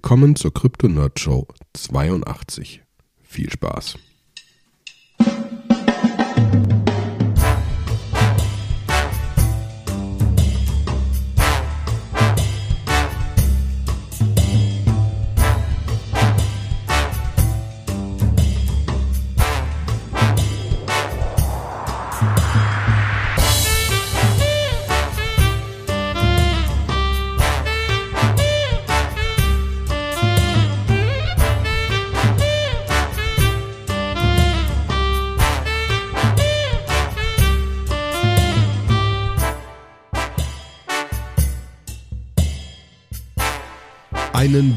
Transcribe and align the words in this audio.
Willkommen 0.00 0.36
zur 0.36 0.54
Krypto 0.54 0.86
Nerd 0.86 1.18
Show 1.18 1.48
82. 1.72 2.82
Viel 3.20 3.50
Spaß. 3.50 3.98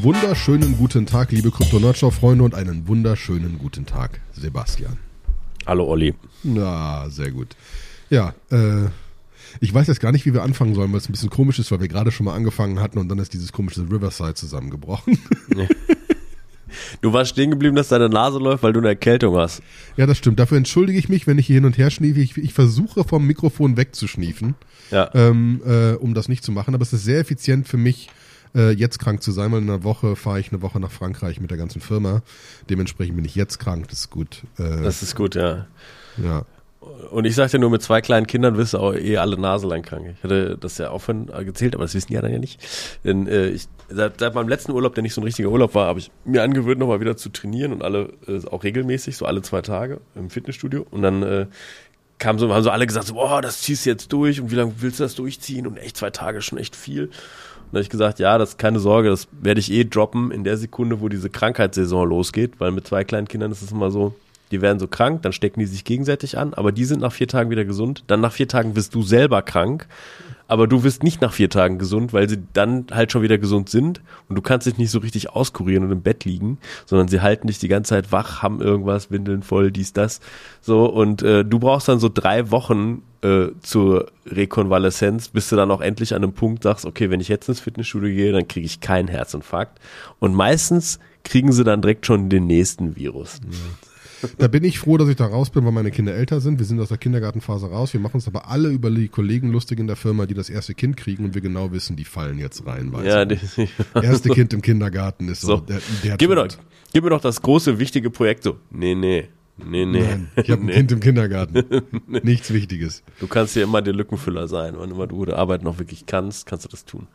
Einen 0.02 0.14
wunderschönen 0.14 0.76
guten 0.78 1.06
Tag, 1.06 1.30
liebe 1.30 1.52
Krypto-Nerdshow-Freunde 1.52 2.42
und 2.42 2.56
einen 2.56 2.88
wunderschönen 2.88 3.56
guten 3.58 3.86
Tag, 3.86 4.20
Sebastian. 4.32 4.98
Hallo 5.64 5.84
Olli. 5.86 6.12
Na, 6.42 7.08
sehr 7.08 7.30
gut. 7.30 7.54
Ja, 8.10 8.34
äh, 8.50 8.86
ich 9.60 9.72
weiß 9.72 9.86
jetzt 9.86 10.00
gar 10.00 10.10
nicht, 10.10 10.26
wie 10.26 10.34
wir 10.34 10.42
anfangen 10.42 10.74
sollen, 10.74 10.90
weil 10.90 10.98
es 10.98 11.08
ein 11.08 11.12
bisschen 11.12 11.30
komisch 11.30 11.60
ist, 11.60 11.70
weil 11.70 11.80
wir 11.80 11.86
gerade 11.86 12.10
schon 12.10 12.24
mal 12.26 12.34
angefangen 12.34 12.80
hatten 12.80 12.98
und 12.98 13.08
dann 13.10 13.18
ist 13.20 13.32
dieses 13.32 13.52
komische 13.52 13.82
Riverside 13.82 14.34
zusammengebrochen. 14.34 15.18
Du 17.02 17.12
warst 17.12 17.32
stehen 17.32 17.50
geblieben, 17.50 17.76
dass 17.76 17.88
deine 17.88 18.08
Nase 18.08 18.38
läuft, 18.38 18.62
weil 18.62 18.72
du 18.72 18.78
eine 18.80 18.88
Erkältung 18.88 19.36
hast. 19.36 19.60
Ja, 19.98 20.06
das 20.06 20.16
stimmt. 20.16 20.38
Dafür 20.40 20.56
entschuldige 20.56 20.98
ich 20.98 21.10
mich, 21.10 21.26
wenn 21.26 21.38
ich 21.38 21.46
hier 21.46 21.56
hin 21.56 21.66
und 21.66 21.76
her 21.76 21.90
schniefe. 21.90 22.20
Ich, 22.20 22.38
ich 22.38 22.54
versuche 22.54 23.04
vom 23.04 23.26
Mikrofon 23.26 23.76
wegzuschniefen, 23.76 24.54
Ja. 24.90 25.10
ähm, 25.12 25.60
äh, 25.66 25.92
um 25.92 26.14
das 26.14 26.28
nicht 26.28 26.42
zu 26.42 26.50
machen. 26.50 26.74
Aber 26.74 26.80
es 26.82 26.94
ist 26.94 27.04
sehr 27.04 27.18
effizient 27.20 27.68
für 27.68 27.76
mich, 27.76 28.08
äh, 28.54 28.70
jetzt 28.70 28.98
krank 28.98 29.22
zu 29.22 29.32
sein, 29.32 29.52
weil 29.52 29.62
in 29.62 29.70
einer 29.70 29.84
Woche 29.84 30.16
fahre 30.16 30.40
ich 30.40 30.52
eine 30.52 30.62
Woche 30.62 30.80
nach 30.80 30.90
Frankreich 30.90 31.40
mit 31.40 31.50
der 31.50 31.58
ganzen 31.58 31.80
Firma. 31.80 32.22
Dementsprechend 32.70 33.16
bin 33.16 33.24
ich 33.24 33.34
jetzt 33.34 33.58
krank. 33.58 33.88
Das 33.88 34.00
ist 34.00 34.10
gut. 34.10 34.42
Äh, 34.58 34.82
Das 34.82 35.02
ist 35.02 35.14
gut, 35.16 35.34
ja. 35.34 35.66
ja. 36.22 36.44
Und 37.10 37.26
ich 37.26 37.36
sagte 37.36 37.60
nur, 37.60 37.70
mit 37.70 37.80
zwei 37.80 38.00
kleinen 38.00 38.26
Kindern 38.26 38.56
wirst 38.56 38.74
du 38.74 38.78
auch 38.78 38.92
eh 38.94 39.16
alle 39.16 39.38
naselang 39.38 39.82
krank. 39.82 40.14
Ich 40.16 40.24
hatte 40.24 40.58
das 40.58 40.78
ja 40.78 40.90
auch 40.90 40.98
von 41.00 41.26
gezählt, 41.26 41.74
aber 41.76 41.84
das 41.84 41.94
wissen 41.94 42.08
die 42.08 42.14
ja 42.14 42.22
dann 42.22 42.32
ja 42.32 42.40
nicht. 42.40 42.60
Denn 43.04 43.28
äh, 43.28 43.48
ich, 43.50 43.68
seit, 43.88 44.18
seit 44.18 44.34
meinem 44.34 44.48
letzten 44.48 44.72
Urlaub, 44.72 44.94
der 44.94 45.02
nicht 45.02 45.14
so 45.14 45.20
ein 45.20 45.24
richtiger 45.24 45.48
Urlaub 45.50 45.76
war, 45.76 45.86
habe 45.86 46.00
ich 46.00 46.10
mir 46.24 46.42
angewöhnt, 46.42 46.80
nochmal 46.80 47.00
wieder 47.00 47.16
zu 47.16 47.28
trainieren 47.28 47.72
und 47.72 47.82
alle 47.82 48.12
äh, 48.26 48.44
auch 48.48 48.64
regelmäßig, 48.64 49.16
so 49.16 49.26
alle 49.26 49.42
zwei 49.42 49.62
Tage 49.62 50.00
im 50.16 50.28
Fitnessstudio. 50.28 50.84
Und 50.90 51.02
dann 51.02 51.22
äh, 51.22 51.46
kam 52.18 52.40
so, 52.40 52.52
haben 52.52 52.64
so 52.64 52.70
alle 52.70 52.86
gesagt, 52.86 53.06
so, 53.06 53.14
boah, 53.14 53.40
das 53.42 53.60
ziehst 53.60 53.86
du 53.86 53.90
jetzt 53.90 54.12
durch 54.12 54.40
und 54.40 54.50
wie 54.50 54.56
lange 54.56 54.74
willst 54.78 54.98
du 54.98 55.04
das 55.04 55.14
durchziehen? 55.14 55.68
Und 55.68 55.76
echt 55.76 55.96
zwei 55.96 56.10
Tage 56.10 56.38
ist 56.38 56.46
schon 56.46 56.58
echt 56.58 56.74
viel. 56.74 57.10
Und 57.72 57.76
da 57.76 57.78
habe 57.78 57.84
ich 57.84 57.90
gesagt, 57.90 58.18
ja, 58.18 58.36
das 58.36 58.50
ist 58.50 58.58
keine 58.58 58.80
Sorge, 58.80 59.08
das 59.08 59.28
werde 59.40 59.58
ich 59.58 59.72
eh 59.72 59.84
droppen 59.84 60.30
in 60.30 60.44
der 60.44 60.58
Sekunde, 60.58 61.00
wo 61.00 61.08
diese 61.08 61.30
Krankheitssaison 61.30 62.06
losgeht, 62.06 62.60
weil 62.60 62.70
mit 62.70 62.86
zwei 62.86 63.02
kleinen 63.02 63.26
Kindern 63.26 63.50
ist 63.50 63.62
es 63.62 63.72
immer 63.72 63.90
so, 63.90 64.14
die 64.50 64.60
werden 64.60 64.78
so 64.78 64.86
krank, 64.86 65.22
dann 65.22 65.32
stecken 65.32 65.58
die 65.58 65.64
sich 65.64 65.82
gegenseitig 65.82 66.36
an, 66.36 66.52
aber 66.52 66.70
die 66.70 66.84
sind 66.84 67.00
nach 67.00 67.14
vier 67.14 67.28
Tagen 67.28 67.48
wieder 67.48 67.64
gesund. 67.64 68.04
Dann 68.08 68.20
nach 68.20 68.32
vier 68.32 68.46
Tagen 68.46 68.76
wirst 68.76 68.94
du 68.94 69.00
selber 69.00 69.40
krank, 69.40 69.88
aber 70.48 70.66
du 70.66 70.84
wirst 70.84 71.02
nicht 71.02 71.20
nach 71.20 71.32
vier 71.32 71.50
Tagen 71.50 71.78
gesund, 71.78 72.12
weil 72.12 72.28
sie 72.28 72.42
dann 72.52 72.86
halt 72.90 73.12
schon 73.12 73.22
wieder 73.22 73.38
gesund 73.38 73.68
sind 73.68 74.00
und 74.28 74.36
du 74.36 74.42
kannst 74.42 74.66
dich 74.66 74.78
nicht 74.78 74.90
so 74.90 74.98
richtig 74.98 75.30
auskurieren 75.30 75.84
und 75.84 75.92
im 75.92 76.02
Bett 76.02 76.24
liegen, 76.24 76.58
sondern 76.86 77.08
sie 77.08 77.20
halten 77.20 77.46
dich 77.46 77.58
die 77.58 77.68
ganze 77.68 77.90
Zeit 77.90 78.12
wach, 78.12 78.42
haben 78.42 78.60
irgendwas, 78.60 79.10
Windeln 79.10 79.42
voll, 79.42 79.70
dies, 79.70 79.92
das. 79.92 80.20
So, 80.60 80.86
und 80.86 81.22
äh, 81.22 81.44
du 81.44 81.58
brauchst 81.58 81.88
dann 81.88 81.98
so 81.98 82.10
drei 82.12 82.50
Wochen 82.50 83.02
äh, 83.22 83.48
zur 83.62 84.10
Rekonvaleszenz, 84.26 85.28
bis 85.28 85.48
du 85.48 85.56
dann 85.56 85.70
auch 85.70 85.80
endlich 85.80 86.14
an 86.14 86.22
einem 86.22 86.32
Punkt 86.32 86.64
sagst, 86.64 86.84
okay, 86.84 87.10
wenn 87.10 87.20
ich 87.20 87.28
jetzt 87.28 87.48
ins 87.48 87.60
Fitnessstudio 87.60 88.14
gehe, 88.14 88.32
dann 88.32 88.48
kriege 88.48 88.66
ich 88.66 88.80
keinen 88.80 89.08
Herzinfarkt. 89.08 89.80
Und 90.18 90.34
meistens 90.34 90.98
kriegen 91.24 91.52
sie 91.52 91.64
dann 91.64 91.82
direkt 91.82 92.06
schon 92.06 92.28
den 92.28 92.46
nächsten 92.46 92.96
Virus. 92.96 93.40
Da 94.38 94.48
bin 94.48 94.64
ich 94.64 94.78
froh, 94.78 94.96
dass 94.96 95.08
ich 95.08 95.16
da 95.16 95.26
raus 95.26 95.50
bin, 95.50 95.64
weil 95.64 95.72
meine 95.72 95.90
Kinder 95.90 96.14
älter 96.14 96.40
sind. 96.40 96.58
Wir 96.58 96.66
sind 96.66 96.80
aus 96.80 96.88
der 96.88 96.98
Kindergartenphase 96.98 97.66
raus. 97.66 97.92
Wir 97.92 98.00
machen 98.00 98.14
uns 98.14 98.26
aber 98.28 98.48
alle 98.48 98.68
über 98.70 98.90
die 98.90 99.08
Kollegen 99.08 99.50
lustig 99.50 99.78
in 99.80 99.86
der 99.86 99.96
Firma, 99.96 100.26
die 100.26 100.34
das 100.34 100.50
erste 100.50 100.74
Kind 100.74 100.96
kriegen 100.96 101.24
und 101.24 101.34
wir 101.34 101.40
genau 101.40 101.72
wissen, 101.72 101.96
die 101.96 102.04
fallen 102.04 102.38
jetzt 102.38 102.66
rein. 102.66 102.92
Weißt 102.92 103.06
Ja, 103.06 103.24
die, 103.24 103.38
Erste 103.94 104.30
Kind 104.30 104.52
im 104.52 104.62
Kindergarten 104.62 105.28
ist 105.28 105.40
so, 105.42 105.56
So. 105.56 105.56
der, 105.58 105.80
der 106.04 106.16
gib, 106.16 106.28
mir 106.28 106.36
doch, 106.36 106.48
gib 106.92 107.04
mir 107.04 107.10
doch 107.10 107.20
das 107.20 107.40
große, 107.42 107.78
wichtige 107.78 108.10
Projekt 108.10 108.42
so. 108.44 108.56
Nee, 108.70 108.94
nee. 108.94 109.28
Nee, 109.64 109.84
nee. 109.84 110.00
Nein, 110.00 110.28
ich 110.36 110.50
habe 110.50 110.62
ein 110.62 110.66
nee. 110.66 110.72
Kind 110.72 110.92
im 110.92 111.00
Kindergarten. 111.00 111.62
Nichts 112.06 112.52
Wichtiges. 112.52 113.02
Du 113.20 113.26
kannst 113.26 113.54
ja 113.54 113.62
immer 113.62 113.82
der 113.82 113.92
Lückenfüller 113.92 114.48
sein. 114.48 114.74
Wann 114.78 114.90
immer 114.90 115.06
du 115.06 115.24
die 115.26 115.32
Arbeit 115.34 115.62
noch 115.62 115.78
wirklich 115.78 116.06
kannst, 116.06 116.46
kannst 116.46 116.64
du 116.64 116.68
das 116.70 116.86
tun. 116.86 117.06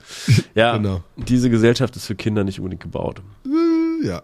Ja, 0.53 0.77
Genau. 0.77 1.03
diese 1.17 1.49
Gesellschaft 1.49 1.95
ist 1.95 2.05
für 2.05 2.15
Kinder 2.15 2.43
nicht 2.43 2.59
unbedingt 2.59 2.83
gebaut. 2.83 3.21
Äh, 3.45 4.07
Ja. 4.07 4.21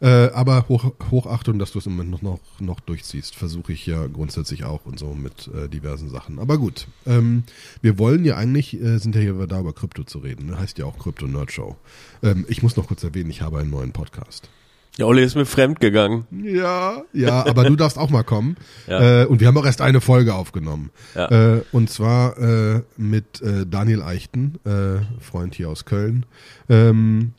Äh, 0.00 0.30
aber 0.32 0.66
hoch, 0.68 0.92
Hochachtung, 1.10 1.58
dass 1.58 1.72
du 1.72 1.78
es 1.78 1.86
im 1.86 1.92
Moment 1.92 2.10
noch, 2.10 2.22
noch, 2.22 2.40
noch 2.58 2.80
durchziehst, 2.80 3.36
versuche 3.36 3.72
ich 3.72 3.84
ja 3.86 4.06
grundsätzlich 4.06 4.64
auch 4.64 4.86
und 4.86 4.98
so 4.98 5.14
mit 5.14 5.50
äh, 5.54 5.68
diversen 5.68 6.08
Sachen. 6.08 6.38
Aber 6.38 6.56
gut, 6.56 6.86
ähm, 7.06 7.44
wir 7.82 7.98
wollen 7.98 8.24
ja 8.24 8.36
eigentlich, 8.36 8.80
äh, 8.80 8.98
sind 8.98 9.14
ja 9.14 9.20
hier 9.20 9.46
da 9.46 9.60
über 9.60 9.74
Krypto 9.74 10.04
zu 10.04 10.18
reden, 10.18 10.46
ne? 10.46 10.58
heißt 10.58 10.78
ja 10.78 10.86
auch 10.86 10.98
Krypto 10.98 11.26
Nerd 11.26 11.52
Show. 11.52 11.76
Ähm, 12.22 12.46
ich 12.48 12.62
muss 12.62 12.76
noch 12.76 12.86
kurz 12.86 13.04
erwähnen, 13.04 13.30
ich 13.30 13.42
habe 13.42 13.58
einen 13.58 13.70
neuen 13.70 13.92
Podcast. 13.92 14.48
Ja, 14.96 15.06
Olli 15.06 15.22
ist 15.22 15.36
mir 15.36 15.46
fremd 15.46 15.80
gegangen. 15.80 16.26
Ja, 16.44 17.04
ja, 17.12 17.46
aber 17.46 17.64
du 17.64 17.76
darfst 17.76 17.96
auch 17.96 18.10
mal 18.10 18.24
kommen. 18.24 18.56
Ja. 18.86 19.22
Äh, 19.22 19.26
und 19.26 19.40
wir 19.40 19.46
haben 19.46 19.56
auch 19.56 19.66
erst 19.66 19.82
eine 19.82 20.00
Folge 20.00 20.34
aufgenommen. 20.34 20.90
Ja. 21.14 21.56
Äh, 21.56 21.62
und 21.70 21.90
zwar 21.90 22.36
äh, 22.38 22.82
mit 22.96 23.40
äh, 23.40 23.66
Daniel 23.66 24.02
Eichten, 24.02 24.58
äh, 24.64 25.00
Freund 25.22 25.54
hier 25.54 25.68
aus 25.68 25.84
Köln. 25.84 26.26
Ähm, 26.68 27.34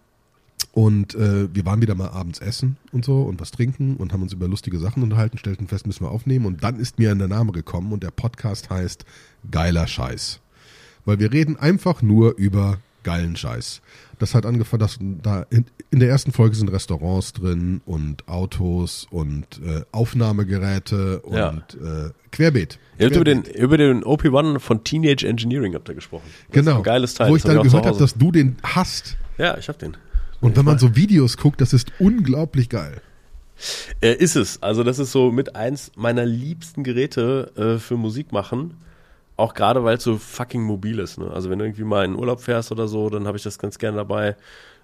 und 0.74 1.16
äh, 1.16 1.54
wir 1.54 1.66
waren 1.66 1.82
wieder 1.82 1.96
mal 1.96 2.10
abends 2.10 2.40
essen 2.40 2.78
und 2.92 3.04
so 3.04 3.24
und 3.24 3.40
was 3.42 3.52
trinken 3.52 3.98
und 3.98 4.14
haben 4.14 4.22
uns 4.22 4.32
über 4.34 4.48
lustige 4.48 4.80
Sachen 4.80 5.04
unterhalten, 5.04 5.38
stellten 5.38 5.68
fest, 5.68 5.86
müssen 5.86 6.06
wir 6.06 6.12
aufnehmen. 6.12 6.46
Und 6.46 6.64
dann 6.64 6.80
ist 6.80 6.98
mir 6.98 7.14
der 7.14 7.28
Name 7.28 7.52
gekommen 7.52 7.92
und 7.92 8.04
der 8.04 8.12
Podcast 8.12 8.70
heißt 8.70 9.04
Geiler 9.52 9.88
Scheiß. 9.88 10.40
Weil 11.04 11.20
wir 11.20 11.34
reden 11.34 11.58
einfach 11.58 12.02
nur 12.02 12.36
über 12.38 12.78
geilen 13.04 13.36
Scheiß. 13.36 13.82
Das 14.20 14.36
hat 14.36 14.46
angefangen, 14.46 14.80
dass 14.82 15.00
da 15.02 15.42
in, 15.50 15.66
in 15.90 16.00
der 16.00 16.10
ersten 16.10 16.32
Folge 16.32 16.56
sind 16.56 16.70
Restaurants 16.70 17.34
drin 17.34 17.82
und 17.86 18.28
Autos 18.28 19.08
und 19.10 19.60
äh, 19.66 19.82
Aufnahmegeräte 19.92 21.20
und 21.22 21.34
Ja. 21.36 21.50
äh, 21.50 22.12
Querbeet. 22.32 22.80
Ihr 23.00 23.08
habt 23.08 23.16
über 23.16 23.26
den, 23.26 23.44
über 23.44 23.78
den 23.78 24.04
OP1 24.04 24.60
von 24.60 24.84
Teenage 24.84 25.28
Engineering 25.28 25.74
habt 25.74 25.90
ihr 25.90 25.96
gesprochen. 25.96 26.24
Das 26.50 26.64
Genau. 26.64 26.78
ein 26.78 26.84
geiles 26.84 27.16
Teil. 27.16 27.30
Wo 27.30 27.36
ich 27.36 27.44
dann 27.44 27.62
gehört 27.62 27.86
habe, 27.86 27.98
dass 27.98 28.14
du 28.14 28.32
den 28.32 28.58
hast. 28.64 29.18
Ja, 29.38 29.58
ich 29.58 29.68
hab 29.68 29.80
den. 29.80 29.98
Und 30.42 30.58
wenn 30.58 30.66
man 30.66 30.80
so 30.80 30.96
Videos 30.96 31.38
guckt, 31.38 31.62
das 31.62 31.72
ist 31.72 31.92
unglaublich 32.00 32.68
geil. 32.70 33.02
Äh, 34.02 34.16
ist 34.16 34.36
es. 34.36 34.62
Also 34.62 34.84
das 34.84 35.00
ist 35.00 35.12
so 35.12 35.32
mit 35.32 35.56
eins 35.56 35.92
meiner 35.96 36.26
liebsten 36.26 36.84
Geräte 36.84 37.52
äh, 37.56 37.80
für 37.80 37.96
Musik 37.96 38.32
machen. 38.32 38.76
Auch 39.38 39.54
gerade, 39.54 39.84
weil 39.84 39.98
es 39.98 40.04
so 40.04 40.18
fucking 40.18 40.64
mobil 40.64 41.00
ist. 41.00 41.20
Ne? 41.20 41.30
Also 41.32 41.50
wenn 41.50 41.60
du 41.60 41.66
irgendwie 41.66 41.84
mal 41.84 42.06
in 42.06 42.16
Urlaub 42.16 42.42
fährst 42.42 42.72
oder 42.72 42.88
so, 42.88 43.10
dann 43.10 43.28
habe 43.28 43.38
ich 43.38 43.44
das 43.44 43.60
ganz 43.60 43.78
gerne 43.78 43.98
dabei. 43.98 44.36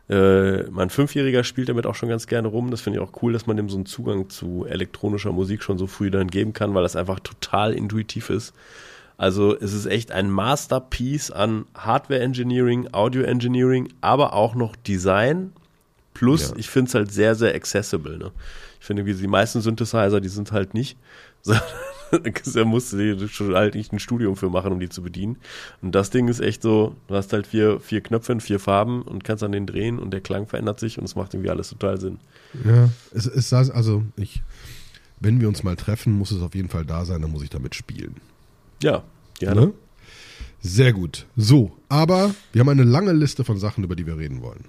Äh, 0.10 0.64
mein 0.70 0.90
Fünfjähriger 0.90 1.44
spielt 1.44 1.70
damit 1.70 1.86
auch 1.86 1.96
schon 1.96 2.10
ganz 2.10 2.28
gerne 2.28 2.48
rum. 2.48 2.72
Das 2.72 2.82
finde 2.82 3.00
ich 3.00 3.06
auch 3.06 3.22
cool, 3.22 3.34
dass 3.34 3.46
man 3.46 3.58
dem 3.58 3.70
so 3.70 3.76
einen 3.76 3.86
Zugang 3.86 4.30
zu 4.30 4.66
elektronischer 4.66 5.32
Musik 5.32 5.64
schon 5.64 5.78
so 5.78 5.88
früh 5.88 6.12
dann 6.12 6.28
geben 6.28 6.54
kann, 6.54 6.74
weil 6.74 6.84
das 6.84 6.96
einfach 6.96 7.20
total 7.20 7.74
intuitiv 7.74 8.30
ist. 8.30 8.54
Also 9.18 9.58
es 9.58 9.74
ist 9.74 9.88
echt 9.88 10.12
ein 10.12 10.30
Masterpiece 10.30 11.32
an 11.32 11.66
Hardware 11.76 12.20
Engineering, 12.20 12.90
Audio 12.92 13.24
Engineering, 13.24 13.90
aber 14.02 14.34
auch 14.34 14.56
noch 14.56 14.76
Design. 14.76 15.54
Plus, 16.14 16.50
Ja. 16.50 16.56
ich 16.58 16.70
finde 16.70 16.90
es 16.90 16.96
halt 16.96 17.12
sehr, 17.12 17.36
sehr 17.36 17.56
accessible. 17.56 18.18
Ne? 18.18 18.32
Ich 18.80 18.86
finde, 18.86 19.06
wie 19.06 19.14
die 19.14 19.28
meisten 19.28 19.62
Synthesizer, 19.62 20.22
die 20.22 20.30
sind 20.30 20.52
halt 20.52 20.74
nicht. 20.74 20.98
da 22.54 22.66
musst 22.66 22.94
du 22.94 23.28
schon 23.28 23.56
halt 23.56 23.76
nicht 23.76 23.92
ein 23.92 24.00
Studium 24.00 24.36
für 24.36 24.50
machen, 24.50 24.72
um 24.72 24.80
die 24.80 24.90
zu 24.90 25.02
bedienen. 25.02 25.38
Und 25.82 25.94
das 25.94 26.10
Ding 26.10 26.28
ist 26.28 26.40
echt 26.40 26.62
so, 26.62 26.96
du 27.08 27.16
hast 27.16 27.34
halt 27.34 27.48
vier, 27.48 27.80
vier 27.80 28.02
Knöpfe 28.02 28.32
in 28.32 28.42
vier 28.42 28.60
Farben 28.60 29.02
und 29.02 29.24
kannst 29.24 29.44
an 29.44 29.52
den 29.52 29.66
drehen 29.66 30.00
und 30.00 30.12
der 30.12 30.22
Klang 30.22 30.48
verändert 30.48 30.80
sich 30.80 30.98
und 30.98 31.06
es 31.06 31.16
macht 31.16 31.34
irgendwie 31.34 31.50
alles 31.50 31.70
total 31.70 32.00
Sinn. 32.00 32.20
Ja, 32.66 32.90
es, 33.14 33.26
es 33.26 33.52
also 33.54 34.04
ich, 34.16 34.42
wenn 35.20 35.42
wir 35.42 35.48
uns 35.48 35.64
mal 35.64 35.76
treffen, 35.76 36.14
muss 36.14 36.32
es 36.32 36.42
auf 36.42 36.56
jeden 36.56 36.70
Fall 36.70 36.86
da 36.86 37.06
sein, 37.06 37.22
dann 37.22 37.32
muss 37.32 37.44
ich 37.44 37.50
damit 37.50 37.76
spielen. 37.76 38.16
Ja, 38.82 39.04
gerne. 39.40 39.62
Ne? 39.68 39.74
Sehr 40.62 40.94
gut. 40.94 41.26
So, 41.36 41.72
aber 41.90 42.34
wir 42.52 42.60
haben 42.62 42.70
eine 42.70 42.84
lange 42.84 43.14
Liste 43.14 43.44
von 43.44 43.58
Sachen, 43.60 43.84
über 43.84 43.96
die 43.96 44.06
wir 44.06 44.18
reden 44.18 44.42
wollen. 44.42 44.66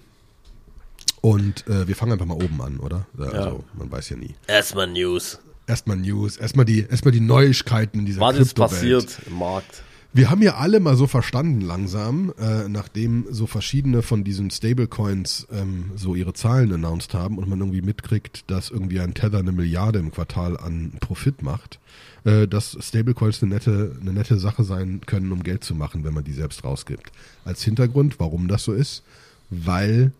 Und 1.20 1.66
äh, 1.66 1.88
wir 1.88 1.96
fangen 1.96 2.12
einfach 2.12 2.26
mal 2.26 2.34
oben 2.34 2.60
an, 2.62 2.78
oder? 2.78 3.06
Also, 3.18 3.34
Ja. 3.34 3.56
man 3.74 3.90
weiß 3.90 4.10
ja 4.10 4.16
nie. 4.16 4.34
Erstmal 4.46 4.86
News. 4.86 5.38
Erstmal 5.66 5.96
News, 5.96 6.36
erstmal 6.36 6.64
die, 6.64 6.86
erstmal 6.88 7.12
die 7.12 7.20
Neuigkeiten 7.20 7.98
in 7.98 8.06
dieser 8.06 8.20
Was 8.22 8.38
ist 8.38 8.54
passiert 8.54 9.18
im 9.26 9.38
Markt? 9.38 9.82
Wir 10.14 10.30
haben 10.30 10.40
ja 10.40 10.54
alle 10.54 10.80
mal 10.80 10.96
so 10.96 11.06
verstanden 11.06 11.60
langsam, 11.60 12.32
äh, 12.38 12.66
nachdem 12.68 13.26
so 13.30 13.46
verschiedene 13.46 14.00
von 14.00 14.24
diesen 14.24 14.50
Stablecoins 14.50 15.46
ähm, 15.52 15.90
so 15.96 16.14
ihre 16.14 16.32
Zahlen 16.32 16.72
announced 16.72 17.12
haben 17.12 17.36
und 17.36 17.46
man 17.46 17.60
irgendwie 17.60 17.82
mitkriegt, 17.82 18.50
dass 18.50 18.70
irgendwie 18.70 19.00
ein 19.00 19.12
Tether 19.12 19.38
eine 19.38 19.52
Milliarde 19.52 19.98
im 19.98 20.10
Quartal 20.10 20.56
an 20.56 20.92
Profit 21.00 21.42
macht, 21.42 21.78
äh, 22.24 22.48
dass 22.48 22.78
Stablecoins 22.80 23.42
eine 23.42 23.54
nette, 23.54 23.96
eine 24.00 24.14
nette 24.14 24.38
Sache 24.38 24.64
sein 24.64 25.02
können, 25.04 25.30
um 25.30 25.42
Geld 25.42 25.62
zu 25.62 25.74
machen, 25.74 26.04
wenn 26.04 26.14
man 26.14 26.24
die 26.24 26.32
selbst 26.32 26.64
rausgibt. 26.64 27.12
Als 27.44 27.62
Hintergrund, 27.62 28.18
warum 28.18 28.48
das 28.48 28.64
so 28.64 28.72
ist, 28.72 29.02
weil 29.50 30.12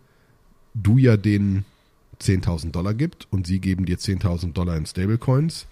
du 0.75 0.99
ja 0.99 1.17
den 1.17 1.65
10.000 2.21 2.71
Dollar 2.71 2.93
gibt 2.93 3.27
und 3.31 3.47
sie 3.47 3.59
geben 3.59 3.85
dir 3.85 3.97
10.000 3.97 4.53
Dollar 4.53 4.77
in 4.77 4.85
Stablecoins 4.85 5.65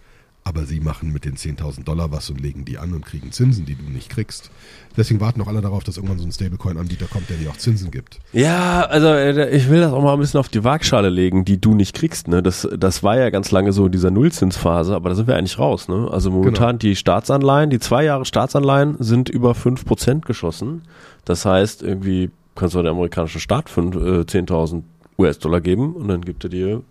aber 0.48 0.66
sie 0.66 0.80
machen 0.80 1.12
mit 1.12 1.26
den 1.26 1.36
10.000 1.36 1.84
Dollar 1.84 2.12
was 2.12 2.30
und 2.30 2.40
legen 2.40 2.64
die 2.64 2.78
an 2.78 2.94
und 2.94 3.06
kriegen 3.06 3.32
Zinsen, 3.32 3.66
die 3.66 3.76
du 3.76 3.84
nicht 3.84 4.10
kriegst. 4.10 4.50
Deswegen 4.96 5.20
warten 5.20 5.42
auch 5.42 5.48
alle 5.48 5.62
darauf, 5.62 5.84
dass 5.84 5.98
irgendwann 5.98 6.20
so 6.20 6.26
ein 6.26 6.32
Stablecoin-Anbieter 6.32 7.06
kommt, 7.08 7.30
der 7.30 7.38
dir 7.38 7.50
auch 7.50 7.58
Zinsen 7.58 7.92
gibt. 7.92 8.20
Ja, 8.32 8.82
also 8.84 9.08
äh, 9.08 9.50
ich 9.56 9.70
will 9.70 9.82
das 9.82 9.92
auch 9.92 10.02
mal 10.02 10.14
ein 10.14 10.20
bisschen 10.20 10.40
auf 10.40 10.50
die 10.50 10.64
Waagschale 10.64 11.10
legen, 11.10 11.44
die 11.44 11.60
du 11.60 11.76
nicht 11.76 11.94
kriegst. 11.94 12.28
Ne? 12.28 12.42
Das, 12.42 12.68
das 12.78 13.04
war 13.04 13.18
ja 13.18 13.30
ganz 13.30 13.52
lange 13.52 13.74
so 13.74 13.88
in 13.88 13.92
dieser 13.92 14.10
Nullzinsphase, 14.10 14.96
aber 14.96 15.10
da 15.10 15.16
sind 15.16 15.28
wir 15.28 15.36
eigentlich 15.36 15.60
raus. 15.60 15.90
Ne? 15.90 16.08
Also 16.10 16.32
momentan 16.32 16.80
genau. 16.80 16.80
die 16.80 16.96
Staatsanleihen, 16.96 17.70
die 17.70 17.80
zwei 17.80 18.06
Jahre 18.06 18.26
Staatsanleihen 18.26 18.96
sind 19.00 19.30
über 19.30 19.52
5% 19.52 20.22
geschossen. 20.22 20.84
Das 21.26 21.46
heißt, 21.46 21.84
irgendwie 21.84 22.32
kannst 22.56 22.74
du 22.74 22.82
der 22.82 22.92
amerikanischen 22.92 23.42
Staat 23.42 23.70
äh, 23.78 23.82
10.000 23.82 24.84
US-Dollar 25.20 25.62
geben 25.62 25.94
und 25.94 26.08
dann 26.08 26.22
gibt 26.22 26.44
er 26.44 26.50
dir 26.50 26.82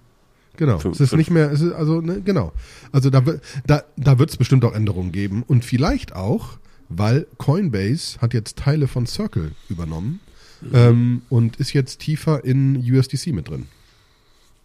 Genau. 0.56 0.78
Fünf, 0.78 0.94
es 0.94 1.00
ist 1.00 1.10
fünf. 1.10 1.18
nicht 1.18 1.30
mehr, 1.30 1.50
es 1.50 1.60
ist 1.60 1.72
also, 1.72 2.00
ne, 2.00 2.20
genau. 2.20 2.52
Also 2.92 3.10
da, 3.10 3.22
da, 3.66 3.82
da 3.96 4.18
wird 4.18 4.30
es 4.30 4.36
bestimmt 4.36 4.64
auch 4.64 4.72
Änderungen 4.72 5.12
geben. 5.12 5.42
Und 5.46 5.64
vielleicht 5.64 6.14
auch, 6.14 6.58
weil 6.88 7.26
Coinbase 7.38 8.20
hat 8.20 8.34
jetzt 8.34 8.58
Teile 8.58 8.88
von 8.88 9.06
Circle 9.06 9.52
übernommen 9.68 10.20
mhm. 10.60 10.70
ähm, 10.74 11.22
und 11.28 11.56
ist 11.56 11.72
jetzt 11.72 12.00
tiefer 12.00 12.44
in 12.44 12.76
USDC 12.76 13.28
mit 13.28 13.48
drin. 13.48 13.66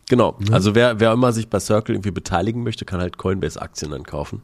Genau. 0.09 0.37
Ja. 0.47 0.53
Also 0.53 0.75
wer, 0.75 0.99
wer 0.99 1.13
immer 1.13 1.31
sich 1.31 1.47
bei 1.47 1.59
Circle 1.59 1.95
irgendwie 1.95 2.11
beteiligen 2.11 2.63
möchte, 2.63 2.85
kann 2.85 2.99
halt 2.99 3.17
Coinbase-Aktien 3.17 3.91
dann 3.91 4.03
kaufen 4.03 4.41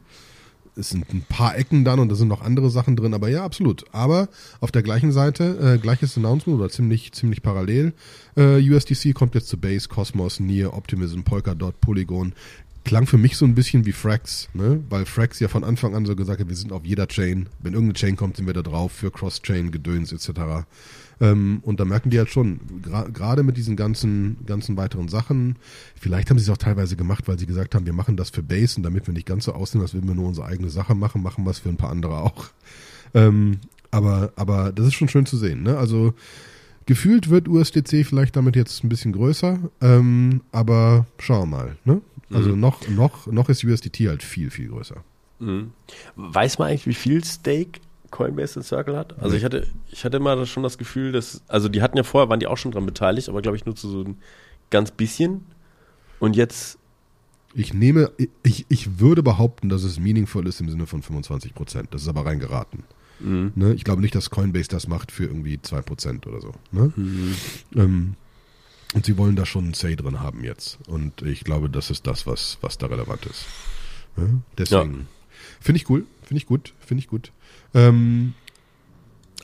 es 0.78 0.90
sind 0.90 1.12
ein 1.12 1.22
paar 1.28 1.56
Ecken 1.56 1.84
dann 1.84 1.98
und 1.98 2.08
da 2.08 2.14
sind 2.14 2.28
noch 2.28 2.42
andere 2.42 2.70
Sachen 2.70 2.96
drin, 2.96 3.14
aber 3.14 3.28
ja, 3.28 3.44
absolut. 3.44 3.84
Aber 3.92 4.28
auf 4.60 4.70
der 4.70 4.82
gleichen 4.82 5.12
Seite, 5.12 5.74
äh, 5.76 5.78
gleiches 5.78 6.16
Announcement 6.16 6.58
oder 6.58 6.70
ziemlich, 6.70 7.12
ziemlich 7.12 7.42
parallel, 7.42 7.92
äh, 8.36 8.58
USDC 8.58 9.12
kommt 9.12 9.34
jetzt 9.34 9.48
zu 9.48 9.58
Base, 9.58 9.88
Cosmos, 9.88 10.40
Near, 10.40 10.74
Optimism, 10.74 11.22
Polkadot, 11.22 11.80
Polygon. 11.80 12.32
Klang 12.84 13.06
für 13.06 13.18
mich 13.18 13.36
so 13.36 13.44
ein 13.44 13.54
bisschen 13.54 13.84
wie 13.84 13.92
Frax, 13.92 14.48
ne? 14.54 14.82
weil 14.88 15.04
Frax 15.04 15.40
ja 15.40 15.48
von 15.48 15.64
Anfang 15.64 15.94
an 15.94 16.06
so 16.06 16.16
gesagt 16.16 16.40
hat, 16.40 16.48
wir 16.48 16.56
sind 16.56 16.72
auf 16.72 16.84
jeder 16.84 17.06
Chain. 17.06 17.48
Wenn 17.60 17.74
irgendeine 17.74 17.98
Chain 17.98 18.16
kommt, 18.16 18.36
sind 18.36 18.46
wir 18.46 18.54
da 18.54 18.62
drauf 18.62 18.92
für 18.92 19.10
Cross-Chain, 19.10 19.72
Gedöns 19.72 20.12
etc. 20.12 20.64
Ähm, 21.20 21.60
und 21.62 21.80
da 21.80 21.84
merken 21.84 22.10
die 22.10 22.18
halt 22.18 22.30
schon, 22.30 22.60
gerade 22.82 23.12
gra 23.12 23.42
mit 23.42 23.56
diesen 23.56 23.76
ganzen, 23.76 24.38
ganzen 24.46 24.76
weiteren 24.76 25.08
Sachen, 25.08 25.56
vielleicht 25.98 26.30
haben 26.30 26.38
sie 26.38 26.44
es 26.44 26.50
auch 26.50 26.58
teilweise 26.58 26.96
gemacht, 26.96 27.26
weil 27.26 27.38
sie 27.38 27.46
gesagt 27.46 27.74
haben, 27.74 27.86
wir 27.86 27.92
machen 27.92 28.16
das 28.16 28.30
für 28.30 28.42
Base 28.42 28.76
und 28.76 28.82
damit 28.82 29.06
wir 29.06 29.14
nicht 29.14 29.26
ganz 29.26 29.44
so 29.44 29.52
aussehen, 29.52 29.80
als 29.80 29.94
würden 29.94 30.08
wir 30.08 30.14
nur 30.14 30.28
unsere 30.28 30.46
eigene 30.46 30.70
Sache 30.70 30.94
machen, 30.94 31.22
machen 31.22 31.44
wir 31.44 31.50
es 31.50 31.58
für 31.58 31.68
ein 31.68 31.76
paar 31.76 31.90
andere 31.90 32.18
auch. 32.18 32.46
Ähm, 33.14 33.58
aber, 33.90 34.32
aber 34.36 34.72
das 34.72 34.86
ist 34.86 34.94
schon 34.94 35.08
schön 35.08 35.26
zu 35.26 35.36
sehen. 35.36 35.62
Ne? 35.62 35.76
Also 35.76 36.14
gefühlt 36.86 37.30
wird 37.30 37.48
USDC 37.48 38.04
vielleicht 38.04 38.36
damit 38.36 38.54
jetzt 38.54 38.84
ein 38.84 38.88
bisschen 38.88 39.12
größer, 39.12 39.58
ähm, 39.80 40.42
aber 40.52 41.06
schauen 41.18 41.50
wir 41.50 41.56
mal. 41.56 41.76
Ne? 41.84 42.00
Also 42.30 42.50
mhm. 42.50 42.60
noch, 42.60 42.88
noch, 42.88 43.26
noch 43.26 43.48
ist 43.48 43.64
USDT 43.64 44.08
halt 44.08 44.22
viel, 44.22 44.50
viel 44.50 44.68
größer. 44.68 45.02
Mhm. 45.40 45.72
Weiß 46.16 46.58
man 46.58 46.68
eigentlich, 46.68 46.86
wie 46.86 46.94
viel 46.94 47.24
Stake 47.24 47.80
Coinbase 48.10 48.60
in 48.60 48.62
Circle 48.62 48.96
hat. 48.96 49.18
Also 49.20 49.36
ich 49.36 49.44
hatte, 49.44 49.66
ich 49.90 50.04
hatte 50.04 50.16
immer 50.16 50.46
schon 50.46 50.62
das 50.62 50.78
Gefühl, 50.78 51.12
dass, 51.12 51.42
also 51.48 51.68
die 51.68 51.82
hatten 51.82 51.96
ja 51.96 52.02
vorher, 52.02 52.28
waren 52.28 52.40
die 52.40 52.46
auch 52.46 52.56
schon 52.56 52.72
dran 52.72 52.86
beteiligt, 52.86 53.28
aber 53.28 53.42
glaube 53.42 53.56
ich 53.56 53.66
nur 53.66 53.76
zu 53.76 53.88
so 53.88 54.02
ein 54.02 54.16
ganz 54.70 54.90
bisschen. 54.90 55.44
Und 56.18 56.36
jetzt. 56.36 56.78
Ich 57.54 57.72
nehme, 57.72 58.12
ich, 58.42 58.66
ich 58.68 59.00
würde 59.00 59.22
behaupten, 59.22 59.68
dass 59.68 59.82
es 59.82 59.98
meaningful 59.98 60.46
ist 60.46 60.60
im 60.60 60.68
Sinne 60.68 60.86
von 60.86 61.02
25 61.02 61.54
Prozent. 61.54 61.88
Das 61.92 62.02
ist 62.02 62.08
aber 62.08 62.26
reingeraten. 62.26 62.84
Mhm. 63.20 63.52
Ne? 63.54 63.74
Ich 63.74 63.84
glaube 63.84 64.02
nicht, 64.02 64.14
dass 64.14 64.30
Coinbase 64.30 64.68
das 64.68 64.86
macht 64.86 65.10
für 65.10 65.24
irgendwie 65.24 65.60
2 65.60 65.82
Prozent 65.82 66.26
oder 66.26 66.40
so. 66.40 66.52
Ne? 66.72 66.92
Mhm. 66.94 67.34
Ähm, 67.74 68.14
und 68.94 69.04
sie 69.04 69.18
wollen 69.18 69.36
da 69.36 69.44
schon 69.44 69.68
ein 69.68 69.74
Say 69.74 69.96
drin 69.96 70.20
haben 70.20 70.44
jetzt. 70.44 70.78
Und 70.86 71.22
ich 71.22 71.44
glaube, 71.44 71.68
das 71.68 71.90
ist 71.90 72.06
das, 72.06 72.26
was, 72.26 72.58
was 72.60 72.78
da 72.78 72.86
relevant 72.86 73.26
ist. 73.26 73.46
Ne? 74.16 74.42
Deswegen. 74.56 74.92
Ja. 74.92 75.06
Finde 75.60 75.80
ich 75.80 75.90
cool, 75.90 76.04
finde 76.28 76.38
ich 76.38 76.46
gut, 76.46 76.74
finde 76.78 77.00
ich 77.00 77.08
gut. 77.08 77.32
Ähm, 77.74 78.34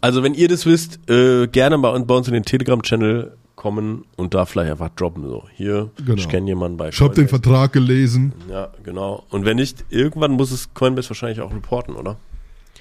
also 0.02 0.22
wenn 0.22 0.34
ihr 0.34 0.48
das 0.48 0.66
wisst, 0.66 1.00
äh, 1.08 1.46
gerne 1.46 1.78
bei, 1.78 1.98
bei 1.98 2.14
uns 2.14 2.28
in 2.28 2.34
den 2.34 2.44
Telegram-Channel 2.44 3.32
kommen 3.56 4.04
und 4.16 4.34
da 4.34 4.44
vielleicht 4.44 4.70
einfach 4.70 4.90
droppen. 4.90 5.26
So, 5.26 5.44
hier, 5.54 5.90
genau. 5.96 6.14
ich 6.19 6.28
kenne 6.28 6.46
jemanden 6.46 6.76
bei 6.76 6.90
Ich 6.90 7.00
habe 7.00 7.14
den 7.14 7.28
Vertrag 7.28 7.72
gelesen. 7.72 8.34
Ja, 8.50 8.70
genau. 8.82 9.25
Und 9.31 9.46
wenn 9.46 9.56
nicht, 9.56 9.86
irgendwann 9.88 10.32
muss 10.32 10.50
es 10.50 10.75
Coinbase 10.75 11.08
wahrscheinlich 11.08 11.40
auch 11.40 11.54
reporten, 11.54 11.94
oder? 11.94 12.19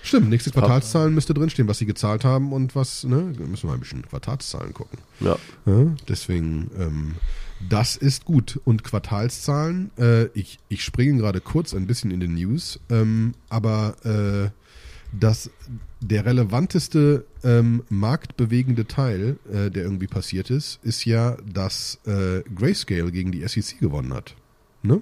Stimmt, 0.01 0.29
nächste 0.29 0.51
Quartalszahlen 0.51 1.13
müsste 1.13 1.33
drinstehen, 1.33 1.69
was 1.69 1.77
sie 1.77 1.85
gezahlt 1.85 2.25
haben 2.25 2.51
und 2.51 2.75
was, 2.75 3.05
ne, 3.05 3.33
müssen 3.37 3.63
wir 3.63 3.67
mal 3.67 3.73
ein 3.75 3.79
bisschen 3.79 4.01
Quartalszahlen 4.01 4.73
gucken. 4.73 4.99
Ja. 5.21 5.37
ja 5.65 5.85
deswegen, 6.09 6.69
ähm, 6.77 7.15
das 7.69 7.95
ist 7.95 8.25
gut. 8.25 8.59
Und 8.63 8.83
Quartalszahlen, 8.83 9.91
äh, 9.97 10.25
ich, 10.33 10.59
ich 10.69 10.83
springe 10.83 11.17
gerade 11.17 11.41
kurz 11.41 11.73
ein 11.73 11.87
bisschen 11.87 12.11
in 12.11 12.19
den 12.19 12.33
News, 12.33 12.79
ähm, 12.89 13.33
aber 13.49 13.95
äh, 14.03 14.49
dass 15.17 15.51
der 16.01 16.25
relevanteste 16.25 17.25
ähm, 17.43 17.83
marktbewegende 17.89 18.87
Teil, 18.87 19.37
äh, 19.51 19.69
der 19.69 19.83
irgendwie 19.83 20.07
passiert 20.07 20.49
ist, 20.49 20.79
ist 20.83 21.05
ja, 21.05 21.37
dass 21.51 21.99
äh, 22.05 22.41
Grayscale 22.55 23.11
gegen 23.11 23.31
die 23.31 23.47
SEC 23.47 23.79
gewonnen 23.79 24.13
hat. 24.13 24.35
Ne? 24.81 25.01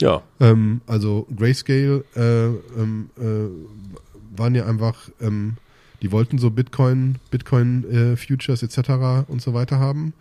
Ja. 0.00 0.22
Ähm, 0.40 0.80
also 0.86 1.26
Grayscale 1.36 2.04
äh, 2.16 2.46
ähm, 2.80 3.10
äh, 3.18 4.38
waren 4.38 4.54
ja 4.54 4.66
einfach, 4.66 5.10
ähm, 5.20 5.56
die 6.02 6.10
wollten 6.10 6.38
so 6.38 6.50
Bitcoin, 6.50 7.16
Bitcoin 7.30 8.16
Futures 8.16 8.62
etc. 8.62 9.26
und 9.28 9.40
so 9.40 9.54
weiter 9.54 9.78
haben. 9.78 10.12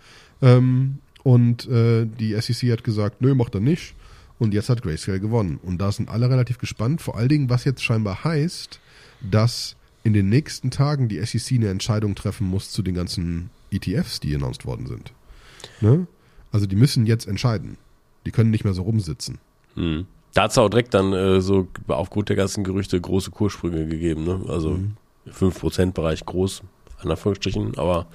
Ähm, 0.41 0.99
und 1.23 1.67
äh, 1.67 2.05
die 2.05 2.39
SEC 2.39 2.71
hat 2.71 2.83
gesagt, 2.83 3.21
nö, 3.21 3.33
macht 3.33 3.55
er 3.55 3.61
nicht. 3.61 3.95
Und 4.39 4.53
jetzt 4.53 4.69
hat 4.69 4.81
Grayscale 4.81 5.19
gewonnen. 5.19 5.59
Und 5.61 5.77
da 5.77 5.91
sind 5.91 6.09
alle 6.09 6.29
relativ 6.29 6.57
gespannt, 6.57 7.01
vor 7.01 7.17
allen 7.17 7.29
Dingen, 7.29 7.49
was 7.49 7.63
jetzt 7.63 7.83
scheinbar 7.83 8.23
heißt, 8.23 8.79
dass 9.21 9.77
in 10.03 10.13
den 10.13 10.27
nächsten 10.27 10.69
Tagen 10.69 11.07
die 11.07 11.23
SEC 11.23 11.57
eine 11.57 11.69
Entscheidung 11.69 12.15
treffen 12.15 12.45
muss 12.45 12.71
zu 12.71 12.81
den 12.81 12.93
ganzen 12.93 13.51
ETFs, 13.71 14.19
die 14.19 14.35
announced 14.35 14.65
worden 14.65 14.85
sind. 14.87 15.13
Ne? 15.79 16.07
Also 16.51 16.65
die 16.65 16.75
müssen 16.75 17.05
jetzt 17.05 17.25
entscheiden. 17.25 17.77
Die 18.25 18.31
können 18.31 18.51
nicht 18.51 18.65
mehr 18.65 18.73
so 18.73 18.83
rumsitzen. 18.83 19.37
Hm. 19.75 20.05
Da 20.33 20.43
hat 20.43 20.51
es 20.51 20.57
auch 20.57 20.69
direkt 20.69 20.93
dann 20.93 21.13
äh, 21.13 21.41
so 21.41 21.67
aufgrund 21.87 22.29
der 22.29 22.35
ganzen 22.35 22.63
Gerüchte 22.63 22.99
große 22.99 23.31
Kurssprünge 23.31 23.85
gegeben. 23.85 24.25
Ne? 24.25 24.41
Also 24.47 24.71
mhm. 24.71 24.97
5%-Bereich 25.29 26.25
groß, 26.25 26.63
an 26.99 27.11
Anführungsstrichen, 27.11 27.77
aber 27.77 28.07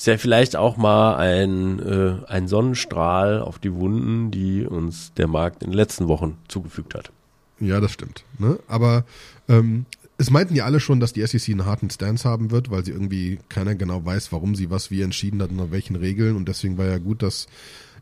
ist 0.00 0.06
ja 0.06 0.16
vielleicht 0.16 0.56
auch 0.56 0.78
mal 0.78 1.16
ein, 1.16 1.78
äh, 1.78 2.14
ein 2.26 2.48
Sonnenstrahl 2.48 3.42
auf 3.42 3.58
die 3.58 3.74
Wunden, 3.74 4.30
die 4.30 4.64
uns 4.64 5.12
der 5.12 5.26
Markt 5.26 5.62
in 5.62 5.72
den 5.72 5.76
letzten 5.76 6.08
Wochen 6.08 6.38
zugefügt 6.48 6.94
hat. 6.94 7.10
Ja, 7.60 7.80
das 7.80 7.92
stimmt. 7.92 8.24
Ne? 8.38 8.58
Aber 8.66 9.04
ähm, 9.46 9.84
es 10.16 10.30
meinten 10.30 10.54
ja 10.54 10.64
alle 10.64 10.80
schon, 10.80 11.00
dass 11.00 11.12
die 11.12 11.26
SEC 11.26 11.50
einen 11.50 11.66
harten 11.66 11.90
Stance 11.90 12.26
haben 12.26 12.50
wird, 12.50 12.70
weil 12.70 12.82
sie 12.82 12.92
irgendwie 12.92 13.40
keiner 13.50 13.74
genau 13.74 14.02
weiß, 14.02 14.32
warum 14.32 14.54
sie 14.54 14.70
was 14.70 14.90
wie 14.90 15.02
entschieden 15.02 15.42
hat 15.42 15.50
und 15.50 15.58
nach 15.58 15.70
welchen 15.70 15.96
Regeln. 15.96 16.34
Und 16.34 16.48
deswegen 16.48 16.78
war 16.78 16.86
ja 16.86 16.96
gut, 16.96 17.22
dass 17.22 17.46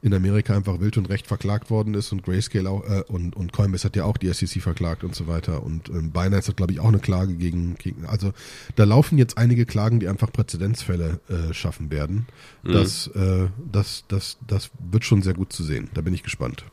in 0.00 0.14
Amerika 0.14 0.54
einfach 0.54 0.80
wild 0.80 0.96
und 0.96 1.08
recht 1.08 1.26
verklagt 1.26 1.70
worden 1.70 1.94
ist 1.94 2.12
und 2.12 2.22
Grayscale 2.22 2.70
auch 2.70 2.84
äh, 2.88 3.02
und, 3.08 3.34
und 3.34 3.52
Coinbase 3.52 3.84
hat 3.84 3.96
ja 3.96 4.04
auch 4.04 4.16
die 4.16 4.32
SEC 4.32 4.62
verklagt 4.62 5.04
und 5.04 5.14
so 5.14 5.26
weiter. 5.26 5.62
Und 5.62 5.88
ähm, 5.88 6.10
Binance 6.10 6.48
hat, 6.48 6.56
glaube 6.56 6.72
ich, 6.72 6.80
auch 6.80 6.88
eine 6.88 6.98
Klage 6.98 7.34
gegen, 7.34 7.74
gegen. 7.76 8.06
Also 8.06 8.32
da 8.76 8.84
laufen 8.84 9.18
jetzt 9.18 9.38
einige 9.38 9.66
Klagen, 9.66 10.00
die 10.00 10.08
einfach 10.08 10.32
Präzedenzfälle 10.32 11.20
äh, 11.28 11.52
schaffen 11.52 11.90
werden. 11.90 12.26
Mhm. 12.62 12.72
Das, 12.72 13.06
äh, 13.08 13.48
das, 13.70 14.04
das, 14.08 14.38
das 14.46 14.70
wird 14.78 15.04
schon 15.04 15.22
sehr 15.22 15.34
gut 15.34 15.52
zu 15.52 15.64
sehen. 15.64 15.90
Da 15.94 16.00
bin 16.00 16.14
ich 16.14 16.22
gespannt. 16.22 16.64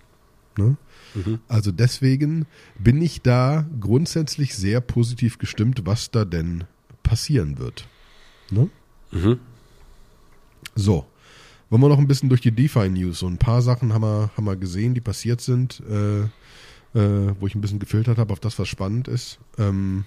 Ne? 0.57 0.77
Mhm. 1.15 1.39
Also 1.47 1.71
deswegen 1.71 2.45
bin 2.77 3.01
ich 3.01 3.21
da 3.21 3.65
grundsätzlich 3.79 4.55
sehr 4.55 4.81
positiv 4.81 5.37
gestimmt, 5.37 5.81
was 5.85 6.11
da 6.11 6.25
denn 6.25 6.65
passieren 7.03 7.57
wird. 7.57 7.87
Ne? 8.51 8.69
Mhm. 9.11 9.39
So. 10.75 11.05
Wollen 11.69 11.81
wir 11.81 11.89
noch 11.89 11.97
ein 11.97 12.07
bisschen 12.07 12.29
durch 12.29 12.41
die 12.41 12.51
DeFi-News. 12.51 13.19
So 13.19 13.27
ein 13.27 13.37
paar 13.37 13.61
Sachen 13.61 13.93
haben 13.93 14.03
wir, 14.03 14.29
haben 14.37 14.45
wir 14.45 14.55
gesehen, 14.55 14.93
die 14.93 15.01
passiert 15.01 15.41
sind, 15.41 15.81
äh, 15.89 16.21
äh, 16.99 17.33
wo 17.39 17.47
ich 17.47 17.55
ein 17.55 17.61
bisschen 17.61 17.79
gefiltert 17.79 18.17
habe 18.17 18.31
auf 18.31 18.39
das, 18.39 18.59
was 18.59 18.67
spannend 18.67 19.07
ist. 19.07 19.39
Ähm, 19.57 20.05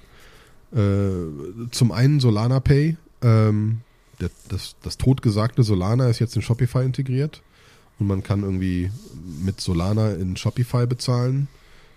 äh, 0.72 1.68
zum 1.70 1.92
einen 1.92 2.20
Solana 2.20 2.60
Pay. 2.60 2.96
Ähm, 3.22 3.80
der, 4.20 4.30
das, 4.48 4.76
das 4.82 4.98
totgesagte 4.98 5.62
Solana 5.62 6.08
ist 6.08 6.18
jetzt 6.18 6.36
in 6.36 6.42
Shopify 6.42 6.84
integriert 6.84 7.42
und 7.98 8.06
man 8.06 8.22
kann 8.22 8.42
irgendwie 8.42 8.90
mit 9.44 9.60
Solana 9.60 10.12
in 10.12 10.36
Shopify 10.36 10.86
bezahlen. 10.86 11.48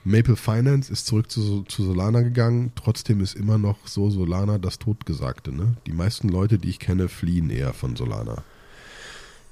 Maple 0.04 0.36
Finance 0.36 0.92
ist 0.92 1.06
zurück 1.06 1.30
zu, 1.30 1.64
zu 1.64 1.84
Solana 1.84 2.22
gegangen. 2.22 2.72
Trotzdem 2.76 3.22
ist 3.22 3.36
immer 3.36 3.60
noch 3.60 3.88
so 3.88 4.10
Solana 4.10 4.58
das 4.58 4.80
Totgesagte. 4.80 5.52
Ne? 5.52 5.76
Die 5.86 5.94
meisten 5.94 6.28
Leute, 6.28 6.58
die 6.58 6.70
ich 6.70 6.80
kenne, 6.80 7.08
fliehen 7.08 7.52
eher 7.52 7.74
von 7.74 7.96
Solana. 7.96 8.44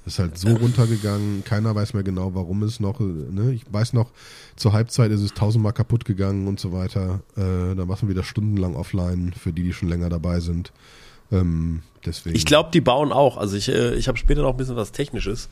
Ist 0.06 0.18
halt 0.18 0.38
so 0.38 0.48
runtergegangen, 0.48 1.44
keiner 1.44 1.74
weiß 1.74 1.92
mehr 1.92 2.02
genau, 2.02 2.34
warum 2.34 2.62
es 2.62 2.80
noch, 2.80 3.00
ne? 3.00 3.52
Ich 3.52 3.62
weiß 3.70 3.92
noch, 3.92 4.10
zur 4.56 4.72
Halbzeit 4.72 5.10
ist 5.10 5.20
es 5.20 5.34
tausendmal 5.34 5.74
kaputt 5.74 6.06
gegangen 6.06 6.48
und 6.48 6.58
so 6.58 6.72
weiter. 6.72 7.20
Äh, 7.36 7.76
da 7.76 7.84
machen 7.84 8.08
wir 8.08 8.14
wieder 8.14 8.24
stundenlang 8.24 8.76
offline, 8.76 9.34
für 9.38 9.52
die, 9.52 9.62
die 9.62 9.74
schon 9.74 9.90
länger 9.90 10.08
dabei 10.08 10.40
sind. 10.40 10.72
Ähm, 11.30 11.82
deswegen. 12.04 12.34
Ich 12.34 12.46
glaube, 12.46 12.70
die 12.72 12.80
bauen 12.80 13.12
auch. 13.12 13.36
Also 13.36 13.56
ich, 13.56 13.68
äh, 13.68 13.94
ich 13.94 14.08
habe 14.08 14.18
später 14.18 14.42
noch 14.42 14.52
ein 14.52 14.56
bisschen 14.56 14.76
was 14.76 14.92
Technisches. 14.92 15.48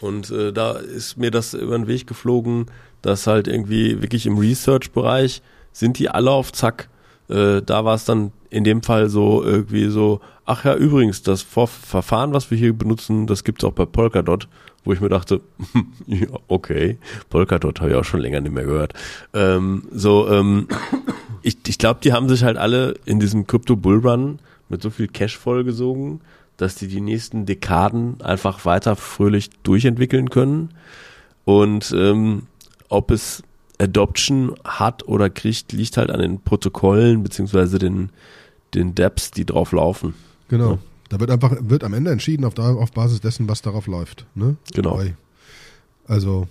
Und 0.00 0.30
äh, 0.30 0.52
da 0.52 0.72
ist 0.72 1.18
mir 1.18 1.30
das 1.30 1.52
über 1.52 1.76
den 1.76 1.86
Weg 1.86 2.06
geflogen, 2.06 2.66
dass 3.02 3.26
halt 3.26 3.48
irgendwie 3.48 4.00
wirklich 4.00 4.26
im 4.26 4.38
Research-Bereich 4.38 5.42
sind 5.72 5.98
die 5.98 6.08
alle 6.08 6.30
auf 6.30 6.52
Zack. 6.52 6.88
Äh, 7.30 7.62
da 7.62 7.84
war 7.84 7.94
es 7.94 8.04
dann 8.04 8.32
in 8.50 8.64
dem 8.64 8.82
Fall 8.82 9.08
so 9.08 9.42
irgendwie 9.44 9.88
so, 9.88 10.20
ach 10.44 10.64
ja, 10.64 10.74
übrigens, 10.74 11.22
das 11.22 11.42
Vor 11.42 11.68
Verfahren, 11.68 12.32
was 12.32 12.50
wir 12.50 12.58
hier 12.58 12.72
benutzen, 12.72 13.26
das 13.26 13.44
gibt's 13.44 13.64
auch 13.64 13.72
bei 13.72 13.86
Polkadot, 13.86 14.48
wo 14.84 14.92
ich 14.92 15.00
mir 15.00 15.08
dachte, 15.08 15.40
ja, 16.06 16.26
okay, 16.48 16.98
Polkadot 17.28 17.80
habe 17.80 17.90
ich 17.90 17.96
auch 17.96 18.04
schon 18.04 18.20
länger 18.20 18.40
nicht 18.40 18.52
mehr 18.52 18.64
gehört. 18.64 18.94
Ähm, 19.32 19.84
so, 19.92 20.28
ähm, 20.28 20.66
ich, 21.42 21.58
ich 21.68 21.78
glaube, 21.78 22.00
die 22.02 22.12
haben 22.12 22.28
sich 22.28 22.42
halt 22.42 22.56
alle 22.56 22.94
in 23.04 23.20
diesem 23.20 23.46
Crypto 23.46 23.76
Bullrun 23.76 24.40
mit 24.68 24.82
so 24.82 24.90
viel 24.90 25.06
Cash 25.06 25.38
vollgesogen, 25.38 26.20
dass 26.56 26.74
die 26.74 26.88
die 26.88 27.00
nächsten 27.00 27.46
Dekaden 27.46 28.20
einfach 28.20 28.64
weiter 28.64 28.96
fröhlich 28.96 29.50
durchentwickeln 29.62 30.30
können. 30.30 30.70
Und 31.44 31.94
ähm, 31.96 32.42
ob 32.88 33.10
es 33.10 33.42
Adoption 33.80 34.54
hat 34.64 35.08
oder 35.08 35.30
kriegt, 35.30 35.72
liegt 35.72 35.96
halt 35.96 36.10
an 36.10 36.20
den 36.20 36.40
Protokollen 36.40 37.22
beziehungsweise 37.22 37.78
den, 37.78 38.10
den 38.74 38.94
Dapps, 38.94 39.30
die 39.30 39.46
drauf 39.46 39.72
laufen. 39.72 40.14
Genau. 40.48 40.72
Ja. 40.72 40.78
Da 41.08 41.18
wird 41.18 41.30
einfach, 41.30 41.56
wird 41.60 41.82
am 41.82 41.94
Ende 41.94 42.12
entschieden 42.12 42.44
auf, 42.44 42.56
auf 42.58 42.92
Basis 42.92 43.20
dessen, 43.20 43.48
was 43.48 43.62
darauf 43.62 43.86
läuft. 43.88 44.26
Ne? 44.34 44.56
Genau. 44.74 45.02
Also, 46.06 46.46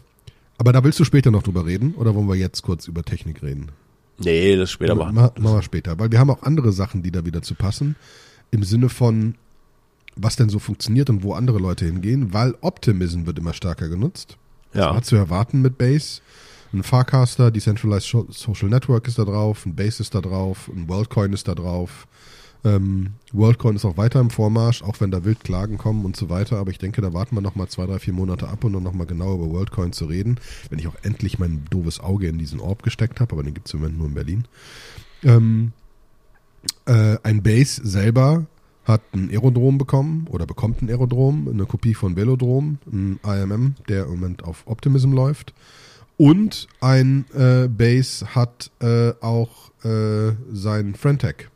aber 0.57 0.73
da 0.73 0.83
willst 0.83 0.99
du 0.99 1.05
später 1.05 1.31
noch 1.31 1.43
drüber 1.43 1.65
reden 1.65 1.93
oder 1.95 2.13
wollen 2.13 2.27
wir 2.27 2.35
jetzt 2.35 2.61
kurz 2.61 2.87
über 2.87 3.03
Technik 3.03 3.41
reden? 3.41 3.71
Nee, 4.17 4.57
das 4.57 4.71
später 4.71 4.95
machen. 4.95 5.15
Machen 5.15 5.41
wir 5.41 5.61
später, 5.61 5.97
weil 5.97 6.11
wir 6.11 6.19
haben 6.19 6.29
auch 6.29 6.43
andere 6.43 6.73
Sachen, 6.73 7.03
die 7.03 7.11
da 7.11 7.25
wieder 7.25 7.41
zu 7.41 7.55
passen. 7.55 7.95
Im 8.51 8.63
Sinne 8.63 8.89
von, 8.89 9.35
was 10.17 10.35
denn 10.35 10.49
so 10.49 10.59
funktioniert 10.59 11.09
und 11.09 11.23
wo 11.23 11.33
andere 11.33 11.59
Leute 11.59 11.85
hingehen, 11.85 12.33
weil 12.33 12.55
Optimism 12.59 13.25
wird 13.25 13.39
immer 13.39 13.53
stärker 13.53 13.87
genutzt. 13.87 14.37
Ja. 14.73 14.87
Das 14.87 14.93
war 14.93 15.01
zu 15.03 15.15
erwarten 15.15 15.61
mit 15.61 15.77
Base. 15.77 16.21
Ein 16.71 16.83
Farcaster, 16.83 17.49
Decentralized 17.49 18.15
Social 18.29 18.69
Network 18.69 19.07
ist 19.07 19.17
da 19.17 19.25
drauf, 19.25 19.65
ein 19.65 19.75
Base 19.75 20.01
ist 20.01 20.13
da 20.13 20.21
drauf, 20.21 20.69
ein 20.73 20.87
WorldCoin 20.87 21.33
ist 21.33 21.47
da 21.47 21.55
drauf. 21.55 22.07
Ähm, 22.63 23.13
WorldCoin 23.31 23.77
ist 23.77 23.85
auch 23.85 23.97
weiter 23.97 24.19
im 24.19 24.29
Vormarsch, 24.29 24.83
auch 24.83 24.99
wenn 24.99 25.11
da 25.11 25.23
wild 25.23 25.43
Klagen 25.43 25.77
kommen 25.77 26.05
und 26.05 26.15
so 26.15 26.29
weiter. 26.29 26.57
Aber 26.57 26.71
ich 26.71 26.77
denke, 26.77 27.01
da 27.01 27.13
warten 27.13 27.35
wir 27.35 27.41
noch 27.41 27.55
mal 27.55 27.67
zwei, 27.67 27.85
drei, 27.85 27.99
vier 27.99 28.13
Monate 28.13 28.49
ab, 28.49 28.63
um 28.63 28.73
dann 28.73 28.83
noch 28.83 28.93
mal 28.93 29.07
genau 29.07 29.33
über 29.35 29.49
WorldCoin 29.49 29.93
zu 29.93 30.05
reden. 30.05 30.39
Wenn 30.69 30.77
ich 30.77 30.87
auch 30.87 30.95
endlich 31.01 31.39
mein 31.39 31.65
doofes 31.69 31.99
Auge 31.99 32.27
in 32.27 32.37
diesen 32.37 32.59
Orb 32.59 32.83
gesteckt 32.83 33.19
habe, 33.19 33.33
aber 33.33 33.43
den 33.43 33.53
gibt 33.53 33.67
es 33.67 33.73
im 33.73 33.79
Moment 33.79 33.97
nur 33.97 34.07
in 34.07 34.13
Berlin. 34.13 34.47
Ähm, 35.23 35.71
äh, 36.85 37.17
ein 37.23 37.41
Base 37.41 37.81
selber 37.83 38.45
hat 38.85 39.01
ein 39.13 39.29
Aerodrom 39.29 39.77
bekommen 39.77 40.27
oder 40.29 40.45
bekommt 40.45 40.81
ein 40.81 40.89
Aerodrom, 40.89 41.47
eine 41.47 41.65
Kopie 41.65 41.93
von 41.93 42.15
Velodrom, 42.15 42.79
ein 42.91 43.19
IMM, 43.23 43.75
der 43.87 44.03
im 44.03 44.11
Moment 44.11 44.43
auf 44.43 44.63
Optimism 44.65 45.13
läuft. 45.13 45.53
Und 46.19 46.67
ein 46.81 47.23
äh, 47.33 47.69
Base 47.69 48.35
hat 48.35 48.71
äh, 48.81 49.13
auch 49.21 49.71
äh, 49.85 50.33
sein 50.51 50.93
Frentech. 50.93 51.47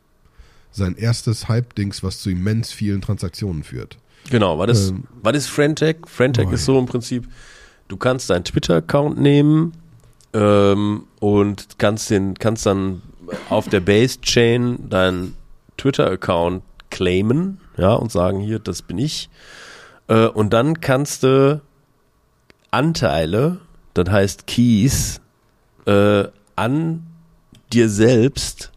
Sein 0.70 0.96
erstes 0.96 1.48
Hype-Dings, 1.48 2.02
was 2.02 2.20
zu 2.20 2.30
immens 2.30 2.72
vielen 2.72 3.02
Transaktionen 3.02 3.62
führt. 3.62 3.98
Genau, 4.30 4.58
was 4.58 4.70
ist, 4.70 4.90
ähm, 4.92 5.04
was 5.22 5.36
ist 5.36 5.48
Frentech? 5.48 5.96
Frentech 6.06 6.50
ist 6.50 6.64
so 6.64 6.78
im 6.78 6.86
Prinzip, 6.86 7.28
du 7.88 7.98
kannst 7.98 8.30
deinen 8.30 8.44
Twitter-Account 8.44 9.20
nehmen 9.20 9.74
ähm, 10.32 11.04
und 11.20 11.76
kannst, 11.76 12.08
den, 12.08 12.32
kannst 12.32 12.64
dann 12.64 13.02
auf 13.50 13.68
der 13.68 13.80
Base-Chain 13.80 14.88
deinen 14.88 15.36
Twitter-Account 15.76 16.62
claimen, 16.88 17.60
ja, 17.76 17.92
und 17.92 18.10
sagen, 18.10 18.40
hier, 18.40 18.60
das 18.60 18.80
bin 18.80 18.96
ich. 18.96 19.28
Äh, 20.08 20.28
und 20.28 20.54
dann 20.54 20.80
kannst 20.80 21.22
du 21.22 21.60
Anteile 22.70 23.60
das 23.94 24.08
heißt 24.10 24.46
Keys, 24.46 25.20
äh, 25.86 26.24
an 26.56 27.06
dir 27.72 27.88
selbst 27.88 28.72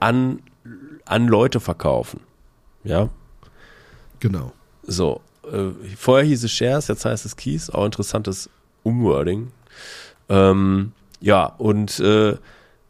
an, 0.00 0.40
an 1.04 1.28
Leute 1.28 1.60
verkaufen. 1.60 2.20
Ja. 2.84 3.08
Genau. 4.20 4.52
So. 4.82 5.20
Äh, 5.50 5.70
vorher 5.96 6.26
hieß 6.26 6.44
es 6.44 6.52
Shares, 6.52 6.88
jetzt 6.88 7.04
heißt 7.04 7.24
es 7.24 7.36
Keys. 7.36 7.70
Auch 7.70 7.84
interessantes 7.84 8.50
Umwording. 8.82 9.52
Ähm, 10.28 10.92
ja, 11.20 11.46
und 11.46 12.00
äh, 12.00 12.36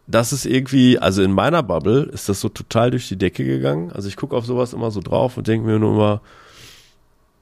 das 0.06 0.32
ist 0.32 0.47
irgendwie, 0.47 0.99
also 0.99 1.23
in 1.23 1.32
meiner 1.32 1.62
Bubble 1.62 2.04
ist 2.04 2.28
das 2.28 2.40
so 2.40 2.49
total 2.49 2.90
durch 2.90 3.09
die 3.09 3.16
Decke 3.16 3.44
gegangen. 3.44 3.92
Also 3.92 4.09
ich 4.09 4.16
gucke 4.16 4.37
auf 4.37 4.47
sowas 4.47 4.73
immer 4.73 4.90
so 4.90 5.00
drauf 5.00 5.37
und 5.37 5.49
denke 5.49 5.66
mir 5.66 5.78
nur 5.78 5.94
immer, 5.94 6.21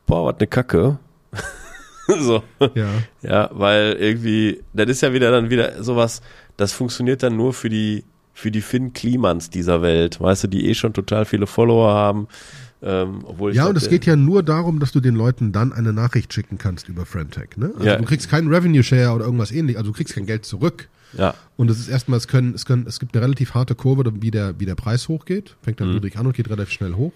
boah, 0.06 0.26
was 0.26 0.36
eine 0.38 0.46
Kacke. 0.46 0.98
so. 2.20 2.42
Ja. 2.74 2.88
Ja, 3.22 3.50
weil 3.52 3.96
irgendwie, 3.98 4.62
das 4.72 4.88
ist 4.88 5.02
ja 5.02 5.12
wieder 5.12 5.30
dann 5.30 5.50
wieder 5.50 5.82
sowas, 5.82 6.22
das 6.56 6.72
funktioniert 6.72 7.22
dann 7.22 7.36
nur 7.36 7.52
für 7.52 7.68
die, 7.68 8.04
für 8.32 8.50
die 8.50 8.60
Finn 8.60 8.92
Klimans 8.92 9.50
dieser 9.50 9.82
Welt, 9.82 10.20
weißt 10.20 10.44
du, 10.44 10.48
die 10.48 10.68
eh 10.68 10.74
schon 10.74 10.92
total 10.92 11.24
viele 11.24 11.46
Follower 11.46 11.92
haben. 11.92 12.28
Ähm, 12.82 13.24
obwohl 13.24 13.54
ja, 13.54 13.66
und 13.66 13.76
es 13.76 13.90
geht 13.90 14.06
ja 14.06 14.16
nur 14.16 14.42
darum, 14.42 14.80
dass 14.80 14.92
du 14.92 15.00
den 15.00 15.14
Leuten 15.14 15.52
dann 15.52 15.72
eine 15.72 15.92
Nachricht 15.92 16.32
schicken 16.32 16.56
kannst 16.56 16.88
über 16.88 17.04
Friendtech. 17.04 17.56
Ne? 17.56 17.72
Also 17.74 17.86
ja. 17.86 17.96
du 17.96 18.04
kriegst 18.04 18.30
keinen 18.30 18.52
Revenue 18.52 18.82
Share 18.82 19.12
oder 19.12 19.26
irgendwas 19.26 19.52
ähnliches, 19.52 19.78
also 19.78 19.90
du 19.90 19.96
kriegst 19.96 20.14
kein 20.14 20.26
Geld 20.26 20.46
zurück. 20.46 20.88
Ja. 21.12 21.34
Und 21.56 21.70
es 21.70 21.78
ist 21.78 21.88
erstmal, 21.88 22.16
es 22.18 22.28
können, 22.28 22.54
es 22.54 22.64
können, 22.64 22.86
es 22.86 23.00
gibt 23.00 23.14
eine 23.14 23.24
relativ 23.24 23.54
harte 23.54 23.74
Kurve, 23.74 24.10
wie 24.22 24.30
der, 24.30 24.58
wie 24.60 24.66
der 24.66 24.76
Preis 24.76 25.08
hochgeht. 25.08 25.56
Fängt 25.60 25.80
dann 25.80 25.88
mhm. 25.88 25.94
niedrig 25.94 26.16
an 26.16 26.26
und 26.26 26.34
geht 26.34 26.48
relativ 26.48 26.72
schnell 26.72 26.94
hoch. 26.94 27.12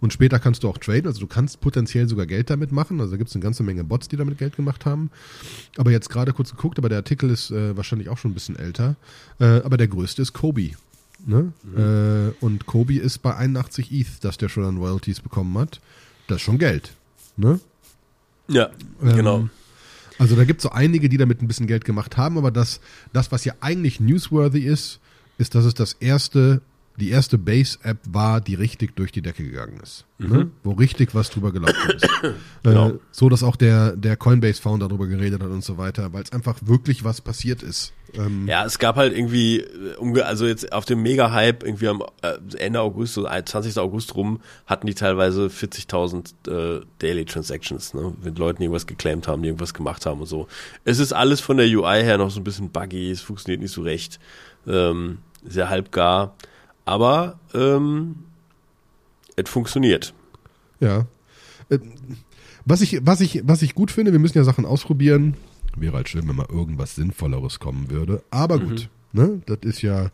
Und 0.00 0.12
später 0.12 0.38
kannst 0.38 0.62
du 0.62 0.68
auch 0.68 0.78
traden, 0.78 1.06
also 1.06 1.20
du 1.20 1.26
kannst 1.26 1.60
potenziell 1.60 2.08
sogar 2.08 2.26
Geld 2.26 2.50
damit 2.50 2.72
machen. 2.72 3.00
Also 3.00 3.12
da 3.12 3.16
gibt 3.16 3.30
es 3.30 3.36
eine 3.36 3.42
ganze 3.42 3.62
Menge 3.62 3.84
Bots, 3.84 4.08
die 4.08 4.16
damit 4.16 4.38
Geld 4.38 4.56
gemacht 4.56 4.86
haben. 4.86 5.10
Aber 5.76 5.90
jetzt 5.90 6.10
gerade 6.10 6.32
kurz 6.32 6.50
geguckt, 6.50 6.78
aber 6.78 6.88
der 6.88 6.98
Artikel 6.98 7.30
ist 7.30 7.50
äh, 7.50 7.76
wahrscheinlich 7.76 8.08
auch 8.08 8.18
schon 8.18 8.32
ein 8.32 8.34
bisschen 8.34 8.56
älter. 8.56 8.96
Äh, 9.38 9.62
aber 9.62 9.76
der 9.76 9.88
größte 9.88 10.22
ist 10.22 10.32
Kobe. 10.32 10.70
Ne? 11.26 11.52
Mhm. 11.62 11.78
Äh, 11.78 12.44
und 12.44 12.66
Kobe 12.66 12.98
ist 12.98 13.18
bei 13.18 13.34
81 13.34 13.92
ETH, 13.92 14.24
dass 14.24 14.36
der 14.36 14.48
schon 14.48 14.64
an 14.64 14.76
Royalties 14.76 15.20
bekommen 15.20 15.56
hat. 15.58 15.80
Das 16.26 16.36
ist 16.36 16.42
schon 16.42 16.58
Geld. 16.58 16.92
Ne? 17.36 17.60
Ja, 18.48 18.70
ähm, 19.02 19.16
genau. 19.16 19.48
Also 20.18 20.36
da 20.36 20.44
gibt 20.44 20.58
es 20.58 20.62
so 20.62 20.70
einige, 20.70 21.08
die 21.08 21.16
damit 21.16 21.42
ein 21.42 21.48
bisschen 21.48 21.66
Geld 21.66 21.84
gemacht 21.84 22.16
haben, 22.16 22.38
aber 22.38 22.50
das, 22.50 22.80
das, 23.12 23.32
was 23.32 23.44
ja 23.44 23.54
eigentlich 23.60 24.00
newsworthy 24.00 24.60
ist, 24.60 25.00
ist, 25.38 25.54
dass 25.54 25.64
es 25.64 25.74
das 25.74 25.94
erste 25.94 26.60
die 26.96 27.10
erste 27.10 27.38
Base-App 27.38 27.98
war, 28.08 28.40
die 28.40 28.54
richtig 28.54 28.94
durch 28.94 29.10
die 29.10 29.20
Decke 29.20 29.42
gegangen 29.42 29.80
ist. 29.82 30.04
Mhm. 30.18 30.32
Ne? 30.32 30.50
Wo 30.62 30.72
richtig 30.72 31.14
was 31.14 31.28
drüber 31.30 31.50
gelaufen 31.50 31.90
ist. 31.90 32.08
genau. 32.62 32.90
äh, 32.90 32.98
so, 33.10 33.28
dass 33.28 33.42
auch 33.42 33.56
der, 33.56 33.96
der 33.96 34.16
Coinbase-Founder 34.16 34.88
darüber 34.88 35.08
geredet 35.08 35.42
hat 35.42 35.50
und 35.50 35.64
so 35.64 35.76
weiter, 35.76 36.12
weil 36.12 36.22
es 36.22 36.30
einfach 36.30 36.58
wirklich 36.62 37.02
was 37.02 37.20
passiert 37.20 37.64
ist. 37.64 37.92
Ähm, 38.16 38.46
ja, 38.46 38.64
es 38.64 38.78
gab 38.78 38.94
halt 38.94 39.16
irgendwie, 39.16 39.58
äh, 39.58 40.20
also 40.20 40.46
jetzt 40.46 40.72
auf 40.72 40.84
dem 40.84 41.02
Mega-Hype, 41.02 41.64
irgendwie 41.64 41.88
am 41.88 42.04
äh, 42.22 42.38
Ende 42.58 42.80
August, 42.80 43.14
so 43.14 43.24
20. 43.24 43.76
August 43.78 44.14
rum, 44.14 44.40
hatten 44.66 44.86
die 44.86 44.94
teilweise 44.94 45.46
40.000 45.46 46.78
äh, 46.78 46.84
Daily 47.00 47.24
Transactions, 47.24 47.92
ne? 47.94 48.12
mit 48.22 48.38
Leuten, 48.38 48.58
die 48.58 48.64
irgendwas 48.64 48.86
geclaimt 48.86 49.26
haben, 49.26 49.42
die 49.42 49.48
irgendwas 49.48 49.74
gemacht 49.74 50.06
haben 50.06 50.20
und 50.20 50.26
so. 50.26 50.46
Es 50.84 51.00
ist 51.00 51.12
alles 51.12 51.40
von 51.40 51.56
der 51.56 51.66
UI 51.66 52.02
her 52.04 52.18
noch 52.18 52.30
so 52.30 52.38
ein 52.38 52.44
bisschen 52.44 52.70
buggy, 52.70 53.10
es 53.10 53.20
funktioniert 53.20 53.60
nicht 53.60 53.72
so 53.72 53.82
recht, 53.82 54.20
ähm, 54.68 55.18
sehr 55.44 55.68
halbgar. 55.68 56.36
Aber 56.84 57.38
ähm, 57.54 58.16
es 59.36 59.48
funktioniert. 59.48 60.14
Ja. 60.80 61.06
Äh, 61.70 61.78
was 62.64 62.80
ich, 62.80 63.00
was, 63.04 63.20
ich, 63.20 63.42
was 63.44 63.62
ich 63.62 63.74
gut 63.74 63.90
finde, 63.90 64.12
wir 64.12 64.18
müssen 64.18 64.38
ja 64.38 64.44
Sachen 64.44 64.64
ausprobieren. 64.64 65.36
Wäre 65.76 65.96
halt 65.96 66.08
schön, 66.08 66.28
wenn 66.28 66.36
mal 66.36 66.46
irgendwas 66.48 66.94
Sinnvolleres 66.94 67.58
kommen 67.58 67.90
würde. 67.90 68.22
Aber 68.30 68.58
gut, 68.58 68.88
mhm. 69.12 69.20
ne? 69.20 69.42
Das 69.46 69.58
ist 69.62 69.82
ja. 69.82 70.10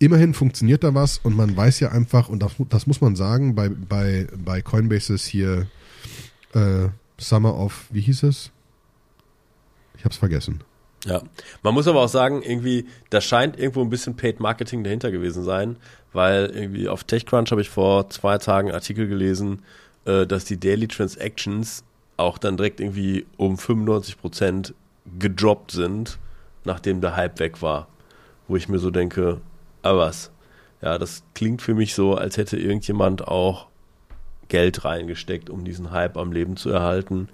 Immerhin 0.00 0.32
funktioniert 0.32 0.84
da 0.84 0.94
was 0.94 1.18
und 1.18 1.36
man 1.36 1.56
weiß 1.56 1.80
ja 1.80 1.90
einfach, 1.90 2.28
und 2.28 2.40
das, 2.40 2.52
das 2.68 2.86
muss 2.86 3.00
man 3.00 3.16
sagen, 3.16 3.56
bei, 3.56 3.68
bei, 3.68 4.28
bei 4.44 4.62
Coinbase 4.62 5.14
ist 5.14 5.26
hier 5.26 5.66
äh, 6.54 6.88
Summer 7.18 7.58
of, 7.58 7.86
wie 7.90 8.02
hieß 8.02 8.22
es? 8.22 8.52
Ich 9.96 10.04
hab's 10.04 10.16
vergessen. 10.16 10.62
Ja, 11.08 11.22
man 11.62 11.72
muss 11.72 11.88
aber 11.88 12.02
auch 12.02 12.08
sagen, 12.08 12.42
irgendwie, 12.42 12.84
da 13.08 13.22
scheint 13.22 13.58
irgendwo 13.58 13.80
ein 13.80 13.88
bisschen 13.88 14.16
Paid 14.16 14.40
Marketing 14.40 14.84
dahinter 14.84 15.10
gewesen 15.10 15.42
sein, 15.42 15.76
weil 16.12 16.50
irgendwie 16.54 16.86
auf 16.86 17.04
TechCrunch 17.04 17.50
habe 17.50 17.62
ich 17.62 17.70
vor 17.70 18.10
zwei 18.10 18.36
Tagen 18.36 18.68
einen 18.68 18.74
Artikel 18.74 19.08
gelesen, 19.08 19.62
äh, 20.04 20.26
dass 20.26 20.44
die 20.44 20.60
Daily 20.60 20.86
Transactions 20.86 21.82
auch 22.18 22.36
dann 22.36 22.58
direkt 22.58 22.80
irgendwie 22.80 23.24
um 23.38 23.56
95 23.56 24.20
Prozent 24.20 24.74
gedroppt 25.18 25.70
sind, 25.70 26.18
nachdem 26.64 27.00
der 27.00 27.16
Hype 27.16 27.38
weg 27.38 27.62
war. 27.62 27.88
Wo 28.46 28.56
ich 28.56 28.68
mir 28.68 28.78
so 28.78 28.90
denke, 28.90 29.40
aber 29.80 30.00
was? 30.00 30.30
Ja, 30.82 30.98
das 30.98 31.22
klingt 31.34 31.62
für 31.62 31.74
mich 31.74 31.94
so, 31.94 32.16
als 32.16 32.36
hätte 32.36 32.58
irgendjemand 32.58 33.26
auch 33.26 33.68
Geld 34.48 34.84
reingesteckt, 34.84 35.48
um 35.48 35.64
diesen 35.64 35.90
Hype 35.90 36.18
am 36.18 36.32
Leben 36.32 36.56
zu 36.56 36.68
erhalten. 36.68 37.28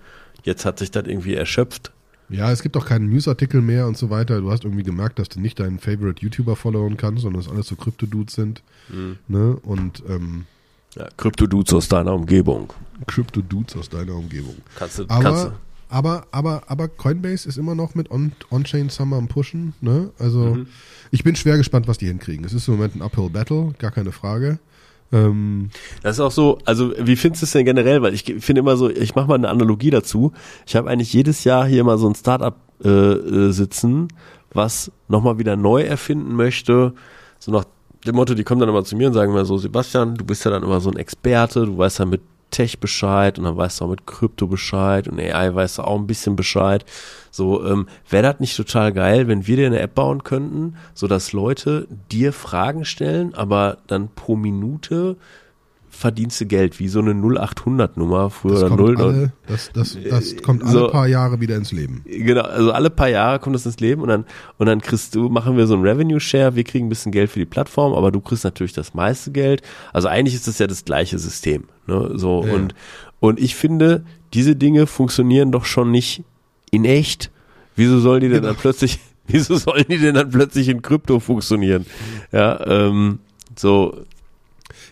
Jetzt 0.45 0.64
hat 0.64 0.78
sich 0.78 0.93
das 0.93 1.07
irgendwie 1.07 1.35
erschöpft. 1.35 1.93
Ja, 2.31 2.50
es 2.50 2.62
gibt 2.62 2.76
auch 2.76 2.87
keinen 2.87 3.09
Newsartikel 3.11 3.61
mehr 3.61 3.87
und 3.87 3.97
so 3.99 4.09
weiter. 4.11 4.40
Du 4.40 4.50
hast 4.50 4.64
irgendwie 4.64 4.83
gemerkt, 4.83 5.19
dass 5.19 5.28
du 5.28 5.40
nicht 5.40 5.61
deinen 5.61 5.78
Favorite 5.78 6.23
YouTuber 6.23 6.57
followen 6.57 6.97
kannst, 6.97 7.23
sondern 7.23 7.43
dass 7.43 7.50
alles 7.50 7.66
so 7.66 7.76
Krypto-Dudes 7.76 8.35
sind. 8.35 8.62
Mhm. 8.88 9.16
Ne? 9.28 9.57
Und 9.62 10.02
ähm, 10.09 10.47
Ja, 10.97 11.09
Krypto-Dudes 11.16 11.73
aus 11.75 11.88
deiner 11.88 12.14
Umgebung. 12.14 12.73
Krypto-Dudes 13.07 13.76
aus 13.76 13.88
deiner 13.88 14.14
Umgebung. 14.14 14.57
Kannst 14.76 14.99
du, 14.99 15.07
kannst 15.07 15.26
Aber, 15.26 15.45
du. 15.45 15.52
aber, 15.90 16.26
aber, 16.31 16.62
aber 16.69 16.88
Coinbase 16.88 17.49
ist 17.49 17.59
immer 17.59 17.75
noch 17.75 17.95
mit 17.95 18.11
On- 18.11 18.33
On-Chain 18.50 18.88
Summer 18.88 19.16
am 19.16 19.28
Pushen. 19.28 19.75
Ne? 19.81 20.11
Also 20.19 20.54
Mhm. 20.54 20.66
ich 21.11 21.25
bin 21.25 21.37
schwer 21.37 21.57
gespannt, 21.59 21.88
was 21.88 21.99
die 21.99 22.07
hinkriegen. 22.07 22.45
Es 22.45 22.52
ist 22.54 22.69
im 22.69 22.75
Moment 22.75 22.97
ein 22.97 23.02
Uphill 23.02 23.28
Battle, 23.31 23.75
gar 23.78 23.90
keine 23.90 24.12
Frage. 24.12 24.59
Ähm, 25.12 25.70
Das 26.02 26.16
ist 26.16 26.20
auch 26.20 26.32
so, 26.32 26.58
also 26.64 26.92
wie 26.99 27.16
findest 27.16 27.42
du 27.42 27.46
es 27.46 27.52
denn 27.52 27.64
generell? 27.64 28.02
Weil 28.02 28.14
ich 28.14 28.25
finde 28.40 28.61
immer 28.61 28.76
so, 28.76 28.90
ich 28.90 29.14
mache 29.14 29.28
mal 29.28 29.34
eine 29.34 29.49
Analogie 29.49 29.90
dazu. 29.90 30.32
Ich 30.66 30.76
habe 30.76 30.90
eigentlich 30.90 31.12
jedes 31.12 31.44
Jahr 31.44 31.66
hier 31.66 31.84
mal 31.84 31.99
so 31.99 32.08
ein 32.08 32.14
Startup 32.14 32.56
äh, 32.84 32.88
äh, 32.88 33.50
sitzen, 33.52 34.08
was 34.52 34.90
nochmal 35.08 35.38
wieder 35.38 35.56
neu 35.56 35.82
erfinden 35.82 36.34
möchte. 36.34 36.94
So 37.38 37.52
nach 37.52 37.64
dem 38.06 38.16
Motto, 38.16 38.34
die 38.34 38.44
kommen 38.44 38.61
dann 38.61 38.68
immer 38.68 38.84
zu 38.84 38.96
mir 38.96 39.06
und 39.08 39.14
sagen 39.14 39.32
mir 39.32 39.44
so, 39.44 39.56
Sebastian, 39.56 40.14
du 40.14 40.25
bist 40.25 40.44
ja 40.44 40.50
dann 40.50 40.62
immer 40.62 40.80
so 40.80 40.90
ein 40.90 40.96
Experte, 40.96 41.66
du 41.66 41.78
weißt 41.78 42.00
ja 42.00 42.04
mit 42.04 42.20
Tech 42.54 42.78
Bescheid 42.78 43.37
und 43.37 43.44
dann 43.46 43.56
weißt 43.56 43.80
du 43.80 43.84
auch 43.84 43.90
mit 43.90 44.06
Krypto 44.06 44.46
Bescheid 44.46 45.08
und 45.08 45.18
AI 45.18 45.52
weißt 45.52 45.78
du 45.78 45.82
auch 45.82 45.99
ein 45.99 46.06
bisschen 46.06 46.37
Bescheid. 46.37 46.84
So, 47.32 47.66
ähm, 47.66 47.88
wäre 48.08 48.23
das 48.23 48.38
nicht 48.38 48.56
total 48.56 48.92
geil, 48.92 49.26
wenn 49.26 49.49
wir 49.49 49.56
dir 49.56 49.66
eine 49.66 49.80
App 49.80 49.96
bauen 49.96 50.23
könnten, 50.23 50.76
so 50.94 51.08
Leute 51.32 51.88
dir 52.12 52.32
Fragen 52.32 52.84
stellen, 52.84 53.34
aber 53.34 53.78
dann 53.88 54.08
pro 54.14 54.37
Minute 54.37 55.16
verdienst 55.94 56.40
du 56.40 56.46
Geld, 56.46 56.78
wie 56.80 56.88
so 56.88 56.98
eine 57.00 57.12
0800 57.14 57.96
Nummer 57.96 58.28
früher 58.30 58.52
das, 58.52 58.62
oder 58.64 58.68
kommt 58.68 58.80
0. 58.80 58.96
alle, 59.00 59.32
das, 59.46 59.70
das, 59.72 59.96
das 60.10 60.36
kommt 60.42 60.62
alle 60.62 60.72
so- 60.72 60.88
paar 60.88 61.06
Jahre 61.08 61.40
wieder 61.40 61.56
ins 61.56 61.72
Leben. 61.72 62.02
Genau, 62.04 62.42
also 62.42 62.72
alle 62.72 62.90
paar 62.90 63.08
Jahre 63.08 63.38
kommt 63.38 63.54
das 63.54 63.64
ins 63.66 63.80
Leben 63.80 64.02
und 64.02 64.08
dann 64.08 64.24
und 64.58 64.66
dann 64.66 64.80
kriegst 64.80 65.14
du, 65.14 65.28
machen 65.28 65.56
wir 65.56 65.66
so 65.66 65.74
ein 65.74 65.82
Revenue 65.82 66.20
Share, 66.20 66.54
wir 66.56 66.64
kriegen 66.64 66.86
ein 66.86 66.88
bisschen 66.90 67.12
Geld 67.12 67.30
für 67.30 67.38
die 67.38 67.46
Plattform, 67.46 67.92
aber 67.94 68.10
du 68.12 68.20
kriegst 68.20 68.44
natürlich 68.44 68.72
das 68.72 68.94
meiste 68.94 69.30
Geld. 69.32 69.62
Also 69.92 70.08
eigentlich 70.08 70.34
ist 70.34 70.46
das 70.48 70.58
ja 70.58 70.66
das 70.66 70.84
gleiche 70.84 71.18
System, 71.18 71.64
ne? 71.86 72.12
So 72.14 72.44
Ja. 72.46 72.52
und 72.54 72.74
und 73.20 73.40
ich 73.40 73.54
finde, 73.54 74.04
diese 74.34 74.54
Dinge 74.56 74.86
funktionieren 74.86 75.50
doch 75.52 75.64
schon 75.64 75.90
nicht 75.90 76.22
in 76.70 76.84
echt. 76.84 77.30
Wieso 77.76 77.98
sollen 78.00 78.20
die 78.20 78.28
denn 78.28 78.42
Genau. 78.42 78.48
dann 78.52 78.60
plötzlich 78.60 78.98
wieso 79.26 79.56
sollen 79.56 79.86
die 79.88 79.98
denn 79.98 80.14
dann 80.14 80.28
plötzlich 80.30 80.68
in 80.68 80.82
Krypto 80.82 81.20
funktionieren? 81.20 81.86
Ja, 82.32 82.60
ähm, 82.66 83.20
so 83.56 83.96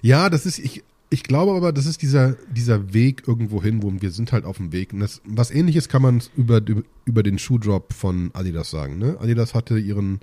Ja, 0.01 0.31
das 0.31 0.47
ist, 0.47 0.59
ich, 0.59 0.83
ich 1.13 1.23
glaube 1.23 1.53
aber, 1.53 1.73
das 1.73 1.87
ist 1.87 2.03
dieser, 2.03 2.33
dieser 2.51 2.95
Weg 2.95 3.29
irgendwo 3.29 3.63
hin, 3.63 3.83
wo 3.83 3.93
wir 3.93 4.11
sind 4.11 4.33
halt 4.33 4.45
auf 4.45 4.57
dem 4.57 4.73
Weg. 4.73 4.93
Und 4.93 5.01
das, 5.01 5.21
was 5.25 5.51
ähnliches 5.51 5.89
kann 5.89 6.03
man 6.03 6.23
über, 6.37 6.61
über 7.05 7.23
den 7.23 7.39
Schuhdrop 7.39 7.93
von 7.93 8.31
Adidas 8.33 8.71
sagen. 8.71 8.99
Ne? 8.99 9.17
Adidas 9.21 9.55
hatte 9.55 9.79
ihren, 9.79 10.21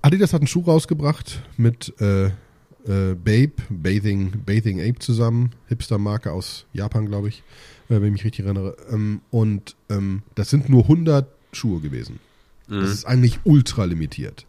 Adidas 0.00 0.32
hat 0.32 0.40
einen 0.40 0.46
Schuh 0.46 0.62
rausgebracht 0.62 1.42
mit 1.56 1.92
äh, 2.00 2.26
äh, 2.26 3.14
Babe, 3.14 3.52
Bathing, 3.68 4.42
Bathing 4.46 4.80
Ape 4.80 4.98
zusammen, 4.98 5.50
Hipster-Marke 5.68 6.32
aus 6.32 6.66
Japan, 6.72 7.06
glaube 7.06 7.28
ich, 7.28 7.42
äh, 7.88 8.00
wenn 8.00 8.06
ich 8.06 8.12
mich 8.12 8.24
richtig 8.24 8.44
erinnere. 8.44 8.76
Ähm, 8.90 9.22
und 9.30 9.76
ähm, 9.88 10.22
das 10.34 10.50
sind 10.50 10.68
nur 10.68 10.82
100 10.82 11.26
Schuhe 11.52 11.80
gewesen. 11.80 12.20
Das 12.68 12.90
ist 12.90 13.04
eigentlich 13.04 13.40
ultra 13.44 13.84
limitiert. 13.84 14.46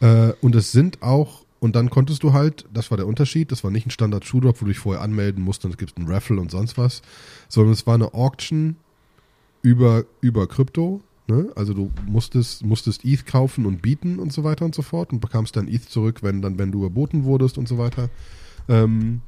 Äh, 0.00 0.32
und 0.40 0.56
es 0.56 0.72
sind 0.72 1.02
auch, 1.02 1.45
und 1.58 1.74
dann 1.74 1.90
konntest 1.90 2.22
du 2.22 2.32
halt, 2.32 2.66
das 2.72 2.90
war 2.90 2.96
der 2.96 3.06
Unterschied, 3.06 3.50
das 3.50 3.64
war 3.64 3.70
nicht 3.70 3.86
ein 3.86 3.90
Standard-Schuhdrop, 3.90 4.60
wo 4.60 4.66
du 4.66 4.72
dich 4.72 4.78
vorher 4.78 5.02
anmelden 5.02 5.42
musst 5.42 5.64
und 5.64 5.70
es 5.72 5.78
gibt 5.78 5.96
einen 5.96 6.08
Raffle 6.08 6.40
und 6.40 6.50
sonst 6.50 6.76
was, 6.76 7.02
sondern 7.48 7.72
es 7.72 7.86
war 7.86 7.94
eine 7.94 8.14
Auction 8.14 8.76
über, 9.62 10.04
über 10.20 10.46
Krypto. 10.46 11.02
Ne? 11.28 11.50
Also 11.56 11.74
du 11.74 11.90
musstest, 12.06 12.64
musstest 12.64 13.04
ETH 13.04 13.26
kaufen 13.26 13.66
und 13.66 13.82
bieten 13.82 14.18
und 14.18 14.32
so 14.32 14.44
weiter 14.44 14.64
und 14.64 14.74
so 14.74 14.82
fort 14.82 15.12
und 15.12 15.20
bekamst 15.20 15.56
dann 15.56 15.66
ETH 15.66 15.88
zurück, 15.88 16.22
wenn 16.22 16.42
dann, 16.42 16.58
wenn 16.58 16.70
du 16.70 16.80
überboten 16.80 17.24
wurdest 17.24 17.58
und 17.58 17.66
so 17.66 17.78
weiter. 17.78 18.10
Ähm, 18.68 19.22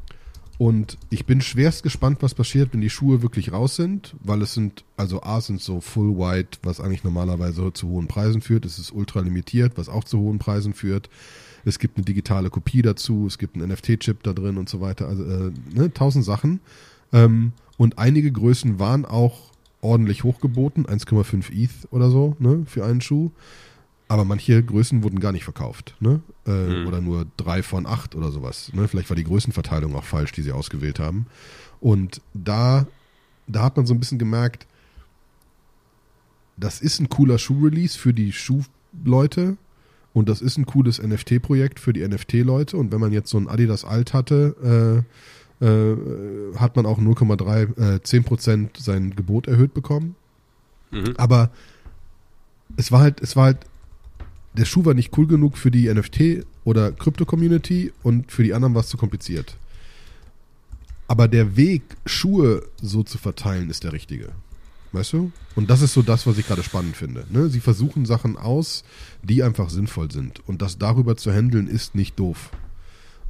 und 0.59 0.99
ich 1.09 1.25
bin 1.25 1.41
schwerst 1.41 1.85
gespannt, 1.85 2.19
was 2.21 2.35
passiert, 2.35 2.73
wenn 2.73 2.81
die 2.81 2.91
Schuhe 2.91 3.23
wirklich 3.23 3.53
raus 3.53 3.77
sind, 3.77 4.17
weil 4.21 4.43
es 4.43 4.55
sind, 4.55 4.85
also 4.97 5.23
A 5.23 5.41
sind 5.41 5.61
so 5.61 5.81
Full 5.81 6.19
White, 6.19 6.59
was 6.63 6.81
eigentlich 6.81 7.05
normalerweise 7.05 7.73
zu 7.73 7.89
hohen 7.89 8.09
Preisen 8.09 8.43
führt. 8.43 8.65
Es 8.65 8.79
ist 8.79 8.93
ultra 8.93 9.21
limitiert, 9.21 9.79
was 9.79 9.89
auch 9.89 10.03
zu 10.03 10.19
hohen 10.19 10.41
Preisen 10.41 10.75
führt. 10.75 11.09
Es 11.65 11.79
gibt 11.79 11.97
eine 11.97 12.05
digitale 12.05 12.51
Kopie 12.51 12.83
dazu, 12.83 13.27
es 13.27 13.39
gibt 13.39 13.57
einen 13.57 13.71
NFT-Chip 13.71 14.23
da 14.23 14.33
drin 14.33 14.57
und 14.59 14.69
so 14.69 14.81
weiter. 14.81 15.09
Also 15.09 15.25
äh, 15.25 15.53
ne, 15.73 15.93
tausend 15.93 16.25
Sachen. 16.25 16.61
Ähm, 17.13 17.53
und 17.77 17.99
einige 17.99 18.31
Größen 18.33 18.79
waren 18.79 19.05
auch 19.05 19.51
ordentlich 19.81 20.25
hochgeboten, 20.25 20.87
1,5 20.87 21.53
ETH 21.53 21.71
oder 21.93 22.11
so, 22.11 22.37
ne, 22.39 22.65
für 22.67 22.85
einen 22.85 23.01
Schuh. 23.01 23.31
Aber 24.09 24.25
manche 24.25 24.63
Größen 24.63 25.03
wurden 25.03 25.21
gar 25.21 25.33
nicht 25.33 25.45
verkauft, 25.45 25.95
ne? 26.01 26.21
Äh, 26.47 26.51
Mhm. 26.51 26.87
Oder 26.87 27.01
nur 27.03 27.27
drei 27.37 27.63
von 27.63 27.87
acht 27.87 28.15
oder 28.15 28.31
sowas. 28.33 28.73
Ne? 28.73 28.89
Vielleicht 28.89 29.11
war 29.11 29.17
die 29.17 29.25
Größenverteilung 29.25 29.95
auch 29.95 30.05
falsch, 30.05 30.33
die 30.33 30.41
sie 30.43 30.53
ausgewählt 30.53 30.99
haben. 30.99 31.27
Und 31.81 32.23
da, 32.33 32.87
da 33.47 33.65
hat 33.65 33.77
man 33.77 33.85
so 33.87 33.93
ein 33.93 34.01
bisschen 34.01 34.19
gemerkt, 34.19 34.67
das 36.57 36.81
ist 36.81 37.01
ein 37.01 37.09
cooler 37.11 37.39
Schuh-Release 37.39 37.99
für 37.99 38.15
die 38.15 38.33
Schuhleute 38.33 39.57
und 40.19 40.29
das 40.29 40.41
ist 40.41 40.59
ein 40.59 40.67
cooles 40.67 41.01
NFT-Projekt 41.01 41.79
für 41.79 41.93
die 41.93 42.07
NFT-Leute. 42.07 42.77
Und 42.77 42.91
wenn 42.91 43.01
man 43.01 43.13
jetzt 43.13 43.31
so 43.31 43.39
ein 43.39 43.49
Adidas 43.49 43.85
Alt 43.85 44.13
hatte, 44.13 45.05
äh, 45.61 45.65
äh, 45.65 45.97
hat 46.57 46.75
man 46.75 46.87
auch 46.87 46.99
0,3, 46.99 47.97
äh, 47.97 48.01
10% 48.01 48.71
sein 48.79 49.15
Gebot 49.15 49.47
erhöht 49.47 49.75
bekommen. 49.75 50.17
Mhm. 50.91 51.15
Aber 51.17 51.51
es 52.77 52.91
war 52.91 53.01
halt, 53.01 53.21
es 53.21 53.37
war 53.37 53.45
halt, 53.45 53.59
der 54.55 54.65
Schuh 54.65 54.85
war 54.85 54.95
nicht 54.95 55.17
cool 55.17 55.29
genug 55.29 55.57
für 55.57 55.71
die 55.71 55.93
NFT 55.93 56.45
oder 56.65 56.91
Krypto-Community 56.91 57.93
und 58.03 58.33
für 58.33 58.43
die 58.43 58.55
anderen 58.55 58.75
war 58.75 58.81
es 58.81 58.89
zu 58.89 58.97
kompliziert. 58.97 59.57
Aber 61.07 61.29
der 61.29 61.57
Weg, 61.57 61.83
Schuhe 62.07 62.65
so 62.83 63.05
zu 63.05 63.19
verteilen, 63.19 63.71
ist 63.71 63.85
der 63.85 63.93
richtige. 63.93 64.31
Weißt 64.93 65.13
du? 65.13 65.33
Und 65.55 65.69
das 65.69 65.83
ist 65.83 65.93
so 65.93 66.03
das, 66.03 66.27
was 66.27 66.39
ich 66.39 66.47
gerade 66.47 66.63
spannend 66.63 66.97
finde. 66.97 67.27
Ne? 67.31 67.49
Sie 67.51 67.61
versuchen 67.61 68.07
Sachen 68.07 68.37
aus, 68.39 68.85
die 69.23 69.43
einfach 69.43 69.69
sinnvoll 69.69 70.11
sind. 70.11 70.47
Und 70.49 70.63
das 70.63 70.79
darüber 70.79 71.17
zu 71.17 71.31
handeln, 71.33 71.67
ist 71.67 71.95
nicht 71.95 72.19
doof. 72.19 72.51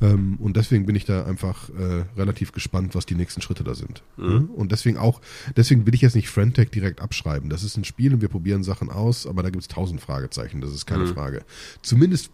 Ähm, 0.00 0.36
und 0.38 0.56
deswegen 0.56 0.86
bin 0.86 0.94
ich 0.94 1.04
da 1.04 1.24
einfach 1.24 1.68
äh, 1.70 2.04
relativ 2.16 2.52
gespannt, 2.52 2.94
was 2.94 3.06
die 3.06 3.16
nächsten 3.16 3.42
Schritte 3.42 3.64
da 3.64 3.74
sind. 3.74 4.04
Ne? 4.16 4.46
Und 4.54 4.70
deswegen 4.70 4.96
auch, 4.96 5.20
deswegen 5.56 5.84
will 5.86 5.94
ich 5.94 6.02
jetzt 6.02 6.14
nicht 6.14 6.28
Friendtech 6.30 6.70
direkt 6.70 7.00
abschreiben. 7.00 7.50
Das 7.50 7.64
ist 7.64 7.76
ein 7.76 7.82
Spiel 7.82 8.14
und 8.14 8.20
wir 8.20 8.28
probieren 8.28 8.62
Sachen 8.62 8.90
aus, 8.90 9.26
aber 9.26 9.42
da 9.42 9.50
gibt 9.50 9.62
es 9.62 9.66
tausend 9.68 10.00
Fragezeichen, 10.00 10.60
das 10.60 10.70
ist 10.72 10.86
keine 10.86 11.04
Mhm. 11.06 11.14
Frage. 11.14 11.44
Zumindest 11.82 12.30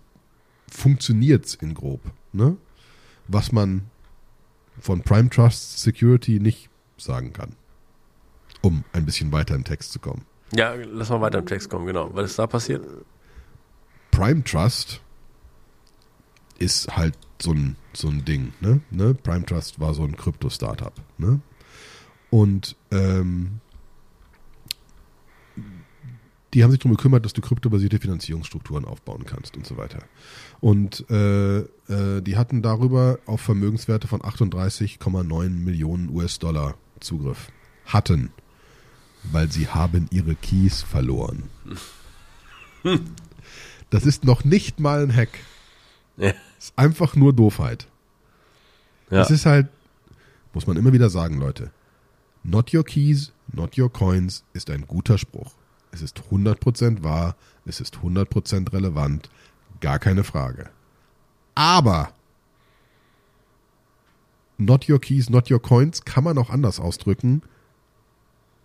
funktioniert's 0.70 1.54
in 1.54 1.72
grob. 1.72 2.00
Ne? 2.34 2.56
Was 3.28 3.52
man 3.52 3.84
von 4.80 5.00
Prime 5.02 5.30
Trust 5.30 5.80
Security 5.80 6.40
nicht 6.40 6.68
sagen 6.98 7.32
kann. 7.32 7.52
Um 8.64 8.83
ein 8.92 9.05
bisschen 9.05 9.31
weiter 9.31 9.55
im 9.55 9.62
Text 9.62 9.92
zu 9.92 9.98
kommen. 9.98 10.22
Ja, 10.55 10.72
lass 10.74 11.11
mal 11.11 11.20
weiter 11.20 11.40
im 11.40 11.46
Text 11.46 11.68
kommen, 11.68 11.85
genau. 11.85 12.09
Was 12.14 12.31
ist 12.31 12.38
da 12.38 12.46
passiert? 12.46 12.83
Prime 14.11 14.42
Trust 14.42 15.03
ist 16.59 16.96
halt 16.96 17.14
so 17.42 17.53
ein, 17.53 17.77
so 17.92 18.09
ein 18.09 18.24
Ding. 18.24 18.55
Ne? 18.61 18.81
Ne? 18.90 19.12
Prime 19.12 19.44
Trust 19.44 19.81
war 19.81 19.92
so 19.92 20.03
ein 20.05 20.16
Krypto-Startup. 20.16 20.94
Ne? 21.18 21.40
Und 22.31 22.74
ähm, 22.90 23.61
die 26.55 26.64
haben 26.64 26.70
sich 26.70 26.81
darum 26.81 26.96
gekümmert, 26.96 27.27
dass 27.27 27.35
du 27.35 27.42
kryptobasierte 27.42 27.98
Finanzierungsstrukturen 27.98 28.87
aufbauen 28.87 29.27
kannst 29.27 29.59
und 29.59 29.66
so 29.66 29.77
weiter. 29.77 29.98
Und 30.61 31.05
äh, 31.11 31.59
äh, 31.59 32.22
die 32.22 32.38
hatten 32.38 32.62
darüber 32.62 33.18
auf 33.27 33.42
Vermögenswerte 33.42 34.09
von 34.09 34.22
38,9 34.22 35.50
Millionen 35.50 36.09
US-Dollar 36.09 36.77
Zugriff. 37.00 37.48
Hatten. 37.85 38.33
Weil 39.32 39.50
sie 39.50 39.68
haben 39.68 40.06
ihre 40.10 40.34
Keys 40.34 40.82
verloren. 40.82 41.44
Das 43.90 44.06
ist 44.06 44.24
noch 44.24 44.44
nicht 44.44 44.80
mal 44.80 45.02
ein 45.02 45.14
Hack. 45.14 45.38
Ja. 46.16 46.32
ist 46.58 46.72
einfach 46.76 47.16
nur 47.16 47.32
Doofheit. 47.32 47.88
Ja. 49.10 49.22
Es 49.22 49.30
ist 49.30 49.46
halt, 49.46 49.68
muss 50.52 50.66
man 50.66 50.76
immer 50.76 50.92
wieder 50.92 51.10
sagen, 51.10 51.38
Leute. 51.38 51.70
Not 52.42 52.74
your 52.74 52.84
keys, 52.84 53.32
not 53.52 53.78
your 53.78 53.92
coins 53.92 54.44
ist 54.52 54.70
ein 54.70 54.87
guter 54.87 55.18
Spruch. 55.18 55.52
Es 55.92 56.02
ist 56.02 56.22
100% 56.30 57.02
wahr, 57.02 57.37
es 57.64 57.80
ist 57.80 57.96
100% 57.96 58.72
relevant, 58.72 59.30
gar 59.80 59.98
keine 59.98 60.24
Frage. 60.24 60.70
Aber 61.54 62.12
not 64.58 64.88
your 64.88 65.00
keys, 65.00 65.30
not 65.30 65.50
your 65.50 65.62
coins 65.62 66.04
kann 66.04 66.24
man 66.24 66.37
auch 66.37 66.50
anders 66.50 66.80
ausdrücken. 66.80 67.42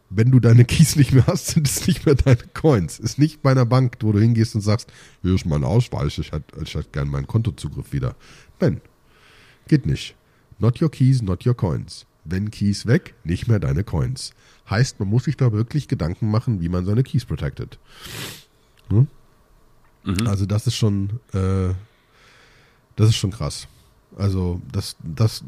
Wenn 0.09 0.31
du 0.31 0.39
deine 0.39 0.65
Keys 0.65 0.95
nicht 0.95 1.13
mehr 1.13 1.27
hast, 1.27 1.47
sind 1.47 1.67
es 1.67 1.87
nicht 1.87 2.05
mehr 2.05 2.15
deine 2.15 2.43
Coins. 2.53 2.99
Ist 2.99 3.19
nicht 3.19 3.41
bei 3.41 3.51
einer 3.51 3.65
Bank, 3.65 3.97
wo 4.01 4.11
du 4.11 4.19
hingehst 4.19 4.55
und 4.55 4.61
sagst, 4.61 4.91
hier 5.21 5.35
ist 5.35 5.45
mein 5.45 5.63
Ausweis, 5.63 6.17
ich 6.17 6.31
hätte, 6.31 6.61
ich 6.61 6.73
hätte 6.73 6.89
gern 6.91 7.09
meinen 7.09 7.27
Kontozugriff 7.27 7.93
wieder. 7.93 8.15
Nein, 8.59 8.81
geht 9.67 9.85
nicht. 9.85 10.15
Not 10.57 10.81
your 10.81 10.89
keys, 10.89 11.21
not 11.21 11.45
your 11.45 11.55
coins. 11.55 12.05
Wenn 12.25 12.51
Keys 12.51 12.85
weg, 12.85 13.15
nicht 13.23 13.47
mehr 13.47 13.59
deine 13.59 13.83
Coins. 13.83 14.33
Heißt, 14.69 14.99
man 14.99 15.09
muss 15.09 15.23
sich 15.23 15.37
da 15.37 15.51
wirklich 15.51 15.87
Gedanken 15.87 16.29
machen, 16.29 16.61
wie 16.61 16.69
man 16.69 16.85
seine 16.85 17.03
Keys 17.03 17.25
protected. 17.25 17.79
Hm? 18.89 19.07
Mhm. 20.03 20.27
Also 20.27 20.45
das 20.45 20.67
ist 20.67 20.75
schon, 20.75 21.19
äh, 21.33 21.73
das 22.95 23.09
ist 23.09 23.15
schon 23.15 23.31
krass. 23.31 23.67
Also 24.17 24.61
das, 24.71 24.97
das, 25.01 25.43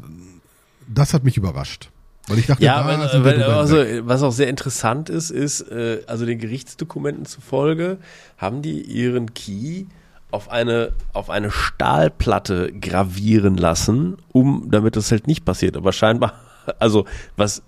das 0.88 1.12
hat 1.12 1.24
mich 1.24 1.36
überrascht. 1.36 1.91
Weil 2.28 2.38
ich 2.38 2.46
dachte, 2.46 2.62
ja, 2.62 2.86
wenn, 2.86 3.24
wenn, 3.24 3.42
also, 3.42 3.76
was 4.02 4.22
auch 4.22 4.30
sehr 4.30 4.48
interessant 4.48 5.10
ist, 5.10 5.30
ist, 5.30 5.62
äh, 5.62 6.02
also 6.06 6.24
den 6.24 6.38
Gerichtsdokumenten 6.38 7.26
zufolge 7.26 7.98
haben 8.38 8.62
die 8.62 8.80
ihren 8.80 9.34
Key 9.34 9.86
auf 10.30 10.50
eine, 10.50 10.92
auf 11.12 11.30
eine 11.30 11.50
Stahlplatte 11.50 12.72
gravieren 12.72 13.56
lassen, 13.56 14.16
um, 14.32 14.68
damit 14.70 14.96
das 14.96 15.10
halt 15.10 15.26
nicht 15.26 15.44
passiert. 15.44 15.76
Aber 15.76 15.92
scheinbar, 15.92 16.34
also 16.78 17.06
was 17.36 17.62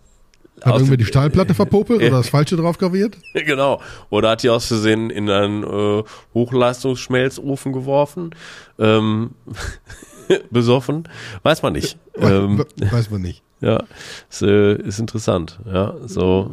hat 0.63 0.77
irgendwie 0.77 0.97
die 0.97 1.05
Stahlplatte 1.05 1.55
verpopelt 1.55 2.01
oder 2.01 2.11
das 2.11 2.29
Falsche 2.29 2.57
drauf 2.57 2.79
graviert? 2.79 3.19
Genau. 3.35 3.81
Oder 4.09 4.31
hat 4.31 4.43
die 4.43 4.49
aus 4.51 4.67
Versehen 4.67 5.11
in 5.11 5.29
einen 5.29 5.65
äh, 5.65 6.05
Hochleistungsschmelzofen 6.33 7.73
geworfen. 7.73 8.31
Ähm, 8.79 9.33
besoffen. 10.51 11.09
Weiß 11.43 11.63
man 11.63 11.75
nicht. 11.75 11.99
Ähm, 12.17 12.65
Weiß 12.77 13.11
man 13.11 13.21
nicht. 13.21 13.44
Ja, 13.65 13.83
ist, 14.29 14.43
äh, 14.43 14.75
ist 14.77 14.99
interessant. 14.99 15.59
Ja, 15.65 15.95
so. 16.07 16.51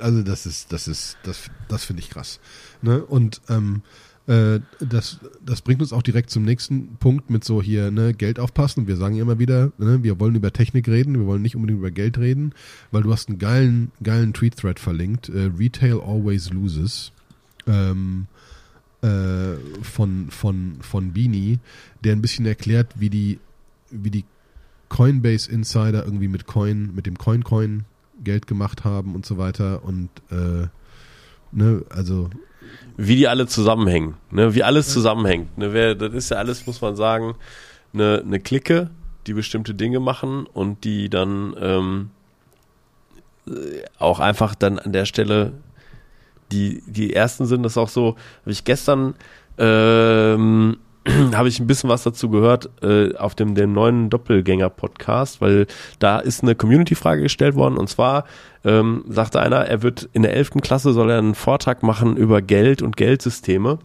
Also 0.00 0.22
das 0.22 0.46
ist, 0.46 0.72
das 0.72 0.88
ist, 0.88 1.16
das, 1.22 1.48
das 1.68 1.84
finde 1.84 2.02
ich 2.02 2.10
krass. 2.10 2.40
Ne? 2.82 3.04
Und 3.04 3.40
ähm, 3.48 3.82
äh, 4.26 4.58
das, 4.80 5.20
das 5.46 5.62
bringt 5.62 5.80
uns 5.80 5.92
auch 5.92 6.02
direkt 6.02 6.30
zum 6.30 6.44
nächsten 6.44 6.96
Punkt 6.96 7.30
mit 7.30 7.44
so 7.44 7.62
hier, 7.62 7.92
ne, 7.92 8.14
Geld 8.14 8.40
aufpassen. 8.40 8.88
Wir 8.88 8.96
sagen 8.96 9.16
immer 9.16 9.38
wieder, 9.38 9.70
ne, 9.78 10.02
wir 10.02 10.18
wollen 10.18 10.34
über 10.34 10.52
Technik 10.52 10.88
reden, 10.88 11.16
wir 11.16 11.26
wollen 11.26 11.40
nicht 11.40 11.54
unbedingt 11.54 11.78
über 11.78 11.92
Geld 11.92 12.18
reden, 12.18 12.52
weil 12.90 13.04
du 13.04 13.12
hast 13.12 13.28
einen 13.28 13.38
geilen, 13.38 13.92
geilen 14.02 14.34
Tweet-Thread 14.34 14.80
verlinkt, 14.80 15.28
äh, 15.28 15.50
Retail 15.56 16.00
always 16.00 16.50
loses. 16.50 17.12
Ähm, 17.68 18.26
äh, 19.02 19.54
von, 19.82 20.30
von, 20.30 20.78
von 20.80 21.12
Beanie, 21.12 21.60
der 22.02 22.14
ein 22.14 22.22
bisschen 22.22 22.44
erklärt, 22.44 22.94
wie 22.96 23.10
die, 23.10 23.38
wie 23.90 24.10
die 24.10 24.24
Coinbase 24.88 25.50
Insider 25.50 26.04
irgendwie 26.04 26.28
mit 26.28 26.46
Coin, 26.46 26.94
mit 26.94 27.06
dem 27.06 27.18
Coin 27.18 27.44
Coin 27.44 27.84
Geld 28.22 28.46
gemacht 28.46 28.84
haben 28.84 29.14
und 29.14 29.26
so 29.26 29.38
weiter 29.38 29.84
und 29.84 30.08
äh, 30.30 30.66
ne, 31.52 31.84
also 31.90 32.30
wie 32.96 33.16
die 33.16 33.28
alle 33.28 33.46
zusammenhängen, 33.46 34.14
ne, 34.30 34.54
wie 34.54 34.62
alles 34.62 34.92
zusammenhängt, 34.92 35.56
ne, 35.56 35.72
wer, 35.72 35.94
das 35.94 36.12
ist 36.14 36.30
ja 36.30 36.38
alles, 36.38 36.66
muss 36.66 36.80
man 36.80 36.96
sagen, 36.96 37.34
eine, 37.92 38.22
eine 38.24 38.40
Clique, 38.40 38.90
die 39.26 39.34
bestimmte 39.34 39.74
Dinge 39.74 40.00
machen 40.00 40.46
und 40.46 40.84
die 40.84 41.08
dann 41.08 41.54
ähm, 41.60 42.10
auch 43.98 44.20
einfach 44.20 44.54
dann 44.54 44.78
an 44.78 44.92
der 44.92 45.04
Stelle 45.04 45.52
die, 46.52 46.82
die 46.86 47.12
ersten 47.12 47.46
sind 47.46 47.62
das 47.62 47.76
auch 47.76 47.88
so, 47.88 48.16
habe 48.42 48.50
ich 48.50 48.64
gestern 48.64 49.14
ähm, 49.58 50.78
habe 51.34 51.48
ich 51.48 51.60
ein 51.60 51.66
bisschen 51.66 51.90
was 51.90 52.02
dazu 52.02 52.30
gehört 52.30 52.70
äh, 52.82 53.14
auf 53.16 53.34
dem, 53.34 53.54
dem 53.54 53.72
neuen 53.72 54.10
Doppelgänger-Podcast, 54.10 55.40
weil 55.40 55.66
da 55.98 56.18
ist 56.18 56.42
eine 56.42 56.54
Community-Frage 56.54 57.22
gestellt 57.22 57.54
worden 57.54 57.76
und 57.76 57.88
zwar 57.88 58.24
ähm, 58.64 59.04
sagte 59.08 59.40
einer, 59.40 59.66
er 59.66 59.82
wird 59.82 60.08
in 60.12 60.22
der 60.22 60.34
11. 60.34 60.52
Klasse 60.60 60.92
soll 60.92 61.10
er 61.10 61.18
einen 61.18 61.34
Vortrag 61.34 61.82
machen 61.82 62.16
über 62.16 62.42
Geld 62.42 62.82
und 62.82 62.96
Geldsysteme 62.96 63.78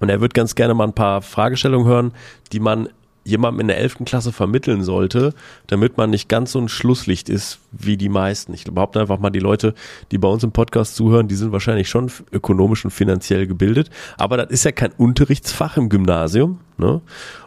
und 0.00 0.08
er 0.08 0.20
wird 0.20 0.34
ganz 0.34 0.54
gerne 0.54 0.74
mal 0.74 0.84
ein 0.84 0.94
paar 0.94 1.22
Fragestellungen 1.22 1.86
hören, 1.86 2.12
die 2.52 2.60
man 2.60 2.88
jemandem 3.24 3.60
in 3.60 3.68
der 3.68 3.78
11. 3.78 4.04
Klasse 4.04 4.32
vermitteln 4.32 4.84
sollte, 4.84 5.34
damit 5.66 5.96
man 5.96 6.10
nicht 6.10 6.28
ganz 6.28 6.52
so 6.52 6.58
ein 6.58 6.68
Schlusslicht 6.68 7.28
ist 7.28 7.58
wie 7.72 7.96
die 7.96 8.08
meisten. 8.08 8.54
Ich 8.54 8.64
behaupte 8.64 9.00
einfach 9.00 9.18
mal, 9.18 9.30
die 9.30 9.40
Leute, 9.40 9.74
die 10.10 10.18
bei 10.18 10.28
uns 10.28 10.44
im 10.44 10.52
Podcast 10.52 10.94
zuhören, 10.94 11.28
die 11.28 11.34
sind 11.34 11.52
wahrscheinlich 11.52 11.88
schon 11.88 12.10
ökonomisch 12.32 12.84
und 12.84 12.90
finanziell 12.90 13.46
gebildet, 13.46 13.90
aber 14.16 14.36
das 14.36 14.50
ist 14.50 14.64
ja 14.64 14.72
kein 14.72 14.92
Unterrichtsfach 14.92 15.76
im 15.76 15.88
Gymnasium. 15.88 16.60
Ne? 16.76 17.00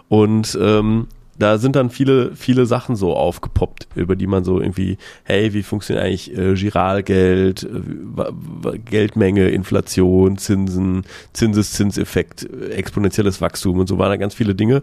Und 0.09 0.57
ähm, 0.59 1.07
da 1.39 1.57
sind 1.57 1.75
dann 1.75 1.89
viele, 1.89 2.35
viele 2.35 2.65
Sachen 2.65 2.95
so 2.95 3.15
aufgepoppt, 3.15 3.87
über 3.95 4.15
die 4.15 4.27
man 4.27 4.43
so 4.43 4.59
irgendwie, 4.59 4.97
hey, 5.23 5.53
wie 5.53 5.63
funktioniert 5.63 6.05
eigentlich 6.05 6.35
äh, 6.35 6.55
Giralgeld, 6.55 7.63
äh, 7.63 8.77
Geldmenge, 8.79 9.49
Inflation, 9.49 10.37
Zinsen, 10.37 11.03
Zinseszinseffekt, 11.33 12.49
äh, 12.49 12.69
exponentielles 12.69 13.39
Wachstum 13.39 13.79
und 13.79 13.87
so 13.87 13.99
waren 13.99 14.09
da 14.09 14.17
ganz 14.17 14.33
viele 14.33 14.55
Dinge 14.55 14.81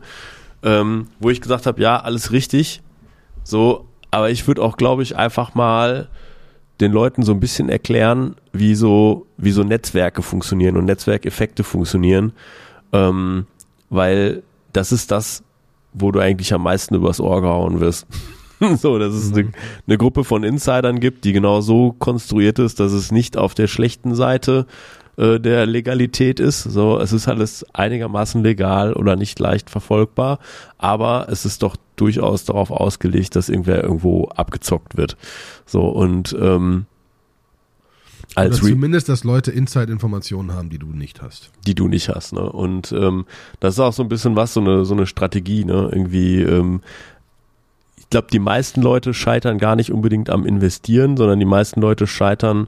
ähm, 0.65 1.09
wo 1.21 1.31
ich 1.31 1.41
gesagt 1.41 1.67
habe, 1.67 1.81
ja, 1.81 2.01
alles 2.01 2.33
richtig. 2.33 2.83
So, 3.45 3.87
aber 4.11 4.31
ich 4.31 4.47
würde 4.49 4.63
auch, 4.63 4.77
glaube 4.77 5.03
ich, 5.03 5.17
einfach 5.17 5.55
mal 5.55 6.09
den 6.81 6.91
Leuten 6.91 7.23
so 7.23 7.33
ein 7.33 7.41
bisschen 7.41 7.69
erklären, 7.69 8.35
wie 8.53 8.75
so, 8.75 9.27
wie 9.37 9.53
so 9.53 9.63
Netzwerke 9.63 10.23
funktionieren 10.23 10.77
und 10.77 10.87
Netzwerkeffekte 10.87 11.63
funktionieren. 11.63 12.33
Ähm, 12.93 13.47
weil 13.91 14.43
das 14.73 14.91
ist 14.91 15.11
das, 15.11 15.45
wo 15.93 16.11
du 16.11 16.19
eigentlich 16.19 16.53
am 16.53 16.63
meisten 16.63 16.95
übers 16.95 17.21
Ohr 17.21 17.43
gehauen 17.43 17.81
wirst. 17.81 18.07
so, 18.79 18.99
dass 18.99 19.15
es 19.15 19.33
eine, 19.33 19.53
eine, 19.87 19.99
Gruppe 19.99 20.25
von 20.25 20.43
Insidern 20.43 20.99
gibt, 20.99 21.25
die 21.25 21.33
genau 21.33 21.61
so 21.61 21.93
konstruiert 21.93 22.59
ist, 22.59 22.81
dass 22.81 22.93
es 22.93 23.13
nicht 23.13 23.37
auf 23.37 23.55
der 23.55 23.67
schlechten 23.67 24.15
Seite 24.15 24.67
äh, 25.17 25.39
der 25.41 25.67
Legalität 25.67 26.41
ist. 26.41 26.63
So, 26.63 26.99
es 26.99 27.13
ist 27.13 27.29
alles 27.29 27.65
einigermaßen 27.73 28.43
legal 28.43 28.95
oder 28.95 29.17
nicht 29.17 29.39
leicht 29.39 29.71
verfolgbar, 29.71 30.39
aber 30.79 31.27
es 31.31 31.45
ist 31.45 31.63
doch 31.63 31.77
durchaus 31.97 32.45
darauf 32.45 32.71
ausgelegt, 32.71 33.37
dass 33.37 33.49
irgendwer 33.49 33.83
irgendwo 33.83 34.27
abgezockt 34.29 34.97
wird. 34.97 35.17
So 35.67 35.83
und 35.89 36.37
ähm, 36.41 36.87
als 38.35 38.63
Oder 38.63 38.71
zumindest, 38.71 39.09
dass 39.09 39.23
Leute 39.23 39.53
Inside-Informationen 39.53 40.53
haben, 40.53 40.69
die 40.69 40.79
du 40.79 40.89
nicht 40.89 41.23
hast. 41.23 41.51
Die 41.67 41.75
du 41.75 41.87
nicht 41.87 42.09
hast, 42.09 42.33
ne? 42.33 42.51
Und 42.51 42.91
ähm, 42.93 43.27
das 43.61 43.75
ist 43.75 43.81
auch 43.81 43.93
so 43.93 44.03
ein 44.03 44.09
bisschen 44.09 44.35
was, 44.35 44.55
so 44.55 44.61
eine, 44.61 44.85
so 44.85 44.95
eine 44.95 45.07
Strategie, 45.07 45.65
ne? 45.65 45.89
Irgendwie, 45.93 46.43
ähm, 46.43 46.81
ich 47.97 48.11
glaube, 48.11 48.27
die 48.33 48.41
meisten 48.41 48.83
Leute 48.83 49.15
scheitern 49.15 49.59
gar 49.59 49.77
nicht 49.77 49.93
unbedingt 49.93 50.31
am 50.31 50.45
Investieren, 50.47 51.17
sondern 51.17 51.39
die 51.39 51.45
meisten 51.45 51.81
Leute 51.81 52.07
scheitern 52.09 52.67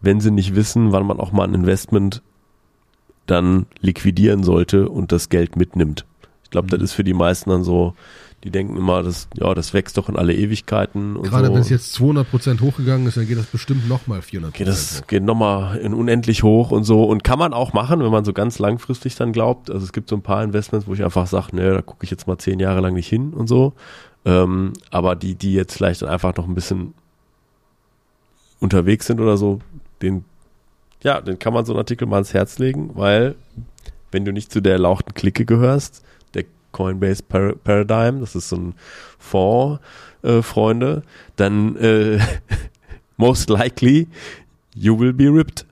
wenn 0.00 0.20
sie 0.20 0.30
nicht 0.30 0.54
wissen, 0.54 0.92
wann 0.92 1.06
man 1.06 1.20
auch 1.20 1.32
mal 1.32 1.44
ein 1.44 1.54
Investment 1.54 2.22
dann 3.26 3.66
liquidieren 3.80 4.42
sollte 4.42 4.88
und 4.88 5.12
das 5.12 5.28
Geld 5.28 5.56
mitnimmt. 5.56 6.06
Ich 6.44 6.50
glaube, 6.50 6.66
mhm. 6.66 6.70
das 6.70 6.82
ist 6.82 6.92
für 6.92 7.04
die 7.04 7.14
meisten 7.14 7.50
dann 7.50 7.62
so, 7.62 7.94
die 8.44 8.50
denken 8.50 8.76
immer, 8.76 9.02
das, 9.02 9.28
ja, 9.34 9.52
das 9.52 9.74
wächst 9.74 9.98
doch 9.98 10.08
in 10.08 10.16
alle 10.16 10.32
Ewigkeiten. 10.32 11.16
Und 11.16 11.28
Gerade 11.28 11.48
so. 11.48 11.54
wenn 11.54 11.60
es 11.60 11.70
jetzt 11.70 11.92
200 11.94 12.30
Prozent 12.30 12.60
hochgegangen 12.60 13.06
ist, 13.08 13.16
dann 13.16 13.26
geht 13.26 13.36
das 13.36 13.46
bestimmt 13.46 13.88
nochmal 13.88 14.22
400 14.22 14.54
Geht 14.54 14.68
das 14.68 15.00
hoch. 15.00 15.06
geht 15.08 15.24
nochmal 15.24 15.76
in 15.78 15.92
unendlich 15.92 16.44
hoch 16.44 16.70
und 16.70 16.84
so. 16.84 17.04
Und 17.04 17.24
kann 17.24 17.38
man 17.38 17.52
auch 17.52 17.72
machen, 17.72 18.00
wenn 18.00 18.12
man 18.12 18.24
so 18.24 18.32
ganz 18.32 18.60
langfristig 18.60 19.16
dann 19.16 19.32
glaubt. 19.32 19.70
Also 19.70 19.84
es 19.84 19.92
gibt 19.92 20.08
so 20.08 20.14
ein 20.14 20.22
paar 20.22 20.44
Investments, 20.44 20.86
wo 20.86 20.94
ich 20.94 21.02
einfach 21.02 21.26
sage, 21.26 21.56
ne, 21.56 21.74
da 21.74 21.82
gucke 21.82 22.04
ich 22.04 22.10
jetzt 22.12 22.28
mal 22.28 22.38
zehn 22.38 22.60
Jahre 22.60 22.80
lang 22.80 22.94
nicht 22.94 23.08
hin 23.08 23.34
und 23.34 23.48
so. 23.48 23.72
Ähm, 24.24 24.72
aber 24.92 25.16
die, 25.16 25.34
die 25.34 25.54
jetzt 25.54 25.74
vielleicht 25.74 26.02
dann 26.02 26.08
einfach 26.08 26.36
noch 26.36 26.46
ein 26.46 26.54
bisschen 26.54 26.94
unterwegs 28.60 29.06
sind 29.06 29.20
oder 29.20 29.36
so, 29.36 29.60
den, 30.02 30.24
ja, 31.02 31.20
den 31.20 31.38
kann 31.38 31.52
man 31.52 31.64
so 31.64 31.72
einen 31.72 31.78
Artikel 31.78 32.06
mal 32.06 32.16
ans 32.16 32.34
Herz 32.34 32.58
legen, 32.58 32.90
weil 32.94 33.34
wenn 34.10 34.24
du 34.24 34.32
nicht 34.32 34.52
zu 34.52 34.60
der 34.60 34.74
erlauchten 34.74 35.14
Clique 35.14 35.44
gehörst, 35.44 36.02
der 36.34 36.44
Coinbase 36.72 37.22
Par 37.22 37.54
Paradigm, 37.54 38.20
das 38.20 38.34
ist 38.34 38.48
so 38.48 38.56
ein 38.56 38.74
Fonds, 39.18 39.80
äh, 40.22 40.42
Freunde, 40.42 41.02
dann 41.36 41.76
äh, 41.76 42.18
most 43.16 43.50
likely 43.50 44.08
you 44.74 44.98
will 44.98 45.12
be 45.12 45.24
ripped. 45.24 45.66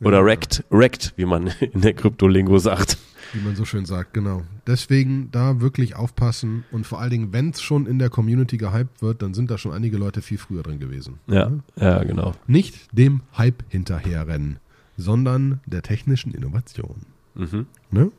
Oder 0.00 0.18
ja. 0.18 0.24
wrecked, 0.24 0.64
wrecked, 0.70 1.12
wie 1.16 1.24
man 1.24 1.48
in 1.60 1.80
der 1.80 1.94
Kryptolingo 1.94 2.58
sagt. 2.58 2.98
Wie 3.32 3.40
man 3.40 3.56
so 3.56 3.64
schön 3.64 3.84
sagt, 3.84 4.14
genau. 4.14 4.42
Deswegen 4.66 5.30
da 5.30 5.60
wirklich 5.60 5.96
aufpassen 5.96 6.64
und 6.72 6.86
vor 6.86 7.00
allen 7.00 7.10
Dingen, 7.10 7.32
wenn 7.32 7.50
es 7.50 7.60
schon 7.60 7.86
in 7.86 7.98
der 7.98 8.08
Community 8.08 8.56
gehypt 8.56 9.02
wird, 9.02 9.22
dann 9.22 9.34
sind 9.34 9.50
da 9.50 9.58
schon 9.58 9.72
einige 9.72 9.98
Leute 9.98 10.22
viel 10.22 10.38
früher 10.38 10.62
drin 10.62 10.78
gewesen. 10.78 11.18
Ja, 11.26 11.52
ja, 11.76 12.02
genau. 12.04 12.32
Nicht 12.46 12.88
dem 12.92 13.22
Hype 13.36 13.64
hinterherrennen, 13.68 14.58
sondern 14.96 15.60
der 15.66 15.82
technischen 15.82 16.32
Innovation. 16.32 17.02
Mhm. 17.34 17.66
Ne? 17.90 18.10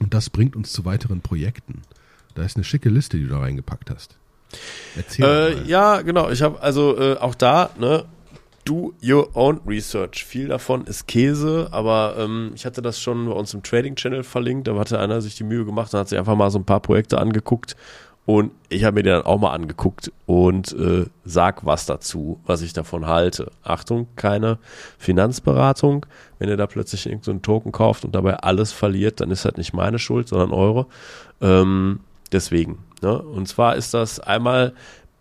Und 0.00 0.14
das 0.14 0.30
bringt 0.30 0.56
uns 0.56 0.72
zu 0.72 0.84
weiteren 0.84 1.20
Projekten. 1.20 1.82
Da 2.34 2.42
ist 2.42 2.56
eine 2.56 2.64
schicke 2.64 2.88
Liste, 2.88 3.16
die 3.16 3.24
du 3.24 3.30
da 3.30 3.40
reingepackt 3.40 3.90
hast. 3.90 4.16
Erzähl 4.96 5.24
äh, 5.24 5.68
ja, 5.68 6.02
genau. 6.02 6.30
Ich 6.30 6.42
habe 6.42 6.60
also 6.60 6.98
äh, 6.98 7.16
auch 7.16 7.34
da, 7.34 7.70
ne, 7.78 8.06
do 8.64 8.92
your 9.02 9.34
own 9.34 9.60
research. 9.66 10.24
Viel 10.24 10.48
davon 10.48 10.84
ist 10.84 11.06
Käse, 11.06 11.68
aber 11.72 12.16
ähm, 12.18 12.52
ich 12.54 12.66
hatte 12.66 12.82
das 12.82 13.00
schon 13.00 13.26
bei 13.26 13.32
uns 13.32 13.54
im 13.54 13.62
Trading 13.62 13.96
Channel 13.96 14.22
verlinkt. 14.22 14.68
Da 14.68 14.74
hatte 14.76 14.98
einer 14.98 15.20
sich 15.20 15.36
die 15.36 15.44
Mühe 15.44 15.64
gemacht 15.64 15.92
und 15.94 16.00
hat 16.00 16.08
sich 16.08 16.18
einfach 16.18 16.36
mal 16.36 16.50
so 16.50 16.58
ein 16.58 16.64
paar 16.64 16.80
Projekte 16.80 17.18
angeguckt 17.18 17.76
Und 18.26 18.52
ich 18.68 18.84
habe 18.84 18.94
mir 18.96 19.02
den 19.02 19.14
dann 19.14 19.22
auch 19.22 19.40
mal 19.40 19.52
angeguckt 19.52 20.12
und 20.26 20.72
äh, 20.72 21.06
sag 21.24 21.64
was 21.64 21.86
dazu, 21.86 22.38
was 22.46 22.62
ich 22.62 22.72
davon 22.72 23.06
halte. 23.06 23.50
Achtung, 23.64 24.06
keine 24.14 24.58
Finanzberatung. 24.98 26.06
Wenn 26.38 26.48
ihr 26.48 26.56
da 26.56 26.66
plötzlich 26.66 27.06
irgendeinen 27.06 27.38
so 27.38 27.42
Token 27.42 27.72
kauft 27.72 28.04
und 28.04 28.14
dabei 28.14 28.36
alles 28.36 28.72
verliert, 28.72 29.20
dann 29.20 29.30
ist 29.30 29.44
das 29.44 29.56
nicht 29.56 29.72
meine 29.72 29.98
Schuld, 29.98 30.28
sondern 30.28 30.52
eure. 30.52 30.86
Ähm, 31.40 32.00
deswegen. 32.30 32.78
Ne? 33.02 33.20
Und 33.20 33.48
zwar 33.48 33.76
ist 33.76 33.94
das 33.94 34.20
einmal 34.20 34.74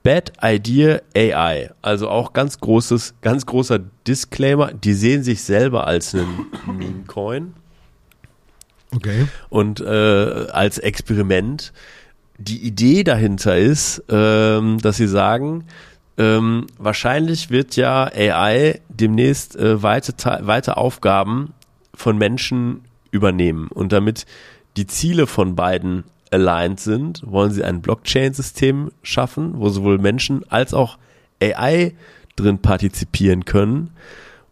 Bad 0.03 0.33
Idea 0.41 1.01
AI. 1.15 1.71
Also 1.81 2.09
auch 2.09 2.33
ganz 2.33 2.59
großes, 2.59 3.15
ganz 3.21 3.45
großer 3.45 3.79
Disclaimer. 4.07 4.73
Die 4.73 4.93
sehen 4.93 5.23
sich 5.23 5.43
selber 5.43 5.87
als 5.87 6.15
einen 6.15 6.47
Meme-Coin. 6.65 7.53
Okay. 8.95 9.27
Und 9.49 9.81
äh, 9.81 9.85
als 10.51 10.77
Experiment 10.77 11.73
die 12.37 12.65
Idee 12.65 13.03
dahinter 13.03 13.57
ist, 13.57 14.03
ähm, 14.09 14.77
dass 14.79 14.97
sie 14.97 15.07
sagen, 15.07 15.65
ähm, 16.17 16.67
wahrscheinlich 16.77 17.49
wird 17.49 17.75
ja 17.75 18.05
AI 18.05 18.81
demnächst 18.89 19.55
äh, 19.55 19.83
weite, 19.83 20.13
weite 20.45 20.77
Aufgaben 20.77 21.53
von 21.93 22.17
Menschen 22.17 22.81
übernehmen. 23.11 23.67
Und 23.67 23.91
damit 23.91 24.25
die 24.77 24.87
Ziele 24.87 25.27
von 25.27 25.55
beiden 25.55 26.05
aligned 26.31 26.79
sind, 26.79 27.23
wollen 27.25 27.51
sie 27.51 27.63
ein 27.63 27.81
Blockchain-System 27.81 28.91
schaffen, 29.01 29.53
wo 29.55 29.69
sowohl 29.69 29.97
Menschen 29.97 30.49
als 30.49 30.73
auch 30.73 30.97
AI 31.41 31.93
drin 32.35 32.59
partizipieren 32.59 33.45
können, 33.45 33.91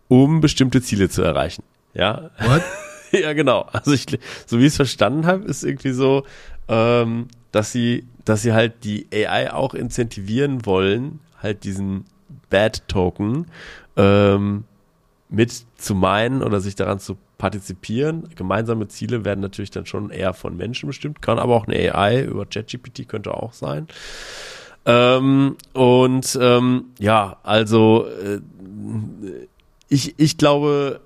um 0.08 0.42
bestimmte 0.42 0.82
Ziele 0.82 1.10
zu 1.10 1.22
erreichen. 1.22 1.64
Ja. 1.94 2.32
What? 2.40 2.64
ja, 3.12 3.34
genau. 3.34 3.68
Also 3.72 3.94
ich, 3.94 4.06
so 4.46 4.60
wie 4.60 4.64
ich 4.64 4.70
es 4.70 4.76
verstanden 4.76 5.26
habe, 5.26 5.46
ist 5.46 5.64
irgendwie 5.64 5.92
so, 5.92 6.24
ähm, 6.68 7.28
dass 7.52 7.72
sie, 7.72 8.06
dass 8.26 8.42
sie 8.42 8.54
halt 8.54 8.84
die 8.84 9.08
AI 9.12 9.54
auch 9.54 9.74
incentivieren 9.74 10.66
wollen, 10.66 11.20
halt 11.42 11.64
diesen 11.64 12.06
Bad 12.50 12.88
Token 12.88 13.48
ähm, 13.96 14.64
mit 15.30 15.66
zu 15.78 15.96
meinen 15.96 16.42
oder 16.44 16.60
sich 16.60 16.76
daran 16.76 17.00
zu 17.00 17.18
partizipieren. 17.38 18.30
Gemeinsame 18.36 18.88
Ziele 18.88 19.26
werden 19.26 19.42
natürlich 19.42 19.72
dann 19.72 19.86
schon 19.86 20.10
eher 20.10 20.34
von 20.34 20.58
Menschen 20.58 20.88
bestimmt, 20.88 21.22
kann 21.22 21.40
aber 21.40 21.56
auch 21.56 21.68
eine 21.68 21.96
AI 21.96 22.24
über 22.24 22.46
ChatGPT 22.46 23.08
könnte 23.08 23.34
auch 23.34 23.54
sein. 23.54 23.88
Ähm, 24.86 25.58
und 25.74 26.40
ähm, 26.42 26.86
ja, 26.98 27.38
also 27.44 28.08
äh, 28.08 28.40
ich, 29.90 30.16
ich 30.18 30.38
glaube, 30.38 31.02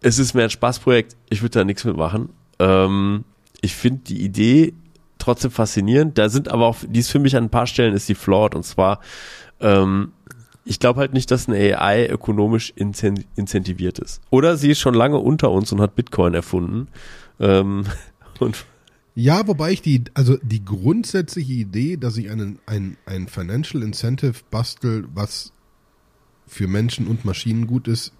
es 0.00 0.18
ist 0.18 0.34
mehr 0.34 0.44
ein 0.44 0.50
Spaßprojekt. 0.50 1.16
Ich 1.28 1.42
würde 1.42 1.58
da 1.58 1.64
nichts 1.64 1.84
mitmachen. 1.84 2.30
Ähm, 2.58 3.24
ich 3.60 3.74
finde 3.74 4.02
die 4.04 4.22
Idee 4.22 4.74
trotzdem 5.18 5.50
faszinierend. 5.50 6.16
Da 6.16 6.28
sind 6.28 6.48
aber 6.48 6.66
auch, 6.66 6.76
die 6.86 7.00
ist 7.00 7.10
für 7.10 7.18
mich 7.18 7.36
an 7.36 7.44
ein 7.44 7.50
paar 7.50 7.66
Stellen 7.66 7.94
ist 7.94 8.08
die 8.08 8.14
flawed 8.14 8.54
und 8.54 8.64
zwar, 8.64 9.00
ähm, 9.60 10.12
ich 10.68 10.78
glaube 10.78 11.00
halt 11.00 11.14
nicht, 11.14 11.30
dass 11.30 11.48
eine 11.48 11.80
AI 11.80 12.06
ökonomisch 12.08 12.72
incentiviert 12.76 13.98
ist. 13.98 14.20
Oder 14.28 14.56
sie 14.56 14.70
ist 14.70 14.80
schon 14.80 14.94
lange 14.94 15.18
unter 15.18 15.50
uns 15.50 15.72
und 15.72 15.80
hat 15.80 15.96
Bitcoin 15.96 16.34
erfunden. 16.34 16.88
Ähm, 17.40 17.84
und 18.38 18.66
ja, 19.14 19.48
wobei 19.48 19.72
ich 19.72 19.82
die, 19.82 20.04
also 20.14 20.36
die 20.42 20.64
grundsätzliche 20.64 21.54
Idee, 21.54 21.96
dass 21.96 22.16
ich 22.18 22.30
einen, 22.30 22.58
ein, 22.66 22.98
ein 23.06 23.28
Financial 23.28 23.82
Incentive 23.82 24.34
bastel, 24.50 25.08
was 25.14 25.52
für 26.46 26.68
Menschen 26.68 27.06
und 27.06 27.24
Maschinen 27.24 27.66
gut 27.66 27.88
ist, 27.88 28.12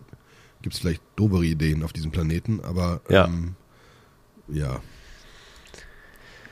gibt 0.63 0.75
es 0.75 0.81
vielleicht 0.81 1.03
dobere 1.17 1.45
Ideen 1.45 1.83
auf 1.83 1.93
diesem 1.93 2.11
Planeten, 2.11 2.61
aber 2.63 3.03
ja. 3.09 3.27
Ähm, 3.27 3.55
ja. 4.49 4.81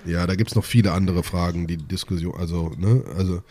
Ja, 0.05 0.27
da 0.27 0.37
gibt 0.37 0.51
es 0.51 0.55
noch 0.55 0.65
viele 0.65 0.93
andere 0.93 1.25
Fragen, 1.25 1.67
die 1.67 1.79
Diskussion, 1.79 2.35
also, 2.39 2.71
ne, 2.77 3.03
also. 3.17 3.43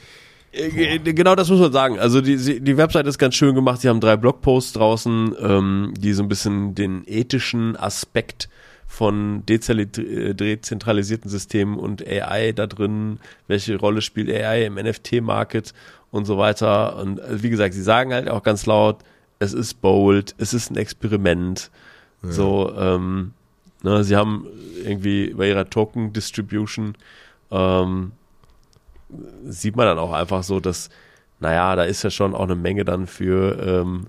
Äh, 0.55 0.99
Boah. 0.99 1.13
Genau 1.13 1.35
das 1.35 1.49
muss 1.49 1.59
man 1.59 1.71
sagen. 1.71 1.99
Also 1.99 2.21
die, 2.21 2.59
die 2.61 2.77
Website 2.77 3.07
ist 3.07 3.17
ganz 3.17 3.35
schön 3.35 3.55
gemacht. 3.55 3.81
Sie 3.81 3.89
haben 3.89 3.99
drei 3.99 4.17
Blogposts 4.17 4.73
draußen, 4.73 5.35
ähm, 5.39 5.93
die 5.97 6.13
so 6.13 6.23
ein 6.23 6.29
bisschen 6.29 6.75
den 6.75 7.03
ethischen 7.05 7.75
Aspekt 7.75 8.49
von 8.87 9.43
dezentralisierten 9.45 11.29
Systemen 11.29 11.77
und 11.77 12.05
AI 12.07 12.53
da 12.53 12.67
drin, 12.67 13.19
welche 13.47 13.77
Rolle 13.77 14.01
spielt 14.01 14.29
AI 14.29 14.65
im 14.65 14.75
NFT-Market 14.75 15.73
und 16.11 16.25
so 16.25 16.37
weiter. 16.37 16.97
Und 16.97 17.19
äh, 17.19 17.43
wie 17.43 17.49
gesagt, 17.49 17.73
sie 17.73 17.83
sagen 17.83 18.13
halt 18.13 18.29
auch 18.29 18.43
ganz 18.43 18.65
laut, 18.65 18.99
es 19.39 19.53
ist 19.53 19.81
bold, 19.81 20.33
es 20.37 20.53
ist 20.53 20.71
ein 20.71 20.77
Experiment. 20.77 21.71
Ja. 22.23 22.31
So, 22.31 22.73
ähm, 22.77 23.33
Ne, 23.85 24.03
sie 24.03 24.15
haben 24.15 24.47
irgendwie 24.83 25.31
bei 25.35 25.47
ihrer 25.47 25.69
Token 25.69 26.11
Distribution 26.11 26.95
ähm, 27.51 28.13
sieht 29.45 29.75
man 29.75 29.85
dann 29.85 29.99
auch 29.99 30.11
einfach 30.11 30.43
so, 30.43 30.59
dass, 30.59 30.89
naja, 31.39 31.75
da 31.75 31.83
ist 31.83 32.03
ja 32.03 32.09
schon 32.09 32.33
auch 32.33 32.43
eine 32.43 32.55
Menge 32.55 32.85
dann 32.85 33.07
für 33.07 33.59
ähm, 33.59 34.07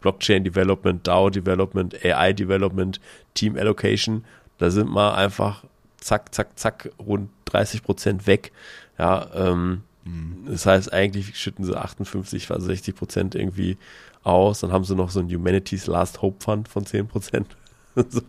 Blockchain 0.00 0.44
Development, 0.44 1.06
DAO 1.06 1.30
Development, 1.30 1.94
AI 2.04 2.32
Development, 2.32 3.00
Team 3.34 3.56
Allocation. 3.56 4.24
Da 4.58 4.70
sind 4.70 4.90
mal 4.90 5.14
einfach 5.14 5.64
zack, 5.98 6.34
zack, 6.34 6.58
zack, 6.58 6.90
rund 6.98 7.30
30 7.46 7.82
Prozent 7.82 8.26
weg. 8.26 8.52
Ja, 8.98 9.28
ähm, 9.34 9.82
mhm. 10.04 10.46
das 10.46 10.66
heißt, 10.66 10.92
eigentlich 10.92 11.36
schütten 11.36 11.64
sie 11.64 11.76
58, 11.76 12.50
also 12.50 12.66
60 12.66 12.94
Prozent 12.94 13.34
irgendwie 13.34 13.76
aus. 14.22 14.60
Dann 14.60 14.72
haben 14.72 14.84
sie 14.84 14.94
noch 14.94 15.10
so 15.10 15.20
ein 15.20 15.28
Humanities 15.28 15.86
Last 15.86 16.22
Hope 16.22 16.42
Fund 16.42 16.68
von 16.68 16.86
10 16.86 17.08
Prozent. 17.08 17.46
so. 17.94 18.20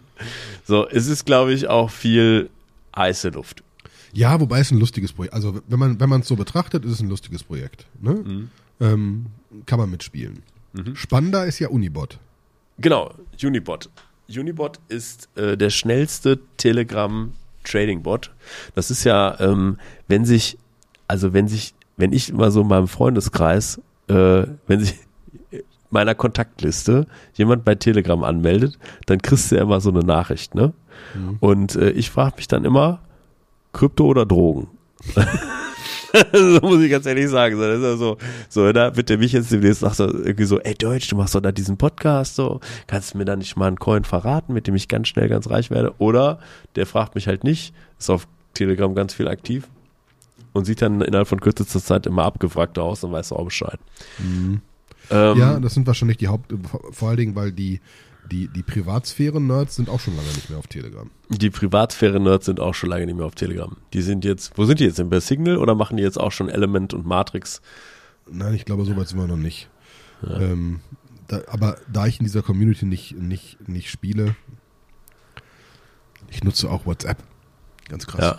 so, 0.66 0.88
es 0.88 1.08
ist, 1.08 1.26
glaube 1.26 1.54
ich, 1.54 1.68
auch 1.68 1.90
viel 1.90 2.50
heiße 2.96 3.30
Luft. 3.30 3.64
Ja, 4.14 4.40
wobei 4.40 4.60
es 4.60 4.72
ein 4.72 4.80
lustiges 4.80 5.14
Projekt. 5.14 5.34
Also 5.34 5.62
wenn 5.68 5.80
man 5.80 6.00
wenn 6.00 6.10
man 6.10 6.22
es 6.22 6.28
so 6.28 6.36
betrachtet, 6.36 6.86
ist 6.86 6.92
es 6.92 7.00
ein 7.02 7.10
lustiges 7.10 7.44
Projekt. 7.44 7.86
Ne? 8.02 8.14
Mhm. 8.14 8.50
Ähm, 8.80 9.26
kann 9.66 9.80
man 9.80 9.90
mitspielen. 9.90 10.44
Mhm. 10.74 10.96
Spannender 10.96 11.46
ist 11.46 11.60
ja 11.60 11.70
Unibot. 11.70 12.20
Genau, 12.78 13.14
Unibot. 13.44 13.90
Unibot 14.30 14.80
ist 14.88 15.30
äh, 15.36 15.58
der 15.58 15.70
schnellste 15.70 16.40
Telegram 16.58 17.34
Trading 17.64 18.02
Bot. 18.02 18.32
Das 18.76 18.92
ist 18.92 19.04
ja, 19.04 19.40
ähm, 19.40 19.78
wenn 20.08 20.26
sich, 20.26 20.58
also 21.08 21.34
wenn 21.34 21.48
sich, 21.48 21.74
wenn 21.98 22.14
ich 22.14 22.30
immer 22.30 22.52
so 22.52 22.62
in 22.62 22.68
meinem 22.68 22.88
Freundeskreis, 22.88 23.80
äh, 24.08 24.46
wenn 24.68 24.80
sich 24.80 24.96
meiner 25.90 26.16
Kontaktliste 26.16 27.06
jemand 27.34 27.66
bei 27.66 27.76
Telegram 27.76 28.24
anmeldet, 28.24 28.80
dann 29.06 29.22
kriegst 29.22 29.52
du 29.52 29.58
ja 29.58 29.62
immer 29.62 29.82
so 29.82 29.90
eine 29.90 30.00
Nachricht, 30.00 30.56
ne? 30.56 30.74
Mhm. 31.14 31.38
Und 31.40 31.76
äh, 31.76 31.92
ich 31.92 32.10
frage 32.10 32.38
mich 32.38 32.48
dann 32.48 32.64
immer, 32.64 33.02
Krypto 33.74 34.06
oder 34.06 34.26
Drogen? 34.26 34.68
so 36.34 36.60
muss 36.62 36.82
ich 36.82 36.92
ganz 36.92 37.06
ehrlich 37.06 37.30
sagen. 37.30 37.56
So, 37.56 37.62
das 37.62 37.78
ist 37.78 37.84
ja 37.84 37.98
so, 37.98 38.18
so, 38.50 38.72
da 38.72 38.96
wird 38.96 39.10
der 39.10 39.18
mich 39.18 39.32
jetzt 39.32 39.52
demnächst 39.52 39.82
sagt 39.82 39.96
so, 39.96 40.06
irgendwie 40.06 40.46
so, 40.46 40.60
ey 40.60 40.74
Deutsch, 40.74 41.10
du 41.10 41.16
machst 41.16 41.36
doch 41.36 41.42
da 41.42 41.52
diesen 41.52 41.78
Podcast, 41.78 42.36
so, 42.36 42.60
kannst 42.88 43.14
du 43.14 43.18
mir 43.18 43.26
da 43.26 43.36
nicht 43.36 43.56
mal 43.56 43.68
einen 43.68 43.80
Coin 43.80 44.04
verraten, 44.04 44.54
mit 44.54 44.68
dem 44.68 44.76
ich 44.76 44.88
ganz 44.88 45.08
schnell 45.08 45.30
ganz 45.30 45.50
reich 45.50 45.72
werde? 45.72 45.94
Oder 45.98 46.40
der 46.76 46.86
fragt 46.86 47.16
mich 47.16 47.28
halt 47.28 47.44
nicht, 47.44 47.74
ist 48.00 48.10
auf 48.10 48.28
Telegram 48.54 48.94
ganz 48.94 49.14
viel 49.14 49.28
aktiv 49.28 49.68
und 50.54 50.66
sieht 50.66 50.82
dann 50.82 51.02
innerhalb 51.02 51.28
von 51.28 51.40
kürzester 51.40 51.82
Zeit 51.82 52.06
immer 52.06 52.24
abgefragt 52.24 52.78
aus 52.78 53.04
und 53.04 53.12
weiß 53.12 53.32
auch 53.32 53.46
Bescheid. 53.46 53.80
Mhm. 54.20 54.62
Ähm, 55.10 55.38
ja, 55.38 55.60
das 55.60 55.74
sind 55.74 55.88
wahrscheinlich 55.88 56.18
die 56.18 56.28
Haupt, 56.28 56.54
vor 56.92 57.10
allen 57.10 57.18
Dingen, 57.18 57.36
weil 57.36 57.52
die, 57.52 57.82
die, 58.30 58.48
die 58.48 58.64
Privatsphären-Nerds 58.64 59.76
sind 59.76 59.90
auch 59.90 60.00
schon 60.00 60.16
lange 60.16 60.30
nicht 60.30 60.50
mehr 60.50 60.60
auf 60.60 60.68
Telegram. 60.68 61.10
Die 61.30 61.50
Privatsphären-Nerds 61.50 62.46
sind 62.46 62.60
auch 62.60 62.74
schon 62.74 62.90
lange 62.90 63.06
nicht 63.06 63.16
mehr 63.16 63.26
auf 63.26 63.36
Telegram. 63.36 63.76
Die 63.94 64.02
sind 64.02 64.26
jetzt, 64.26 64.58
wo 64.58 64.66
sind 64.66 64.80
die 64.80 64.86
jetzt? 64.86 64.98
Sind 64.98 65.10
bei 65.10 65.20
Signal 65.20 65.58
oder 65.58 65.76
machen 65.76 65.98
die 65.98 66.04
jetzt 66.04 66.20
auch 66.20 66.32
schon 66.32 66.50
Element 66.50 66.94
und 66.94 67.06
Matrix? 67.06 67.62
Nein, 68.30 68.54
ich 68.54 68.66
glaube, 68.66 68.86
so 68.86 68.96
weit 68.96 69.08
sind 69.08 69.20
wir 69.20 69.28
noch 69.28 69.38
nicht. 69.38 69.70
Ja. 70.22 70.40
Ähm, 70.40 70.82
da, 71.28 71.42
aber 71.48 71.78
da 71.92 72.08
ich 72.08 72.20
in 72.20 72.26
dieser 72.26 72.42
Community 72.42 72.86
nicht, 72.86 73.18
nicht, 73.18 73.68
nicht 73.68 73.90
spiele, 73.90 74.36
ich 76.30 76.44
nutze 76.44 76.70
auch 76.70 76.86
WhatsApp. 76.86 77.18
Ganz 77.90 78.08
krass. 78.08 78.38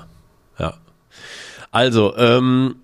Ja, 0.59 0.64
ja. 0.64 0.79
Also, 1.71 2.16
ähm, 2.16 2.77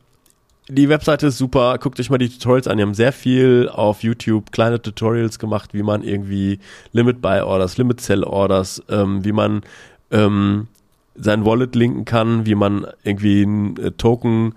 die 0.68 0.88
Webseite 0.88 1.28
ist 1.28 1.38
super. 1.38 1.78
Guckt 1.78 1.98
euch 1.98 2.10
mal 2.10 2.18
die 2.18 2.28
Tutorials 2.28 2.68
an. 2.68 2.76
Die 2.76 2.82
haben 2.82 2.94
sehr 2.94 3.12
viel 3.12 3.70
auf 3.72 4.02
YouTube 4.02 4.52
kleine 4.52 4.80
Tutorials 4.80 5.38
gemacht, 5.38 5.72
wie 5.72 5.82
man 5.82 6.02
irgendwie 6.02 6.60
Limit 6.92 7.22
Buy 7.22 7.40
Orders, 7.40 7.78
Limit 7.78 8.00
Sell 8.00 8.22
Orders, 8.22 8.82
ähm, 8.88 9.24
wie 9.24 9.32
man 9.32 9.62
ähm, 10.10 10.68
sein 11.14 11.44
Wallet 11.44 11.74
linken 11.74 12.04
kann, 12.04 12.44
wie 12.44 12.54
man 12.54 12.86
irgendwie 13.02 13.42
ein 13.42 13.76
äh, 13.78 13.90
Token 13.92 14.54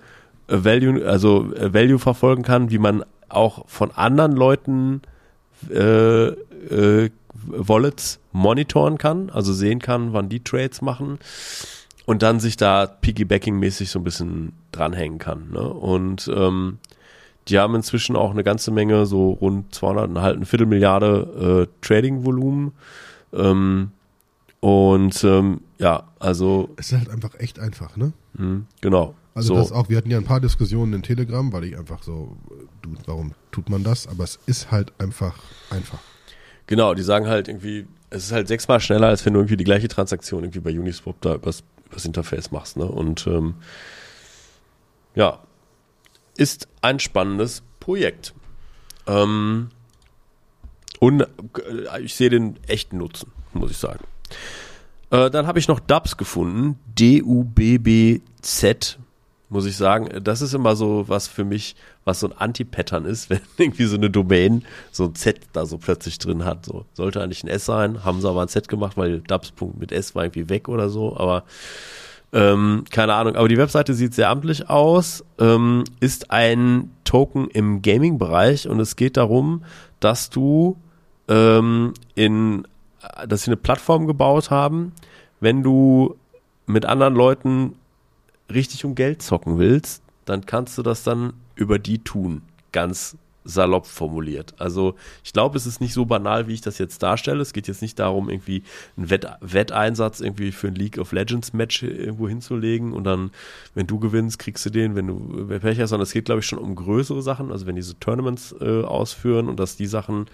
äh, 0.48 0.58
Value, 0.64 1.06
also 1.06 1.52
äh, 1.54 1.72
Value 1.72 1.98
verfolgen 1.98 2.42
kann, 2.42 2.70
wie 2.70 2.78
man 2.78 3.04
auch 3.30 3.66
von 3.66 3.90
anderen 3.92 4.32
Leuten 4.32 5.00
äh, 5.70 6.28
äh, 6.28 7.10
Wallets 7.46 8.20
monitoren 8.32 8.98
kann, 8.98 9.30
also 9.30 9.52
sehen 9.52 9.80
kann, 9.80 10.12
wann 10.12 10.28
die 10.28 10.44
Trades 10.44 10.82
machen 10.82 11.18
und 12.06 12.22
dann 12.22 12.40
sich 12.40 12.56
da 12.56 12.84
Piggybacking-mäßig 12.86 13.90
so 13.90 13.98
ein 14.00 14.04
bisschen 14.04 14.52
dranhängen 14.72 15.18
kann. 15.18 15.50
Ne? 15.50 15.62
Und 15.62 16.30
ähm, 16.34 16.78
die 17.48 17.58
haben 17.58 17.74
inzwischen 17.74 18.16
auch 18.16 18.30
eine 18.30 18.44
ganze 18.44 18.70
Menge, 18.70 19.06
so 19.06 19.30
rund 19.30 19.74
200, 19.74 20.20
halt 20.20 20.36
eine 20.36 20.46
Viertelmilliarde 20.46 21.68
äh, 21.68 21.86
Trading-Volumen. 21.86 22.72
Ähm, 23.32 23.90
und 24.60 25.24
ähm, 25.24 25.60
ja, 25.78 26.04
also. 26.20 26.70
Es 26.76 26.92
ist 26.92 26.98
halt 26.98 27.10
einfach 27.10 27.34
echt 27.38 27.58
einfach, 27.58 27.96
ne? 27.96 28.12
Mh, 28.34 28.62
genau. 28.80 29.14
Also 29.34 29.54
So. 29.54 29.60
das 29.60 29.72
auch, 29.72 29.88
wir 29.88 29.96
hatten 29.96 30.10
ja 30.10 30.18
ein 30.18 30.24
paar 30.24 30.40
Diskussionen 30.40 30.92
in 30.92 31.02
Telegram, 31.02 31.52
weil 31.52 31.64
ich 31.64 31.76
einfach 31.76 32.02
so, 32.02 32.36
du, 32.82 32.90
warum 33.06 33.32
tut 33.50 33.70
man 33.70 33.82
das? 33.82 34.06
Aber 34.06 34.24
es 34.24 34.38
ist 34.46 34.70
halt 34.70 34.92
einfach 34.98 35.36
einfach. 35.70 35.98
Genau, 36.66 36.94
die 36.94 37.02
sagen 37.02 37.26
halt 37.26 37.48
irgendwie, 37.48 37.86
es 38.10 38.24
ist 38.24 38.32
halt 38.32 38.46
sechsmal 38.46 38.78
schneller, 38.80 39.08
als 39.08 39.24
wenn 39.24 39.32
du 39.32 39.40
irgendwie 39.40 39.56
die 39.56 39.64
gleiche 39.64 39.88
Transaktion 39.88 40.44
irgendwie 40.44 40.60
bei 40.60 40.78
Uniswap 40.78 41.20
da 41.22 41.34
übers, 41.34 41.64
übers 41.92 42.04
Interface 42.04 42.50
machst. 42.50 42.76
Ne? 42.76 42.84
Und 42.84 43.26
ähm, 43.26 43.54
ja, 45.14 45.40
ist 46.36 46.68
ein 46.80 46.98
spannendes 46.98 47.62
Projekt. 47.78 48.34
Ähm, 49.06 49.68
und 50.98 51.20
äh, 51.20 52.02
ich 52.02 52.14
sehe 52.14 52.30
den 52.30 52.58
echten 52.66 52.98
Nutzen, 52.98 53.30
muss 53.52 53.70
ich 53.70 53.76
sagen. 53.76 54.04
Äh, 55.10 55.30
dann 55.30 55.46
habe 55.46 55.58
ich 55.58 55.68
noch 55.68 55.80
Dubs 55.80 56.16
gefunden, 56.16 56.78
D-U-B-B-Z, 56.98 58.98
muss 59.52 59.66
ich 59.66 59.76
sagen. 59.76 60.08
Das 60.22 60.42
ist 60.42 60.54
immer 60.54 60.74
so 60.74 61.04
was 61.08 61.28
für 61.28 61.44
mich, 61.44 61.76
was 62.04 62.20
so 62.20 62.28
ein 62.28 62.36
Anti-Pattern 62.36 63.04
ist, 63.04 63.30
wenn 63.30 63.40
irgendwie 63.56 63.84
so 63.84 63.96
eine 63.96 64.10
Domain 64.10 64.64
so 64.90 65.04
ein 65.04 65.14
Z 65.14 65.40
da 65.52 65.66
so 65.66 65.78
plötzlich 65.78 66.18
drin 66.18 66.44
hat. 66.44 66.66
So 66.66 66.86
sollte 66.94 67.22
eigentlich 67.22 67.44
ein 67.44 67.48
S 67.48 67.66
sein, 67.66 68.04
haben 68.04 68.20
sie 68.20 68.28
aber 68.28 68.42
ein 68.42 68.48
Z 68.48 68.68
gemacht, 68.68 68.96
weil 68.96 69.20
Dubs 69.20 69.52
mit 69.78 69.92
S 69.92 70.14
war 70.14 70.24
irgendwie 70.24 70.48
weg 70.48 70.68
oder 70.68 70.88
so, 70.88 71.16
aber 71.16 71.44
ähm, 72.34 72.84
keine 72.90 73.12
Ahnung, 73.12 73.36
aber 73.36 73.48
die 73.48 73.58
Webseite 73.58 73.92
sieht 73.92 74.14
sehr 74.14 74.30
amtlich 74.30 74.70
aus, 74.70 75.22
ähm, 75.38 75.84
ist 76.00 76.30
ein 76.30 76.90
Token 77.04 77.48
im 77.48 77.82
Gaming-Bereich 77.82 78.68
und 78.68 78.80
es 78.80 78.96
geht 78.96 79.18
darum, 79.18 79.64
dass 80.00 80.30
du 80.30 80.78
ähm, 81.28 81.92
in, 82.14 82.66
dass 83.28 83.42
sie 83.42 83.50
eine 83.50 83.58
Plattform 83.58 84.06
gebaut 84.06 84.50
haben, 84.50 84.92
wenn 85.40 85.62
du 85.62 86.16
mit 86.64 86.86
anderen 86.86 87.14
Leuten 87.14 87.74
richtig 88.52 88.84
um 88.84 88.94
Geld 88.94 89.22
zocken 89.22 89.58
willst, 89.58 90.02
dann 90.24 90.46
kannst 90.46 90.78
du 90.78 90.82
das 90.82 91.02
dann 91.02 91.34
über 91.54 91.78
die 91.78 91.98
tun. 91.98 92.42
Ganz 92.72 93.16
salopp 93.44 93.86
formuliert. 93.86 94.54
Also 94.58 94.94
ich 95.24 95.32
glaube, 95.32 95.56
es 95.56 95.66
ist 95.66 95.80
nicht 95.80 95.92
so 95.92 96.04
banal, 96.04 96.46
wie 96.46 96.54
ich 96.54 96.60
das 96.60 96.78
jetzt 96.78 97.02
darstelle. 97.02 97.40
Es 97.40 97.52
geht 97.52 97.68
jetzt 97.68 97.82
nicht 97.82 97.98
darum, 97.98 98.30
irgendwie 98.30 98.62
einen 98.96 99.10
Wett 99.10 99.26
Wetteinsatz 99.40 100.20
irgendwie 100.20 100.52
für 100.52 100.68
ein 100.68 100.74
League 100.74 100.98
of 100.98 101.12
Legends 101.12 101.52
Match 101.52 101.82
irgendwo 101.82 102.28
hinzulegen 102.28 102.92
und 102.92 103.04
dann, 103.04 103.30
wenn 103.74 103.86
du 103.86 103.98
gewinnst, 103.98 104.38
kriegst 104.38 104.64
du 104.66 104.70
den, 104.70 104.94
wenn 104.94 105.08
du 105.08 105.48
wer 105.48 105.58
Pech 105.58 105.80
hast, 105.80 105.90
sondern 105.90 106.04
es 106.04 106.12
geht, 106.12 106.26
glaube 106.26 106.40
ich, 106.40 106.46
schon 106.46 106.58
um 106.58 106.74
größere 106.74 107.22
Sachen. 107.22 107.50
Also 107.50 107.66
wenn 107.66 107.76
diese 107.76 107.98
Tournaments 107.98 108.54
äh, 108.60 108.82
ausführen 108.82 109.48
und 109.48 109.58
dass 109.58 109.76
die 109.76 109.86
Sachen 109.86 110.26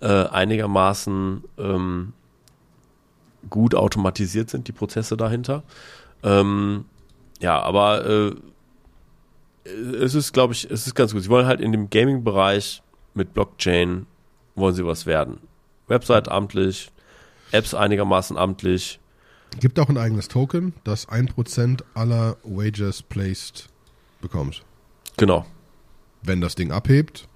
äh, 0.00 0.06
einigermaßen 0.06 1.44
ähm, 1.58 2.12
gut 3.48 3.74
automatisiert 3.74 4.50
sind, 4.50 4.68
die 4.68 4.72
Prozesse 4.72 5.16
dahinter. 5.16 5.62
Ähm, 6.22 6.84
ja, 7.40 7.60
aber 7.60 8.06
äh, 8.06 8.34
es 9.96 10.14
ist, 10.14 10.32
glaube 10.32 10.52
ich, 10.54 10.70
es 10.70 10.86
ist 10.86 10.94
ganz 10.94 11.12
gut. 11.12 11.22
Sie 11.22 11.28
wollen 11.28 11.46
halt 11.46 11.60
in 11.60 11.72
dem 11.72 11.90
Gaming-Bereich 11.90 12.82
mit 13.14 13.34
Blockchain 13.34 14.06
wollen 14.54 14.74
sie 14.74 14.84
was 14.86 15.06
werden. 15.06 15.38
Website 15.88 16.28
amtlich, 16.28 16.90
Apps 17.52 17.74
einigermaßen 17.74 18.36
amtlich. 18.36 19.00
Gibt 19.58 19.78
auch 19.80 19.88
ein 19.88 19.98
eigenes 19.98 20.28
Token, 20.28 20.74
das 20.84 21.08
1% 21.08 21.82
aller 21.94 22.36
Wages 22.44 23.02
placed 23.02 23.68
bekommt. 24.20 24.62
Genau. 25.16 25.44
Wenn 26.22 26.40
das 26.40 26.54
Ding 26.54 26.70
abhebt, 26.70 27.26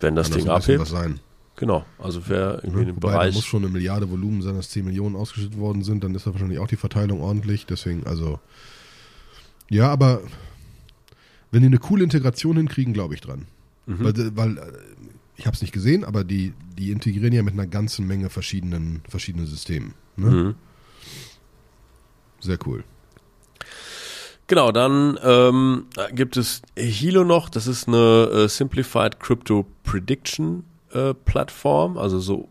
Wenn 0.00 0.14
das 0.14 0.30
Ding 0.30 0.44
das 0.44 0.64
abhebt. 0.64 0.80
was 0.80 0.90
sein. 0.90 1.20
Genau. 1.56 1.84
Also 1.98 2.28
wer 2.28 2.56
irgendwie 2.62 2.68
in 2.68 2.74
Ne? 2.80 2.84
dem 2.86 2.96
Wobei, 2.96 3.12
da 3.12 3.18
Bereich. 3.18 3.34
muss 3.34 3.44
schon 3.46 3.62
eine 3.64 3.72
Milliarde 3.72 4.10
Volumen 4.10 4.42
sein, 4.42 4.56
dass 4.56 4.70
10 4.70 4.84
Millionen 4.84 5.16
ausgeschüttet 5.16 5.58
worden 5.58 5.82
sind, 5.82 6.04
dann 6.04 6.14
ist 6.14 6.26
da 6.26 6.32
wahrscheinlich 6.32 6.58
auch 6.58 6.68
die 6.68 6.76
Verteilung 6.76 7.20
ordentlich. 7.22 7.64
Deswegen, 7.66 8.06
also. 8.06 8.38
Ja, 9.70 9.88
aber 9.90 10.20
wenn 11.50 11.60
die 11.62 11.66
eine 11.66 11.78
coole 11.78 12.04
Integration 12.04 12.56
hinkriegen, 12.56 12.92
glaube 12.92 13.14
ich 13.14 13.20
dran. 13.22 13.46
Mhm. 13.86 14.04
Weil, 14.04 14.36
weil 14.36 14.58
äh, 14.58 14.62
ich 15.36 15.46
habe 15.46 15.54
es 15.54 15.62
nicht 15.62 15.72
gesehen, 15.72 16.04
aber 16.04 16.24
die, 16.24 16.52
die 16.78 16.90
integrieren 16.90 17.32
ja 17.32 17.42
mit 17.42 17.54
einer 17.54 17.66
ganzen 17.66 18.06
Menge 18.06 18.28
verschiedenen, 18.30 19.02
verschiedenen 19.08 19.46
Systemen. 19.46 19.94
Ne? 20.16 20.30
Mhm. 20.30 20.54
Sehr 22.40 22.58
cool. 22.66 22.84
Genau, 24.46 24.70
dann 24.70 25.18
ähm, 25.24 25.86
gibt 26.12 26.36
es 26.36 26.62
Hilo 26.76 27.24
noch, 27.24 27.48
das 27.48 27.66
ist 27.66 27.88
eine 27.88 28.28
äh, 28.44 28.48
Simplified 28.48 29.18
Crypto 29.18 29.66
Prediction 29.82 30.62
Plattform, 31.24 31.98
also 31.98 32.18
so 32.18 32.48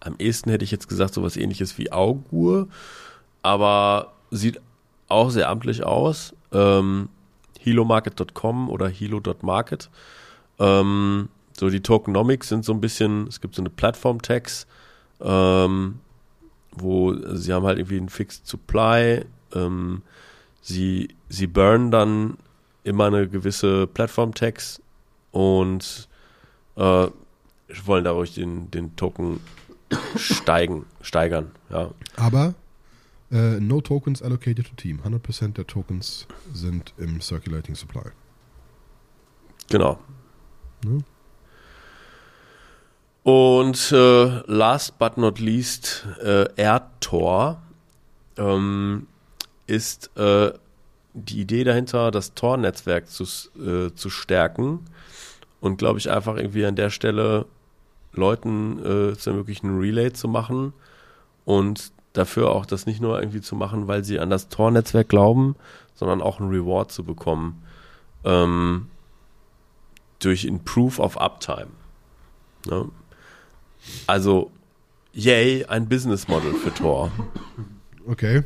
am 0.00 0.16
ehesten 0.18 0.50
hätte 0.50 0.64
ich 0.64 0.70
jetzt 0.70 0.88
gesagt 0.88 1.14
sowas 1.14 1.36
ähnliches 1.36 1.76
wie 1.78 1.92
Augur, 1.92 2.68
aber 3.42 4.12
sieht 4.30 4.60
auch 5.08 5.30
sehr 5.30 5.48
amtlich 5.48 5.84
aus. 5.84 6.34
Ähm, 6.52 7.08
Hilomarket.com 7.60 8.70
oder 8.70 8.88
hilo.market. 8.88 9.90
Ähm, 10.58 11.28
so 11.58 11.70
die 11.70 11.80
Tokenomics 11.80 12.48
sind 12.48 12.64
so 12.64 12.72
ein 12.72 12.80
bisschen, 12.80 13.26
es 13.26 13.40
gibt 13.40 13.54
so 13.54 13.62
eine 13.62 13.70
Plattform-Tags, 13.70 14.66
ähm, 15.20 15.98
wo 16.72 17.14
sie 17.34 17.52
haben 17.52 17.66
halt 17.66 17.78
irgendwie 17.78 17.96
einen 17.96 18.08
Fixed 18.08 18.46
Supply, 18.46 19.24
ähm, 19.54 20.02
sie, 20.60 21.08
sie 21.28 21.46
burnen 21.46 21.90
dann 21.90 22.36
immer 22.84 23.06
eine 23.06 23.28
gewisse 23.28 23.86
Plattform-Tags 23.86 24.80
und 25.32 26.08
äh, 26.76 27.08
wollen 27.84 28.04
dadurch 28.04 28.34
den, 28.34 28.70
den 28.70 28.96
Token 28.96 29.40
steigen, 30.16 30.86
steigern, 31.00 31.50
ja. 31.70 31.90
Aber 32.16 32.54
äh, 33.30 33.60
no 33.60 33.80
tokens 33.80 34.22
allocated 34.22 34.66
to 34.66 34.74
team. 34.76 35.00
100% 35.04 35.54
der 35.54 35.66
Tokens 35.66 36.26
sind 36.52 36.94
im 36.96 37.20
Circulating 37.20 37.74
Supply. 37.74 38.10
Genau. 39.68 39.98
Ne? 40.84 41.02
Und 43.24 43.90
äh, 43.90 44.42
last 44.46 44.98
but 45.00 45.16
not 45.16 45.40
least, 45.40 46.06
äh, 46.22 46.46
AirTor 46.54 47.60
ähm, 48.36 49.08
ist 49.66 50.16
äh, 50.16 50.52
die 51.14 51.40
Idee 51.40 51.64
dahinter, 51.64 52.12
das 52.12 52.34
Tor-Netzwerk 52.34 53.08
zu, 53.08 53.24
äh, 53.58 53.92
zu 53.94 54.10
stärken 54.10 54.84
und 55.60 55.78
glaube 55.78 55.98
ich 55.98 56.08
einfach 56.08 56.36
irgendwie 56.36 56.66
an 56.66 56.76
der 56.76 56.90
Stelle 56.90 57.46
Leuten 58.16 58.78
äh, 58.78 59.16
zu 59.16 59.30
ermöglichen, 59.30 59.70
ein 59.70 59.78
Relay 59.78 60.12
zu 60.12 60.28
machen 60.28 60.72
und 61.44 61.92
dafür 62.12 62.50
auch 62.50 62.66
das 62.66 62.86
nicht 62.86 63.00
nur 63.00 63.20
irgendwie 63.20 63.40
zu 63.40 63.56
machen, 63.56 63.88
weil 63.88 64.04
sie 64.04 64.18
an 64.18 64.30
das 64.30 64.48
Tor-Netzwerk 64.48 65.08
glauben, 65.08 65.56
sondern 65.94 66.22
auch 66.22 66.40
ein 66.40 66.48
Reward 66.48 66.90
zu 66.90 67.04
bekommen 67.04 67.62
ähm, 68.24 68.86
durch 70.18 70.44
Improve 70.44 71.00
of 71.00 71.16
Uptime. 71.16 71.68
Ne? 72.66 72.86
Also, 74.06 74.50
yay, 75.12 75.64
ein 75.66 75.88
Business 75.88 76.28
Model 76.28 76.54
für 76.54 76.74
Tor. 76.74 77.12
Okay. 78.06 78.42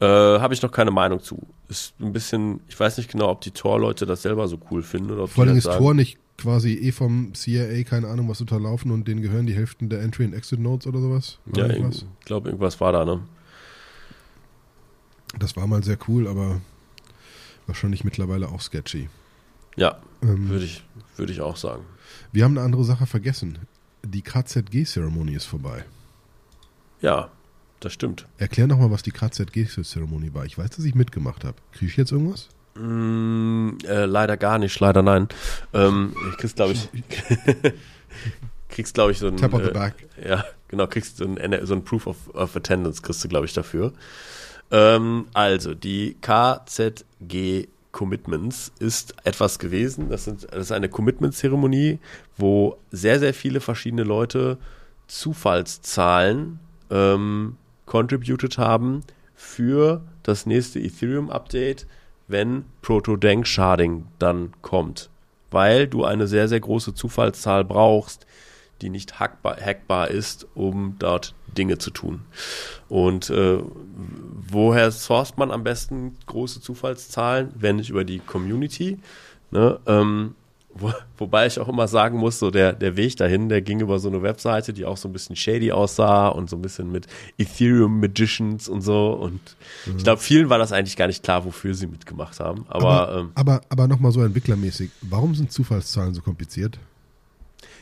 Äh, 0.00 0.06
Habe 0.06 0.54
ich 0.54 0.62
noch 0.62 0.70
keine 0.70 0.90
Meinung 0.90 1.20
zu. 1.20 1.46
Ist 1.68 1.98
ein 2.00 2.12
bisschen, 2.12 2.60
ich 2.68 2.78
weiß 2.78 2.98
nicht 2.98 3.10
genau, 3.10 3.28
ob 3.28 3.40
die 3.40 3.50
Tor-Leute 3.50 4.06
das 4.06 4.22
selber 4.22 4.48
so 4.48 4.58
cool 4.70 4.82
finden 4.82 5.10
oder 5.10 5.24
ob 5.24 5.30
Vor 5.30 5.44
allem 5.44 5.56
ist 5.56 5.64
sagen. 5.64 5.78
Tor 5.78 5.94
nicht 5.94 6.18
quasi 6.38 6.72
eh 6.74 6.92
vom 6.92 7.34
CIA, 7.34 7.82
keine 7.82 8.08
Ahnung, 8.08 8.28
was 8.28 8.40
unterlaufen 8.40 8.90
und 8.92 9.06
denen 9.08 9.20
gehören 9.22 9.46
die 9.46 9.54
Hälften 9.54 9.88
der 9.88 10.00
Entry- 10.02 10.24
und 10.24 10.32
Exit-Notes 10.32 10.86
oder 10.86 11.00
sowas? 11.00 11.38
War 11.46 11.66
Ja, 11.66 11.74
irgendwas? 11.74 12.06
ich 12.20 12.24
glaube, 12.24 12.48
irgendwas 12.48 12.80
war 12.80 12.92
da, 12.92 13.04
ne? 13.04 13.20
Das 15.38 15.56
war 15.56 15.66
mal 15.66 15.82
sehr 15.82 15.98
cool, 16.08 16.26
aber 16.26 16.60
wahrscheinlich 17.66 18.04
mittlerweile 18.04 18.48
auch 18.48 18.60
sketchy. 18.60 19.08
Ja, 19.76 19.98
Ähm, 20.22 20.48
würde 20.48 20.64
ich, 20.64 20.82
würde 21.16 21.32
ich 21.32 21.40
auch 21.40 21.56
sagen. 21.56 21.84
wir 22.32 22.44
haben 22.44 22.52
eine 22.56 22.64
andere 22.64 22.84
Sache 22.84 23.06
vergessen. 23.06 23.58
Die 24.04 24.22
KZG-Zeremonie 24.22 25.34
ist 25.34 25.44
vorbei. 25.44 25.84
Ja, 27.00 27.30
das 27.80 27.92
stimmt. 27.92 28.26
Erklär 28.38 28.66
nochmal, 28.66 28.90
was 28.90 29.02
die 29.02 29.12
KZG-Zeremonie 29.12 30.34
war. 30.34 30.44
Ich 30.46 30.56
weiß, 30.58 30.70
dass 30.70 30.84
ich 30.84 30.94
mitgemacht 30.94 31.44
habe. 31.44 31.56
Kriege 31.72 31.90
ich 31.90 31.96
jetzt 31.96 32.10
irgendwas? 32.12 32.48
Mm, 32.78 33.78
äh, 33.86 34.04
leider 34.04 34.36
gar 34.36 34.58
nicht, 34.58 34.78
leider 34.80 35.02
nein. 35.02 35.28
Ähm, 35.72 36.14
ich 36.30 36.36
kriegst, 36.38 36.56
glaube 36.56 36.72
ich, 36.72 36.88
kriegst, 38.68 38.94
glaube 38.94 39.12
ich, 39.12 39.18
so 39.18 39.28
ein. 39.28 39.36
Tap 39.36 39.52
on 39.54 39.62
the 39.62 39.70
äh, 39.70 39.72
back. 39.72 39.94
Ja, 40.24 40.44
genau, 40.68 40.86
kriegst 40.86 41.20
du 41.20 41.24
ein, 41.24 41.66
so 41.66 41.74
ein 41.74 41.84
Proof 41.84 42.06
of, 42.06 42.16
of 42.34 42.56
Attendance, 42.56 43.02
kriegst 43.02 43.22
du, 43.24 43.28
glaube 43.28 43.46
ich, 43.46 43.52
dafür. 43.52 43.92
Ähm, 44.70 45.26
also, 45.34 45.74
die 45.74 46.16
KZG 46.20 47.68
Commitments 47.90 48.70
ist 48.78 49.14
etwas 49.24 49.58
gewesen. 49.58 50.08
Das, 50.08 50.24
sind, 50.24 50.44
das 50.44 50.60
ist 50.60 50.72
eine 50.72 50.88
Commitment-Zeremonie, 50.88 51.98
wo 52.36 52.78
sehr, 52.90 53.18
sehr 53.18 53.34
viele 53.34 53.60
verschiedene 53.60 54.04
Leute 54.04 54.58
Zufallszahlen 55.08 56.60
ähm, 56.90 57.56
contributed 57.86 58.58
haben 58.58 59.02
für 59.34 60.02
das 60.22 60.46
nächste 60.46 60.78
Ethereum-Update, 60.78 61.86
wenn 62.28 62.64
Proto-Dank 62.82 63.46
Sharding 63.46 64.06
dann 64.18 64.52
kommt. 64.62 65.10
Weil 65.50 65.86
du 65.86 66.04
eine 66.04 66.26
sehr, 66.26 66.46
sehr 66.46 66.60
große 66.60 66.94
Zufallszahl 66.94 67.64
brauchst, 67.64 68.26
die 68.82 68.90
nicht 68.90 69.18
hackbar, 69.18 69.56
hackbar 69.56 70.08
ist, 70.08 70.46
um 70.54 70.96
dort 70.98 71.34
Dinge 71.56 71.78
zu 71.78 71.90
tun. 71.90 72.20
Und 72.88 73.30
äh, 73.30 73.58
woher 74.50 74.90
sourced 74.92 75.38
man 75.38 75.50
am 75.50 75.64
besten 75.64 76.16
große 76.26 76.60
Zufallszahlen, 76.60 77.52
wenn 77.56 77.76
nicht 77.76 77.90
über 77.90 78.04
die 78.04 78.20
Community? 78.20 78.98
Ne? 79.50 79.80
Ähm, 79.86 80.34
wo, 80.78 80.92
wobei 81.16 81.46
ich 81.46 81.58
auch 81.58 81.68
immer 81.68 81.88
sagen 81.88 82.18
muss, 82.18 82.38
so 82.38 82.50
der, 82.50 82.72
der 82.72 82.96
Weg 82.96 83.16
dahin, 83.16 83.48
der 83.48 83.62
ging 83.62 83.80
über 83.80 83.98
so 83.98 84.08
eine 84.08 84.22
Webseite, 84.22 84.72
die 84.72 84.84
auch 84.84 84.96
so 84.96 85.08
ein 85.08 85.12
bisschen 85.12 85.36
shady 85.36 85.72
aussah 85.72 86.28
und 86.28 86.48
so 86.48 86.56
ein 86.56 86.62
bisschen 86.62 86.90
mit 86.90 87.06
Ethereum 87.38 88.00
Magicians 88.00 88.68
und 88.68 88.82
so. 88.82 89.10
Und 89.12 89.40
mhm. 89.86 89.96
ich 89.96 90.04
glaube, 90.04 90.20
vielen 90.20 90.50
war 90.50 90.58
das 90.58 90.72
eigentlich 90.72 90.96
gar 90.96 91.06
nicht 91.06 91.22
klar, 91.22 91.44
wofür 91.44 91.74
sie 91.74 91.86
mitgemacht 91.86 92.40
haben. 92.40 92.64
Aber, 92.68 93.08
aber, 93.08 93.18
ähm, 93.20 93.30
aber, 93.34 93.60
aber 93.68 93.88
nochmal 93.88 94.12
so 94.12 94.22
entwicklermäßig, 94.22 94.90
warum 95.02 95.34
sind 95.34 95.52
Zufallszahlen 95.52 96.14
so 96.14 96.22
kompliziert? 96.22 96.78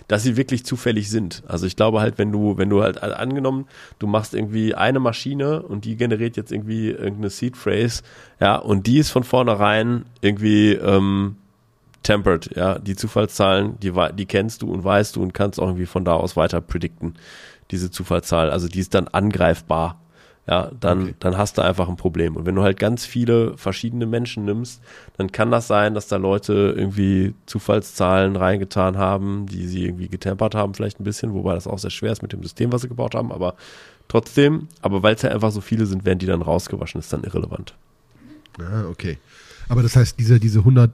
dass 0.09 0.23
sie 0.23 0.37
wirklich 0.37 0.65
zufällig 0.65 1.11
sind. 1.11 1.43
Also 1.47 1.67
ich 1.67 1.77
glaube 1.77 2.01
halt, 2.01 2.19
wenn 2.19 2.31
du, 2.31 2.57
wenn 2.57 2.71
du 2.71 2.83
halt 2.83 3.03
angenommen, 3.03 3.67
du 3.99 4.07
machst 4.07 4.35
irgendwie 4.35 4.75
eine 4.75 5.01
Maschine 5.01 5.63
und 5.63 5.85
die 5.85 5.97
generiert 5.97 6.37
jetzt 6.37 6.53
irgendwie 6.53 6.91
irgendeine 6.91 7.31
Seed 7.31 7.57
Phrase, 7.57 8.03
ja, 8.41 8.57
und 8.57 8.87
die 8.87 8.99
ist 8.99 9.11
von 9.11 9.25
vornherein 9.25 10.05
irgendwie 10.21 10.73
ähm, 10.73 11.37
tempered, 12.07 12.55
ja, 12.55 12.79
die 12.79 12.95
Zufallszahlen, 12.95 13.81
die, 13.81 13.93
die 14.15 14.27
kennst 14.27 14.63
du 14.63 14.73
und 14.73 14.85
weißt 14.85 15.17
du 15.17 15.23
und 15.23 15.35
kannst 15.35 15.59
auch 15.59 15.67
irgendwie 15.67 15.87
von 15.87 16.05
da 16.05 16.15
aus 16.15 16.37
weiter 16.37 16.61
predikten, 16.61 17.15
diese 17.73 17.91
Zufallszahl. 17.91 18.51
Also 18.51 18.69
die 18.69 18.79
ist 18.79 18.95
dann 18.95 19.09
angreifbar. 19.09 20.01
Ja, 20.49 20.71
dann, 20.79 21.03
okay. 21.03 21.15
dann 21.19 21.37
hast 21.37 21.59
du 21.59 21.63
einfach 21.63 21.89
ein 21.89 21.97
Problem. 21.97 22.37
Und 22.37 22.47
wenn 22.47 22.55
du 22.55 22.63
halt 22.63 22.79
ganz 22.79 23.05
viele 23.05 23.59
verschiedene 23.59 24.07
Menschen 24.07 24.45
nimmst, 24.45 24.81
dann 25.17 25.33
kann 25.33 25.51
das 25.51 25.67
sein, 25.67 25.95
dass 25.95 26.07
da 26.07 26.19
Leute 26.19 26.73
irgendwie 26.77 27.35
Zufallszahlen 27.47 28.37
reingetan 28.37 28.97
haben, 28.97 29.47
die 29.47 29.67
sie 29.67 29.85
irgendwie 29.85 30.07
getempert 30.07 30.55
haben, 30.55 30.73
vielleicht 30.73 31.01
ein 31.01 31.05
bisschen, 31.05 31.35
wobei 31.35 31.55
das 31.55 31.67
auch 31.67 31.81
sehr 31.81 31.91
schwer 31.91 32.13
ist 32.13 32.23
mit 32.23 32.33
dem 32.33 32.45
System, 32.45 32.71
was 32.71 32.83
sie 32.83 32.89
gebaut 32.89 33.17
haben, 33.17 33.33
aber 33.33 33.57
trotzdem, 34.07 34.69
aber 34.83 35.03
weil 35.03 35.17
es 35.17 35.23
ja 35.23 35.31
einfach 35.31 35.51
so 35.51 35.61
viele 35.61 35.85
sind, 35.85 36.05
werden 36.05 36.21
die 36.21 36.27
dann 36.27 36.43
rausgewaschen, 36.43 37.01
ist 37.01 37.13
dann 37.13 37.25
irrelevant. 37.25 37.75
Ah, 38.61 38.85
okay. 38.89 39.19
Aber 39.69 39.83
das 39.83 39.97
heißt, 39.97 40.17
diese, 40.17 40.39
diese 40.39 40.61
100 40.61 40.93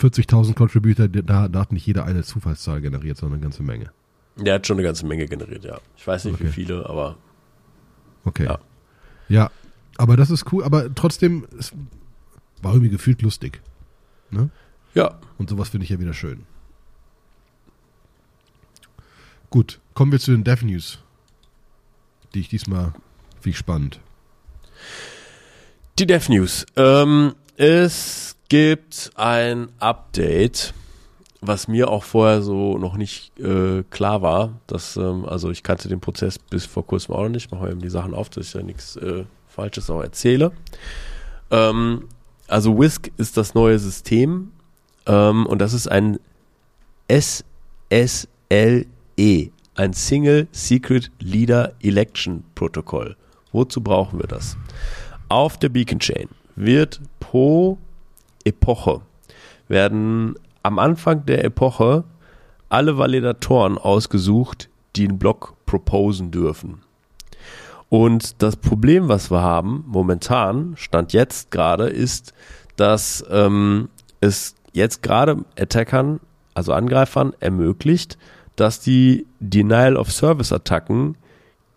40.000 0.00 0.54
Contributor, 0.54 1.08
da, 1.08 1.48
da 1.48 1.60
hat 1.60 1.72
nicht 1.72 1.86
jeder 1.86 2.04
eine 2.04 2.22
Zufallszahl 2.22 2.80
generiert, 2.80 3.16
sondern 3.16 3.38
eine 3.38 3.42
ganze 3.42 3.62
Menge. 3.62 3.90
Der 4.36 4.54
hat 4.54 4.66
schon 4.66 4.76
eine 4.76 4.84
ganze 4.84 5.06
Menge 5.06 5.26
generiert, 5.26 5.64
ja. 5.64 5.80
Ich 5.96 6.06
weiß 6.06 6.26
nicht, 6.26 6.34
okay. 6.34 6.44
wie 6.44 6.52
viele, 6.52 6.88
aber. 6.88 7.16
Okay. 8.24 8.44
Ja. 8.44 8.58
ja, 9.28 9.50
aber 9.96 10.16
das 10.16 10.30
ist 10.30 10.52
cool, 10.52 10.62
aber 10.62 10.94
trotzdem, 10.94 11.46
es 11.58 11.72
war 12.62 12.72
irgendwie 12.72 12.90
gefühlt 12.90 13.22
lustig. 13.22 13.60
Ne? 14.30 14.50
Ja. 14.94 15.18
Und 15.38 15.50
sowas 15.50 15.70
finde 15.70 15.84
ich 15.84 15.90
ja 15.90 15.98
wieder 15.98 16.14
schön. 16.14 16.44
Gut, 19.50 19.80
kommen 19.94 20.12
wir 20.12 20.20
zu 20.20 20.30
den 20.30 20.44
Dev 20.44 20.64
News, 20.64 20.98
die 22.34 22.40
ich 22.40 22.48
diesmal 22.48 22.92
viel 23.40 23.54
spannend. 23.54 24.00
Die 25.98 26.06
Dev 26.06 26.30
News. 26.30 26.66
Ähm, 26.76 27.34
es 27.58 28.36
gibt 28.48 29.10
ein 29.16 29.68
Update, 29.80 30.74
was 31.40 31.66
mir 31.66 31.90
auch 31.90 32.04
vorher 32.04 32.40
so 32.40 32.78
noch 32.78 32.96
nicht 32.96 33.36
äh, 33.40 33.82
klar 33.90 34.22
war. 34.22 34.60
Dass, 34.68 34.96
ähm, 34.96 35.24
also 35.24 35.50
ich 35.50 35.64
kannte 35.64 35.88
den 35.88 35.98
Prozess 35.98 36.38
bis 36.38 36.66
vor 36.66 36.86
kurzem 36.86 37.16
auch 37.16 37.24
noch 37.24 37.30
nicht. 37.30 37.50
Mache 37.50 37.70
eben 37.70 37.80
die 37.80 37.90
Sachen 37.90 38.14
auf, 38.14 38.30
dass 38.30 38.46
ich 38.46 38.54
ja 38.54 38.62
nichts 38.62 38.94
äh, 38.96 39.24
Falsches 39.48 39.90
auch 39.90 40.00
erzähle. 40.00 40.52
Ähm, 41.50 42.04
also 42.46 42.78
WISC 42.78 43.10
ist 43.16 43.36
das 43.36 43.54
neue 43.54 43.80
System 43.80 44.52
ähm, 45.06 45.44
und 45.44 45.58
das 45.58 45.72
ist 45.72 45.88
ein 45.88 46.20
SSLE, 47.10 48.86
ein 49.74 49.92
Single 49.94 50.46
Secret 50.52 51.10
Leader 51.18 51.72
Election 51.82 52.44
Protokoll. 52.54 53.16
Wozu 53.50 53.80
brauchen 53.80 54.20
wir 54.20 54.28
das? 54.28 54.56
Auf 55.28 55.58
der 55.58 55.70
Beacon 55.70 55.98
Chain 55.98 56.28
wird 56.54 57.00
Epoche 58.44 59.02
werden 59.68 60.34
am 60.62 60.78
Anfang 60.78 61.26
der 61.26 61.44
Epoche 61.44 62.04
alle 62.68 62.98
Validatoren 62.98 63.78
ausgesucht, 63.78 64.68
die 64.96 65.08
einen 65.08 65.18
Block 65.18 65.54
proposen 65.66 66.30
dürfen. 66.30 66.80
Und 67.88 68.42
das 68.42 68.56
Problem, 68.56 69.08
was 69.08 69.30
wir 69.30 69.42
haben, 69.42 69.84
momentan, 69.86 70.74
Stand 70.76 71.12
jetzt 71.12 71.50
gerade, 71.50 71.88
ist, 71.88 72.34
dass 72.76 73.24
ähm, 73.30 73.88
es 74.20 74.54
jetzt 74.72 75.02
gerade 75.02 75.44
Attackern, 75.58 76.20
also 76.54 76.72
Angreifern, 76.72 77.32
ermöglicht, 77.40 78.18
dass 78.56 78.80
die 78.80 79.26
Denial 79.40 79.96
of 79.96 80.12
Service 80.12 80.52
Attacken 80.52 81.16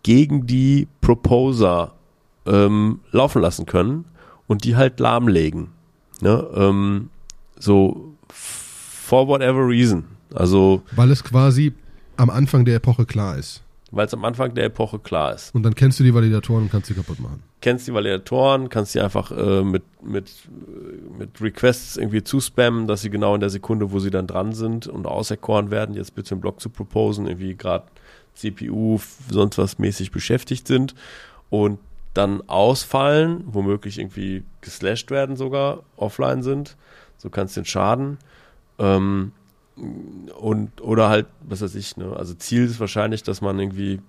gegen 0.02 0.46
die 0.46 0.88
Proposer 1.00 1.92
ähm, 2.44 3.00
laufen 3.12 3.40
lassen 3.40 3.66
können 3.66 4.04
und 4.52 4.64
die 4.64 4.76
halt 4.76 5.00
lahmlegen. 5.00 5.68
Ne? 6.20 6.46
Ähm, 6.54 7.08
so 7.58 8.14
for 8.28 9.26
whatever 9.26 9.66
reason. 9.66 10.04
Also 10.34 10.82
weil 10.94 11.10
es 11.10 11.24
quasi 11.24 11.72
am 12.18 12.28
Anfang 12.28 12.66
der 12.66 12.76
Epoche 12.76 13.06
klar 13.06 13.38
ist. 13.38 13.62
Weil 13.90 14.06
es 14.06 14.14
am 14.14 14.24
Anfang 14.24 14.54
der 14.54 14.64
Epoche 14.66 14.98
klar 14.98 15.34
ist. 15.34 15.54
Und 15.54 15.62
dann 15.62 15.74
kennst 15.74 15.98
du 16.00 16.04
die 16.04 16.14
Validatoren 16.14 16.64
und 16.64 16.70
kannst 16.70 16.88
sie 16.88 16.94
kaputt 16.94 17.18
machen. 17.18 17.42
Kennst 17.62 17.86
die 17.86 17.94
Validatoren, 17.94 18.68
kannst 18.68 18.92
sie 18.92 19.00
einfach 19.00 19.30
äh, 19.30 19.62
mit, 19.62 19.84
mit, 20.02 20.30
mit 21.18 21.40
Requests 21.40 21.96
irgendwie 21.96 22.22
zuspammen, 22.22 22.86
dass 22.86 23.00
sie 23.00 23.10
genau 23.10 23.34
in 23.34 23.40
der 23.40 23.50
Sekunde, 23.50 23.90
wo 23.90 24.00
sie 24.00 24.10
dann 24.10 24.26
dran 24.26 24.52
sind 24.52 24.86
und 24.86 25.06
auserkoren 25.06 25.70
werden, 25.70 25.94
jetzt 25.94 26.14
bitte 26.14 26.32
einen 26.32 26.42
Block 26.42 26.60
zu 26.60 26.68
proposen, 26.68 27.26
irgendwie 27.26 27.54
gerade 27.54 27.84
CPU, 28.34 28.98
sonst 29.30 29.56
was 29.56 29.78
mäßig 29.78 30.10
beschäftigt 30.10 30.66
sind. 30.66 30.94
Und 31.50 31.78
dann 32.14 32.42
ausfallen, 32.48 33.44
womöglich 33.46 33.98
irgendwie 33.98 34.44
geslashed 34.60 35.10
werden 35.10 35.36
sogar, 35.36 35.82
offline 35.96 36.42
sind. 36.42 36.76
So 37.16 37.30
kannst 37.30 37.56
den 37.56 37.64
Schaden. 37.64 38.18
Ähm, 38.78 39.32
und, 39.76 40.80
oder 40.82 41.08
halt, 41.08 41.26
was 41.48 41.62
weiß 41.62 41.74
ich, 41.74 41.96
ne? 41.96 42.14
Also 42.14 42.34
Ziel 42.34 42.64
ist 42.64 42.80
wahrscheinlich, 42.80 43.22
dass 43.22 43.40
man 43.40 43.58
irgendwie 43.58 44.00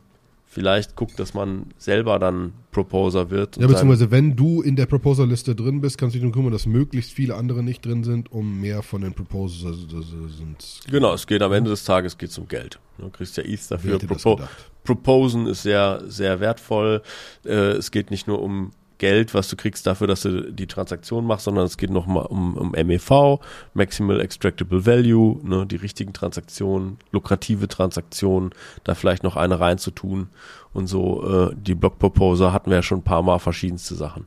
vielleicht 0.53 0.95
guckt, 0.95 1.19
dass 1.19 1.33
man 1.33 1.67
selber 1.77 2.19
dann 2.19 2.53
Proposer 2.71 3.29
wird. 3.29 3.57
Ja, 3.57 3.67
beziehungsweise 3.67 4.11
wenn 4.11 4.35
du 4.35 4.61
in 4.61 4.75
der 4.75 4.85
Proposer-Liste 4.85 5.55
drin 5.55 5.81
bist, 5.81 5.97
kannst 5.97 6.15
du 6.15 6.19
dich 6.19 6.23
nur 6.23 6.31
kümmern, 6.31 6.51
dass 6.51 6.65
möglichst 6.65 7.11
viele 7.11 7.35
andere 7.35 7.63
nicht 7.63 7.85
drin 7.85 8.03
sind, 8.03 8.31
um 8.31 8.61
mehr 8.61 8.83
von 8.83 9.01
den 9.01 9.13
Proposers 9.13 9.77
sind. 9.89 10.79
Genau, 10.89 11.13
es 11.13 11.27
geht 11.27 11.41
am 11.41 11.51
Ende 11.53 11.69
des 11.69 11.83
Tages 11.83 12.17
geht's 12.17 12.37
um 12.37 12.47
Geld. 12.47 12.79
Du 12.97 13.09
kriegst 13.09 13.35
ja 13.37 13.43
ETH 13.43 13.69
dafür. 13.69 13.99
Propo 13.99 14.39
Proposen 14.83 15.47
ist 15.47 15.63
sehr, 15.63 16.03
sehr 16.07 16.39
wertvoll. 16.39 17.01
Äh, 17.45 17.71
es 17.77 17.89
geht 17.91 18.11
nicht 18.11 18.27
nur 18.27 18.41
um 18.41 18.71
Geld, 18.97 19.33
was 19.33 19.47
du 19.49 19.55
kriegst 19.55 19.85
dafür, 19.87 20.07
dass 20.07 20.21
du 20.21 20.51
die 20.51 20.67
Transaktion 20.67 21.25
machst, 21.25 21.45
sondern 21.45 21.65
es 21.65 21.77
geht 21.77 21.89
nochmal 21.89 22.25
um, 22.25 22.55
um 22.55 22.71
MEV, 22.71 23.39
Maximal 23.73 24.19
Extractable 24.19 24.85
Value, 24.85 25.39
ne, 25.43 25.65
die 25.65 25.75
richtigen 25.75 26.13
Transaktionen, 26.13 26.97
lukrative 27.11 27.67
Transaktionen, 27.67 28.51
da 28.83 28.95
vielleicht 28.95 29.23
noch 29.23 29.35
eine 29.35 29.59
reinzutun 29.59 30.29
und 30.73 30.87
so. 30.87 31.49
Äh, 31.51 31.55
die 31.55 31.75
Block 31.75 31.99
Proposer 31.99 32.53
hatten 32.53 32.69
wir 32.69 32.77
ja 32.77 32.83
schon 32.83 32.99
ein 32.99 33.03
paar 33.03 33.23
Mal 33.23 33.39
verschiedenste 33.39 33.95
Sachen. 33.95 34.25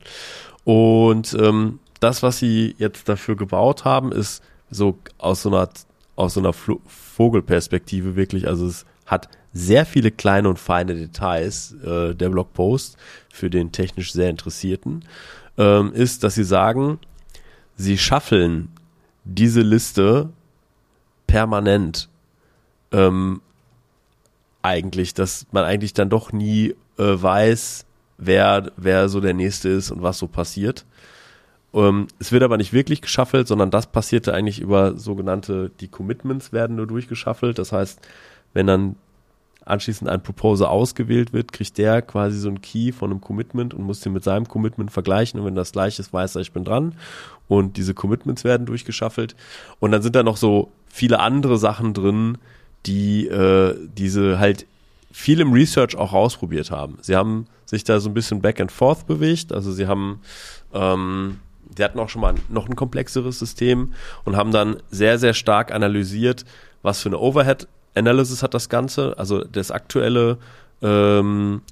Und 0.65 1.37
ähm, 1.41 1.79
das, 2.01 2.23
was 2.23 2.39
sie 2.39 2.75
jetzt 2.79 3.09
dafür 3.09 3.37
gebaut 3.37 3.85
haben, 3.85 4.13
ist 4.13 4.43
so 4.71 4.99
aus 5.19 5.43
so 5.43 5.49
einer 5.49 5.69
aus 6.17 6.35
so 6.35 6.41
einer 6.41 6.55
Vogelperspektive 6.55 8.17
wirklich, 8.17 8.49
also 8.49 8.67
es 8.67 8.87
hat 9.07 9.29
sehr 9.53 9.87
viele 9.87 10.11
kleine 10.11 10.49
und 10.49 10.59
feine 10.59 10.95
Details, 10.95 11.75
äh, 11.83 12.15
der 12.15 12.29
Blogpost 12.29 12.97
für 13.33 13.49
den 13.49 13.73
technisch 13.73 14.13
sehr 14.13 14.29
Interessierten, 14.29 15.05
ähm, 15.57 15.93
ist, 15.95 16.25
dass 16.25 16.35
sie 16.35 16.45
sagen, 16.45 16.99
sie 17.77 17.97
schaffeln 17.97 18.69
diese 19.25 19.63
Liste 19.63 20.31
permanent 21.27 22.09
ähm, 22.93 23.41
eigentlich, 24.63 25.15
dass 25.15 25.47
man 25.53 25.65
eigentlich 25.65 25.95
dann 25.95 26.11
doch 26.11 26.33
nie 26.33 26.75
äh, 26.99 27.05
weiß, 27.23 27.87
wer, 28.19 28.73
wer 28.77 29.09
so 29.09 29.21
der 29.21 29.35
Nächste 29.35 29.69
ist 29.69 29.91
und 29.91 30.03
was 30.03 30.19
so 30.19 30.27
passiert. 30.27 30.85
Ähm, 31.73 32.09
es 32.19 32.33
wird 32.33 32.43
aber 32.43 32.57
nicht 32.57 32.73
wirklich 32.73 33.03
geschaffelt, 33.03 33.49
sondern 33.49 33.71
das 33.71 33.87
passierte 33.87 34.35
eigentlich 34.35 34.61
über 34.61 34.97
sogenannte, 34.99 35.71
die 35.81 35.89
Commitments 35.89 36.53
werden 36.53 36.77
nur 36.77 36.87
durchgeschaffelt. 36.87 37.59
Das 37.59 37.73
heißt, 37.73 38.01
wenn 38.57 38.67
dann 38.67 38.97
anschließend 39.67 40.09
ein 40.09 40.23
Proposer 40.23 40.71
ausgewählt 40.71 41.35
wird, 41.35 41.53
kriegt 41.53 41.77
der 41.77 42.01
quasi 42.01 42.39
so 42.39 42.49
ein 42.49 42.63
Key 42.63 42.91
von 42.91 43.11
einem 43.11 43.21
Commitment 43.21 43.75
und 43.75 43.83
muss 43.83 44.01
den 44.01 44.15
mit 44.15 44.25
seinem 44.25 44.49
Commitment 44.49 44.91
vergleichen. 44.91 45.39
Und 45.39 45.45
wenn 45.45 45.55
das 45.55 45.73
gleich 45.73 45.99
ist, 45.99 46.11
weiß 46.11 46.37
er, 46.37 46.41
ich 46.41 46.53
bin 46.53 46.65
dran. 46.65 46.95
Und 47.49 47.77
diese 47.77 47.93
Commitments 47.93 48.45
werden 48.45 48.65
durchgeschaffelt. 48.65 49.37
Und 49.79 49.93
dann 49.93 50.01
sind 50.01 50.17
da 50.17 50.23
noch 50.23 50.39
so 50.39 50.73
viele 50.89 51.21
andere 51.21 51.59
Sachen 51.59 51.93
drin, 51.93 52.39
die 52.87 53.27
äh, 53.27 53.77
diese 53.95 54.39
halt 54.39 54.65
viel 55.13 55.41
im 55.41 55.53
Research 55.53 55.97
auch 55.97 56.15
ausprobiert 56.15 56.71
haben. 56.71 56.97
Sie 57.03 57.15
haben 57.15 57.47
sich 57.67 57.85
da 57.85 58.01
so 58.01 58.09
ein 58.09 58.15
bisschen 58.15 58.41
back 58.41 58.59
and 58.59 58.73
forth 58.73 59.07
bewegt. 59.07 59.53
Also 59.53 59.71
sie 59.71 59.87
haben 59.87 60.21
ähm, 60.73 61.41
die 61.77 61.85
hatten 61.85 61.99
auch 61.99 62.09
schon 62.09 62.23
mal 62.23 62.35
noch 62.49 62.71
ein 62.71 62.77
komplexeres 62.77 63.39
System 63.39 63.93
und 64.25 64.35
haben 64.35 64.51
dann 64.51 64.77
sehr, 64.91 65.19
sehr 65.19 65.35
stark 65.35 65.75
analysiert, 65.75 66.47
was 66.83 67.03
für 67.03 67.11
eine 67.11 67.19
Overhead 67.19 67.69
Analysis 67.97 68.43
hat 68.43 68.55
das 68.55 68.69
Ganze, 68.69 69.19
also 69.19 69.43
das 69.43 69.71
aktuelle 69.71 70.39
ähm, 70.83 71.63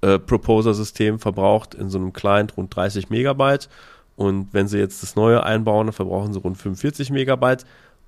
äh, 0.00 0.18
Proposer-System 0.18 1.18
verbraucht 1.18 1.74
in 1.74 1.88
so 1.88 1.98
einem 1.98 2.12
Client 2.12 2.56
rund 2.56 2.74
30 2.74 3.10
Megabyte 3.10 3.68
und 4.16 4.48
wenn 4.52 4.68
sie 4.68 4.78
jetzt 4.78 5.02
das 5.02 5.16
neue 5.16 5.44
einbauen, 5.44 5.86
dann 5.86 5.94
verbrauchen 5.94 6.32
sie 6.32 6.40
rund 6.40 6.58
45 6.58 7.10
Megabyte, 7.10 7.64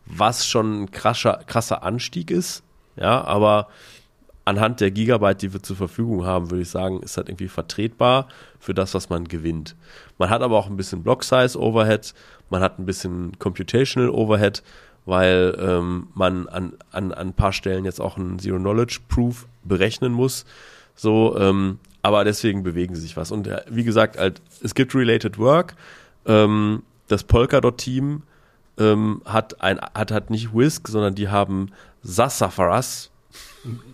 was 0.06 0.46
schon 0.46 0.82
ein 0.82 0.90
krasser, 0.90 1.40
krasser 1.46 1.82
Anstieg 1.82 2.30
ist, 2.30 2.62
ja, 2.96 3.22
aber 3.24 3.68
anhand 4.44 4.80
der 4.80 4.90
Gigabyte, 4.90 5.42
die 5.42 5.52
wir 5.52 5.62
zur 5.62 5.76
Verfügung 5.76 6.26
haben, 6.26 6.50
würde 6.50 6.62
ich 6.62 6.70
sagen, 6.70 7.00
ist 7.02 7.16
das 7.16 7.26
irgendwie 7.26 7.48
vertretbar 7.48 8.28
für 8.58 8.74
das, 8.74 8.94
was 8.94 9.08
man 9.08 9.26
gewinnt. 9.26 9.74
Man 10.18 10.30
hat 10.30 10.42
aber 10.42 10.58
auch 10.58 10.68
ein 10.68 10.76
bisschen 10.76 11.02
Block-Size-Overhead, 11.02 12.12
man 12.50 12.60
hat 12.60 12.78
ein 12.78 12.86
bisschen 12.86 13.38
Computational 13.38 14.10
Overhead, 14.10 14.62
weil 15.06 15.56
ähm, 15.60 16.08
man 16.14 16.48
an, 16.48 16.74
an, 16.90 17.12
an 17.12 17.28
ein 17.28 17.32
paar 17.34 17.52
Stellen 17.52 17.84
jetzt 17.84 18.00
auch 18.00 18.16
ein 18.16 18.38
Zero-Knowledge-Proof 18.38 19.46
berechnen 19.62 20.12
muss. 20.12 20.44
So, 20.94 21.36
ähm, 21.38 21.78
aber 22.02 22.24
deswegen 22.24 22.62
bewegen 22.62 22.94
sie 22.94 23.02
sich 23.02 23.16
was. 23.16 23.30
Und 23.30 23.48
wie 23.68 23.84
gesagt, 23.84 24.18
halt, 24.18 24.40
es 24.62 24.74
gibt 24.74 24.94
Related 24.94 25.38
Work. 25.38 25.74
Ähm, 26.26 26.82
das 27.08 27.24
Polkadot-Team 27.24 28.22
ähm, 28.78 29.22
hat, 29.24 29.60
ein, 29.60 29.80
hat, 29.80 30.10
hat 30.10 30.30
nicht 30.30 30.54
Whisk, 30.54 30.88
sondern 30.88 31.14
die 31.14 31.28
haben 31.28 31.70
Sassafras. 32.02 33.10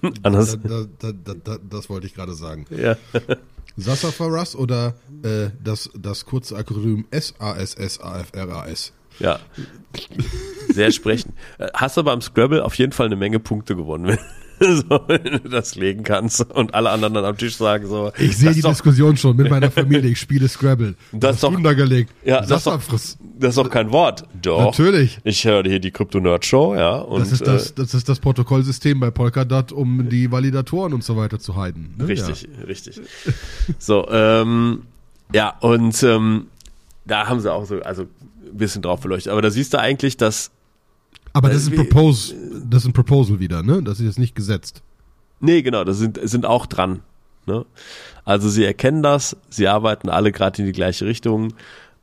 Anders. 0.22 0.58
Da, 0.62 1.12
da, 1.12 1.34
da, 1.34 1.58
das 1.68 1.88
wollte 1.88 2.06
ich 2.06 2.14
gerade 2.14 2.34
sagen. 2.34 2.66
Ja. 2.70 2.96
Sassafras 3.76 4.56
oder 4.56 4.94
äh, 5.22 5.50
das, 5.62 5.90
das 5.94 6.26
kurze 6.26 6.56
Akronym 6.56 7.06
S-A-S-S-A-F-R-A-S? 7.10 8.92
Ja. 9.18 9.38
Sehr 10.72 10.90
sprechend. 10.92 11.34
Äh, 11.58 11.68
hast 11.74 11.98
aber 11.98 12.12
am 12.12 12.20
Scrabble 12.20 12.64
auf 12.64 12.74
jeden 12.74 12.92
Fall 12.92 13.06
eine 13.06 13.16
Menge 13.16 13.40
Punkte 13.40 13.76
gewonnen, 13.76 14.18
so, 14.60 15.00
wenn 15.08 15.24
du 15.24 15.48
das 15.48 15.74
legen 15.74 16.04
kannst 16.04 16.42
und 16.50 16.74
alle 16.74 16.90
anderen 16.90 17.14
dann 17.14 17.24
am 17.24 17.36
Tisch 17.36 17.56
sagen 17.56 17.86
so. 17.86 18.12
Ich 18.18 18.36
sehe 18.36 18.52
die 18.52 18.60
doch, 18.60 18.70
Diskussion 18.70 19.16
schon 19.16 19.36
mit 19.36 19.50
meiner 19.50 19.70
Familie. 19.70 20.10
Ich 20.10 20.20
spiele 20.20 20.48
Scrabble. 20.48 20.94
Das 21.12 21.36
ist 21.36 21.42
doch, 21.42 21.50
gelegt. 21.60 22.12
Ja, 22.24 22.42
das, 22.42 22.64
doch, 22.64 22.80
das 22.88 23.16
ist 23.40 23.58
doch 23.58 23.70
kein 23.70 23.90
Wort. 23.90 24.24
Doch. 24.40 24.66
Natürlich. 24.66 25.18
Ich 25.24 25.44
höre 25.44 25.62
hier 25.62 25.80
die 25.80 25.90
Crypto 25.90 26.20
Nerd 26.20 26.44
Show, 26.44 26.74
ja. 26.74 26.98
Und, 26.98 27.20
das 27.20 27.32
ist 27.32 27.46
das, 27.46 27.70
äh, 27.70 27.74
das 27.76 27.94
ist 27.94 28.08
das 28.08 28.20
Protokollsystem 28.20 29.00
bei 29.00 29.10
Polkadot, 29.10 29.72
um 29.72 30.08
die 30.08 30.30
Validatoren 30.30 30.92
und 30.92 31.04
so 31.04 31.16
weiter 31.16 31.38
zu 31.38 31.56
heiden. 31.56 31.94
Ne? 31.96 32.08
Richtig, 32.08 32.42
ja. 32.42 32.64
richtig. 32.66 33.00
So, 33.78 34.08
ähm, 34.10 34.82
ja, 35.32 35.54
und 35.60 36.02
ähm, 36.02 36.48
da 37.06 37.28
haben 37.28 37.40
sie 37.40 37.52
auch 37.52 37.64
so, 37.64 37.80
also 37.80 38.02
ein 38.02 38.56
bisschen 38.56 38.82
drauf 38.82 39.00
beleuchtet. 39.00 39.32
Aber 39.32 39.42
da 39.42 39.50
siehst 39.50 39.72
du 39.72 39.78
eigentlich, 39.78 40.16
dass 40.16 40.50
aber 41.32 41.48
das 41.48 41.62
ist 41.62 41.70
ein 41.70 41.76
Propose, 41.76 42.34
das 42.64 42.82
ist 42.82 42.88
ein 42.88 42.92
Proposal 42.92 43.40
wieder, 43.40 43.62
ne? 43.62 43.82
Das 43.82 44.00
ist 44.00 44.06
jetzt 44.06 44.18
nicht 44.18 44.34
gesetzt. 44.34 44.82
Nee, 45.40 45.62
genau, 45.62 45.84
das 45.84 45.98
sind, 45.98 46.18
sind 46.22 46.44
auch 46.44 46.66
dran. 46.66 47.02
Ne? 47.46 47.64
Also 48.24 48.48
sie 48.48 48.64
erkennen 48.64 49.02
das, 49.02 49.36
sie 49.48 49.66
arbeiten 49.66 50.08
alle 50.08 50.32
gerade 50.32 50.60
in 50.60 50.66
die 50.66 50.72
gleiche 50.72 51.06
Richtung. 51.06 51.54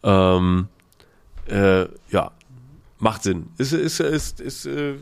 Ähm, 0.04 0.68
äh, 1.48 1.86
ja, 2.10 2.32
macht 3.00 3.24
Sinn. 3.24 3.48
Ist, 3.58 3.74
ist, 3.74 4.00
ist, 4.00 4.42
ist 4.42 4.66
äh, 4.66 4.96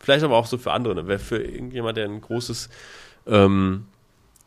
vielleicht 0.00 0.24
aber 0.24 0.36
auch 0.36 0.46
so 0.46 0.58
für 0.58 0.72
andere. 0.72 0.94
Ne? 0.94 1.06
Wer 1.06 1.18
für 1.18 1.42
irgendjemand, 1.42 1.96
der 1.96 2.06
ein 2.06 2.20
großes, 2.20 2.70
ähm, 3.26 3.84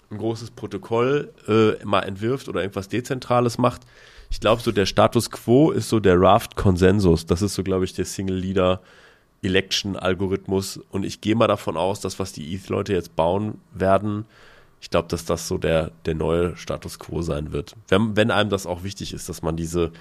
ein 0.09 0.17
großes 0.17 0.51
Protokoll 0.51 1.31
äh, 1.47 1.85
mal 1.85 2.01
entwirft 2.01 2.49
oder 2.49 2.61
irgendwas 2.61 2.89
Dezentrales 2.89 3.57
macht, 3.57 3.81
ich 4.31 4.39
glaube, 4.39 4.61
so 4.61 4.71
der 4.71 4.85
Status 4.85 5.29
quo 5.29 5.71
ist 5.71 5.89
so 5.89 5.99
der 5.99 6.19
Raft-Konsensus. 6.19 7.25
Das 7.25 7.41
ist 7.41 7.53
so, 7.53 7.63
glaube 7.63 7.83
ich, 7.83 7.93
der 7.93 8.05
Single-Leader 8.05 8.81
Election-Algorithmus. 9.43 10.79
Und 10.89 11.03
ich 11.03 11.19
gehe 11.19 11.35
mal 11.35 11.47
davon 11.47 11.75
aus, 11.75 11.99
dass 11.99 12.17
was 12.17 12.31
die 12.31 12.55
ETH-Leute 12.55 12.93
jetzt 12.93 13.15
bauen 13.17 13.59
werden, 13.73 14.25
ich 14.79 14.89
glaube, 14.89 15.09
dass 15.09 15.25
das 15.25 15.47
so 15.49 15.57
der, 15.57 15.91
der 16.05 16.15
neue 16.15 16.55
Status 16.55 16.97
quo 16.97 17.21
sein 17.21 17.51
wird. 17.51 17.75
Wenn, 17.89 18.15
wenn 18.15 18.31
einem 18.31 18.49
das 18.49 18.65
auch 18.65 18.83
wichtig 18.83 19.13
ist, 19.13 19.27
dass 19.27 19.41
man 19.41 19.57
diese 19.57 19.91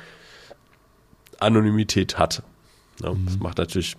Anonymität 1.41 2.17
hat. 2.17 2.45
Ja, 3.03 3.13
mhm. 3.13 3.27
Das 3.27 3.39
macht 3.41 3.59
natürlich, 3.59 3.97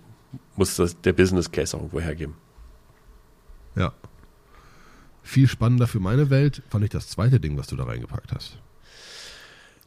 muss 0.56 0.76
das, 0.76 0.98
der 1.02 1.12
Business 1.12 1.52
Case 1.52 1.76
auch 1.76 1.80
irgendwo 1.80 2.00
hergeben. 2.00 2.34
Ja. 3.76 3.92
Viel 5.22 5.46
spannender 5.46 5.86
für 5.86 6.00
meine 6.00 6.30
Welt 6.30 6.62
fand 6.70 6.84
ich 6.84 6.90
das 6.90 7.08
zweite 7.08 7.38
Ding, 7.38 7.58
was 7.58 7.66
du 7.66 7.76
da 7.76 7.84
reingepackt 7.84 8.32
hast. 8.32 8.58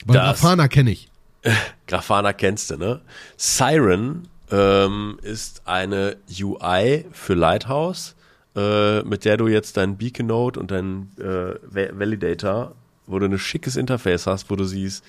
Weil 0.06 0.18
Grafana 0.18 0.68
kenne 0.68 0.92
ich. 0.92 1.10
Grafana 1.88 2.34
kennst 2.34 2.72
du, 2.72 2.78
ne? 2.78 3.02
Siren 3.38 4.28
ähm, 4.52 5.18
ist 5.22 5.62
eine 5.66 6.18
UI 6.30 7.06
für 7.12 7.34
Lighthouse, 7.34 8.16
äh, 8.56 9.02
mit 9.04 9.26
der 9.26 9.38
du 9.38 9.48
jetzt 9.48 9.78
deinen 9.78 9.98
Beacon 9.98 10.28
Node 10.28 10.60
und 10.60 10.72
deinen 10.72 11.12
äh, 11.18 11.56
Validator, 12.00 12.76
wo 13.08 13.20
du 13.20 13.26
ein 13.26 13.40
schickes 13.40 13.76
Interface 13.76 14.28
hast, 14.28 14.50
wo 14.50 14.56
du 14.56 14.66
siehst, 14.66 15.04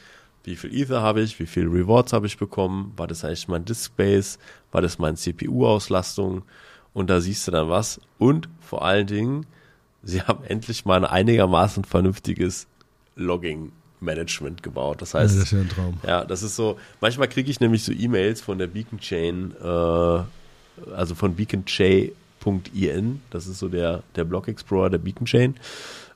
wie 0.45 0.57
viel 0.57 0.75
Ether 0.75 1.03
habe 1.03 1.23
ich, 1.23 1.39
wie 1.41 1.47
viel 1.47 1.67
Rewards 1.67 2.13
habe 2.13 2.27
ich 2.27 2.39
bekommen, 2.39 2.93
war 2.97 3.07
das 3.07 3.25
eigentlich 3.25 3.49
mein 3.49 3.65
Disk 3.65 3.87
Space, 3.87 4.39
war 4.71 4.81
das 4.81 4.99
meine 4.99 5.17
CPU-Auslastung 5.17 6.43
und 6.93 7.11
da 7.11 7.21
siehst 7.21 7.47
du 7.49 7.51
dann 7.51 7.69
was 7.69 8.01
und 8.19 8.49
vor 8.61 8.85
allen 8.85 9.07
Dingen, 9.07 9.47
sie 10.03 10.23
haben 10.23 10.45
endlich 10.49 10.85
mal 10.85 10.99
ein 10.99 11.11
einigermaßen 11.11 11.85
vernünftiges 11.85 12.69
Logging 13.17 13.73
Management 14.01 14.63
gebaut. 14.63 15.03
Das 15.03 15.15
heißt, 15.15 15.35
ja, 15.35 15.41
das 15.41 15.53
ist 15.53 15.53
ja 15.53 15.61
ein 15.61 15.69
Traum. 15.69 15.99
Ja, 16.07 16.25
das 16.25 16.43
ist 16.43 16.57
so. 16.57 16.79
Manchmal 17.01 17.29
kriege 17.29 17.51
ich 17.51 17.61
nämlich 17.61 17.85
so 17.85 17.93
E-Mails 17.93 18.41
von 18.41 18.59
der 18.59 18.67
Beacon 18.67 18.99
Chain, 19.01 19.55
äh, 19.63 19.65
also 19.65 21.15
von 21.15 21.35
beaconchain.in. 21.35 23.23
Das 23.31 23.47
ist 23.47 23.59
so 23.59 23.69
der 23.69 24.03
der 24.15 24.25
Block 24.25 24.49
Explorer 24.49 24.91
der 24.91 24.99
Beacon 24.99 25.27
Chain. 25.27 25.57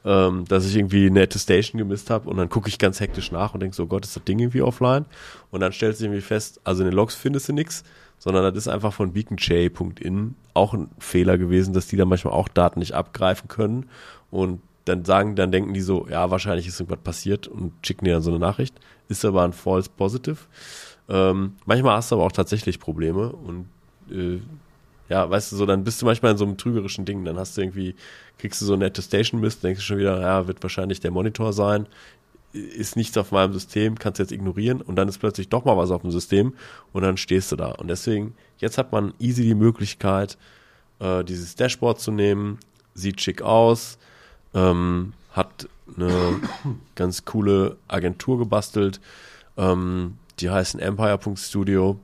Ähm, 0.03 0.47
dass 0.47 0.65
ich 0.65 0.77
irgendwie 0.77 1.07
eine 1.07 1.23
Attestation 1.23 1.79
gemisst 1.79 2.09
habe 2.09 2.31
und 2.31 2.39
dann 2.39 2.49
gucke 2.49 2.71
ich 2.71 2.79
ganz 2.79 3.01
hektisch 3.01 3.33
nach 3.33 3.53
und 3.53 3.61
denke 3.61 3.77
so, 3.77 3.87
Gott, 3.87 4.07
ist 4.07 4.17
das 4.17 4.25
Ding 4.25 4.39
irgendwie 4.39 4.63
offline? 4.63 5.05
Und 5.51 5.61
dann 5.61 5.75
stellt 5.75 5.95
sich 5.95 6.07
irgendwie 6.07 6.23
fest, 6.23 6.59
also 6.65 6.83
in 6.83 6.89
den 6.89 6.97
Logs 6.97 7.15
findest 7.15 7.51
du 7.51 7.53
nichts, 7.53 7.85
sondern 8.19 8.43
das 8.43 8.55
ist 8.55 8.69
einfach 8.69 8.95
von 8.95 9.13
beaconchay.in 9.13 10.37
auch 10.55 10.73
ein 10.73 10.89
Fehler 10.99 11.37
gewesen, 11.37 11.75
dass 11.75 11.87
die 11.87 11.99
da 11.99 12.07
manchmal 12.07 12.33
auch 12.33 12.49
Daten 12.49 12.79
nicht 12.79 12.95
abgreifen 12.95 13.49
können 13.49 13.91
und 14.31 14.63
dann 14.85 15.05
sagen, 15.05 15.37
dann 15.37 15.53
denken 15.53 15.75
die 15.75 15.81
so, 15.81 16.07
ja, 16.09 16.31
wahrscheinlich 16.31 16.67
ist 16.67 16.81
irgendwas 16.81 17.03
passiert 17.03 17.49
und 17.49 17.73
schicken 17.85 18.05
dir 18.05 18.15
dann 18.15 18.23
so 18.23 18.31
eine 18.31 18.39
Nachricht. 18.39 18.75
Ist 19.09 19.25
aber 19.25 19.43
ein 19.43 19.53
False 19.53 19.91
Positive. 19.95 20.39
Ähm, 21.09 21.55
manchmal 21.67 21.97
hast 21.97 22.11
du 22.11 22.17
aber 22.17 22.25
auch 22.25 22.33
tatsächlich 22.33 22.79
Probleme 22.79 23.33
und 23.33 23.67
äh, 24.11 24.41
ja, 25.09 25.29
weißt 25.29 25.51
du, 25.51 25.57
so, 25.57 25.67
dann 25.67 25.83
bist 25.83 26.01
du 26.01 26.07
manchmal 26.07 26.33
in 26.33 26.39
so 26.39 26.45
einem 26.45 26.57
trügerischen 26.57 27.05
Ding. 27.05 27.25
Dann 27.25 27.37
hast 27.37 27.57
du 27.57 27.63
irgendwie, 27.63 27.97
kriegst 28.39 28.61
du 28.61 28.65
so 28.65 28.75
eine 28.75 28.87
Attestation 28.87 29.41
Mist, 29.41 29.65
denkst 29.65 29.81
du 29.81 29.85
schon 29.85 29.99
wieder, 29.99 30.21
ja, 30.21 30.47
wird 30.47 30.63
wahrscheinlich 30.63 31.01
der 31.01 31.11
Monitor 31.11 31.53
sein. 31.53 31.87
Ist 32.53 32.97
nichts 32.97 33.19
auf 33.19 33.33
meinem 33.33 33.53
System, 33.53 33.99
kannst 33.99 34.19
du 34.19 34.23
jetzt 34.23 34.33
ignorieren 34.33 34.81
und 34.81 34.97
dann 34.97 35.09
ist 35.09 35.19
plötzlich 35.19 35.49
doch 35.49 35.65
mal 35.65 35.77
was 35.77 35.91
auf 35.91 36.03
dem 36.03 36.13
System 36.13 36.55
und 36.93 37.03
dann 37.03 37.17
stehst 37.17 37.51
du 37.51 37.57
da. 37.57 37.73
Und 37.73 37.89
deswegen, 37.89 38.35
jetzt 38.59 38.79
hat 38.79 38.93
man 38.93 39.15
easy 39.19 39.43
die 39.43 39.55
Möglichkeit, 39.55 40.39
äh, 41.01 41.25
dieses 41.25 41.57
Dashboard 41.57 42.01
zu 42.01 42.13
nehmen, 42.13 42.59
sieht 42.95 43.21
schick 43.21 43.43
aus, 43.43 43.99
ähm, 44.55 45.13
hat 45.33 45.69
eine 45.97 46.41
ganz 46.95 47.25
coole 47.25 47.77
Agentur 47.89 48.39
gebastelt. 48.39 49.01
Ähm, 49.57 50.17
die 50.39 50.51
heißen 50.51 50.81
Empire.studio, 50.81 51.99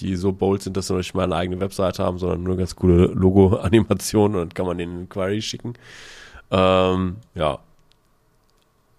die 0.00 0.16
so 0.16 0.32
bold 0.32 0.62
sind, 0.62 0.76
dass 0.76 0.88
sie 0.88 0.92
noch 0.92 1.00
nicht 1.00 1.14
mal 1.14 1.24
eine 1.24 1.36
eigene 1.36 1.60
Webseite 1.60 2.04
haben, 2.04 2.18
sondern 2.18 2.42
nur 2.42 2.56
ganz 2.56 2.76
coole 2.76 3.06
Logo-Animationen 3.06 4.36
und 4.36 4.48
dann 4.48 4.54
kann 4.54 4.66
man 4.66 4.78
denen 4.78 4.96
eine 4.98 5.06
Query 5.06 5.42
schicken. 5.42 5.74
Ähm, 6.50 7.16
ja. 7.34 7.58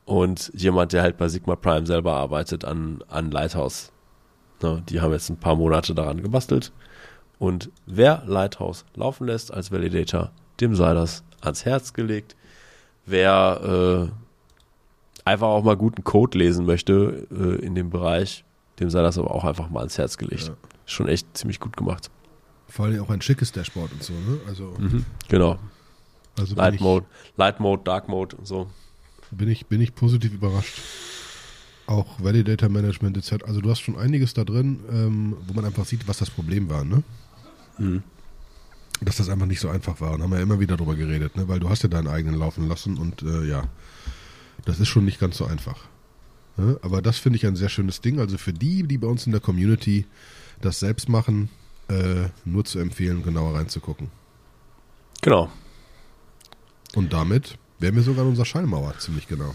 Und 0.06 0.52
jemand, 0.54 0.94
der 0.94 1.02
halt 1.02 1.18
bei 1.18 1.28
Sigma 1.28 1.56
Prime 1.56 1.86
selber 1.86 2.14
arbeitet 2.14 2.64
an, 2.64 3.04
an 3.08 3.32
Lighthouse. 3.32 3.92
Ne, 4.62 4.84
die 4.88 5.02
haben 5.02 5.12
jetzt 5.12 5.30
ein 5.30 5.38
paar 5.38 5.56
Monate 5.56 5.96
daran 5.96 6.22
gebastelt. 6.22 6.72
Und 7.40 7.72
wer 7.86 8.24
Lighthouse 8.26 8.86
laufen 8.94 9.28
lässt 9.28 9.54
als 9.54 9.72
Validator, 9.72 10.32
dem 10.62 10.76
sei 10.76 10.94
das 10.94 11.24
ans 11.42 11.66
Herz 11.66 11.94
gelegt 11.94 12.36
wer 13.06 14.12
äh, 14.12 15.30
einfach 15.30 15.48
auch 15.48 15.64
mal 15.64 15.76
guten 15.76 16.04
Code 16.04 16.38
lesen 16.38 16.66
möchte 16.66 17.28
äh, 17.32 17.66
in 17.66 17.76
dem 17.76 17.90
Bereich, 17.90 18.44
dem 18.80 18.90
sei 18.90 19.02
das 19.02 19.18
aber 19.18 19.32
auch 19.32 19.44
einfach 19.44 19.70
mal 19.70 19.80
ans 19.80 19.98
Herz 19.98 20.18
gelegt. 20.18 20.48
Ja. 20.48 20.56
Schon 20.86 21.08
echt 21.08 21.36
ziemlich 21.36 21.60
gut 21.60 21.76
gemacht. 21.76 22.10
Vor 22.68 22.86
allem 22.86 23.02
auch 23.02 23.10
ein 23.10 23.22
schickes 23.22 23.52
Dashboard 23.52 23.92
und 23.92 24.04
so, 24.04 24.14
ne? 24.14 24.40
Also, 24.48 24.74
mhm, 24.78 25.06
genau. 25.28 25.58
Also 26.38 26.56
Light 26.56 26.82
Mode, 26.82 27.06
Light 27.38 27.60
Mode, 27.60 27.84
Dark 27.84 28.10
Mode 28.10 28.36
und 28.36 28.46
so. 28.46 28.68
Bin 29.32 29.50
ich, 29.50 29.66
bin 29.68 29.82
ich 29.82 29.96
positiv 29.96 30.34
überrascht. 30.34 30.82
Auch 31.88 32.20
Validator 32.20 32.68
Management 32.68 33.18
etc. 33.18 33.46
Also 33.46 33.62
du 33.62 33.70
hast 33.70 33.80
schon 33.80 33.98
einiges 33.98 34.34
da 34.34 34.44
drin, 34.44 34.80
ähm, 34.92 35.38
wo 35.48 35.54
man 35.54 35.66
einfach 35.66 35.86
sieht, 35.86 36.08
was 36.08 36.18
das 36.18 36.30
Problem 36.30 36.70
war, 36.70 36.84
ne? 36.84 37.04
Mhm 37.78 38.04
dass 39.02 39.18
das 39.18 39.30
einfach 39.30 39.46
nicht 39.46 39.60
so 39.60 39.70
einfach 39.70 40.00
war. 40.02 40.14
Und 40.14 40.24
haben 40.24 40.32
wir 40.32 40.38
ja 40.38 40.44
immer 40.44 40.60
wieder 40.60 40.78
darüber 40.78 40.96
geredet, 40.96 41.36
ne? 41.36 41.48
weil 41.48 41.60
du 41.60 41.70
hast 41.70 41.84
ja 41.84 41.90
deinen 41.90 42.08
eigenen 42.08 42.40
laufen 42.40 42.68
lassen 42.68 42.98
und 42.98 43.22
äh, 43.24 43.46
ja, 43.46 43.64
das 44.66 44.80
ist 44.80 44.88
schon 44.88 45.06
nicht 45.06 45.20
ganz 45.20 45.38
so 45.38 45.46
einfach. 45.46 45.86
Ne? 46.58 46.80
Aber 46.82 47.02
das 47.02 47.18
finde 47.18 47.38
ich 47.38 47.46
ein 47.46 47.56
sehr 47.56 47.70
schönes 47.70 48.02
Ding. 48.02 48.20
Also 48.20 48.38
für 48.38 48.54
die, 48.54 48.84
die 48.84 48.98
bei 48.98 49.08
uns 49.08 49.26
in 49.26 49.32
der 49.32 49.42
Community 49.42 50.06
das 50.62 50.80
selbst 50.80 51.10
machen, 51.10 51.50
äh, 51.90 52.30
nur 52.46 52.66
zu 52.66 52.80
empfehlen, 52.80 53.24
genauer 53.24 53.56
reinzugucken. 53.56 54.10
Genau. 55.22 55.50
Und 56.96 57.14
damit 57.14 57.58
wären 57.80 57.96
wir 57.96 58.04
sogar 58.04 58.24
an 58.24 58.30
unserer 58.30 58.46
Schallmauer, 58.46 58.98
ziemlich 59.00 59.28
genau. 59.28 59.54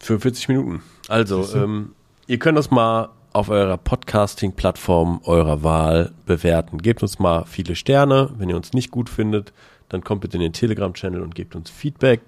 45 0.00 0.48
Minuten. 0.48 0.82
Also, 1.08 1.48
ähm, 1.54 1.92
ihr 2.26 2.38
könnt 2.38 2.56
uns 2.56 2.70
mal 2.70 3.10
auf 3.32 3.48
eurer 3.48 3.76
Podcasting-Plattform 3.76 5.20
eurer 5.24 5.62
Wahl 5.62 6.12
bewerten. 6.26 6.78
Gebt 6.78 7.02
uns 7.02 7.18
mal 7.18 7.44
viele 7.44 7.74
Sterne. 7.74 8.30
Wenn 8.36 8.48
ihr 8.48 8.56
uns 8.56 8.72
nicht 8.72 8.90
gut 8.90 9.08
findet, 9.08 9.52
dann 9.88 10.04
kommt 10.04 10.20
bitte 10.20 10.36
in 10.36 10.42
den 10.42 10.52
Telegram-Channel 10.52 11.22
und 11.22 11.34
gebt 11.34 11.54
uns 11.54 11.70
Feedback. 11.70 12.20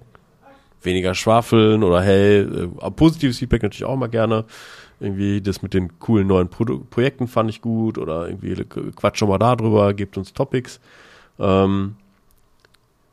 Weniger 0.81 1.15
schwafeln 1.15 1.83
oder 1.83 2.01
hey, 2.01 2.41
äh, 2.41 2.91
positives 2.91 3.39
Feedback 3.39 3.63
natürlich 3.63 3.85
auch 3.85 3.95
mal 3.95 4.07
gerne. 4.07 4.45
Irgendwie 4.99 5.41
das 5.41 5.61
mit 5.61 5.73
den 5.73 5.99
coolen 5.99 6.27
neuen 6.27 6.47
Pro 6.47 6.79
Projekten 6.89 7.27
fand 7.27 7.49
ich 7.49 7.61
gut 7.61 7.97
oder 7.97 8.27
irgendwie 8.27 8.55
quatsch 8.95 9.17
schon 9.17 9.29
mal 9.29 9.39
da 9.39 9.55
drüber, 9.55 9.93
gebt 9.93 10.17
uns 10.17 10.33
Topics. 10.33 10.79
Ähm, 11.39 11.95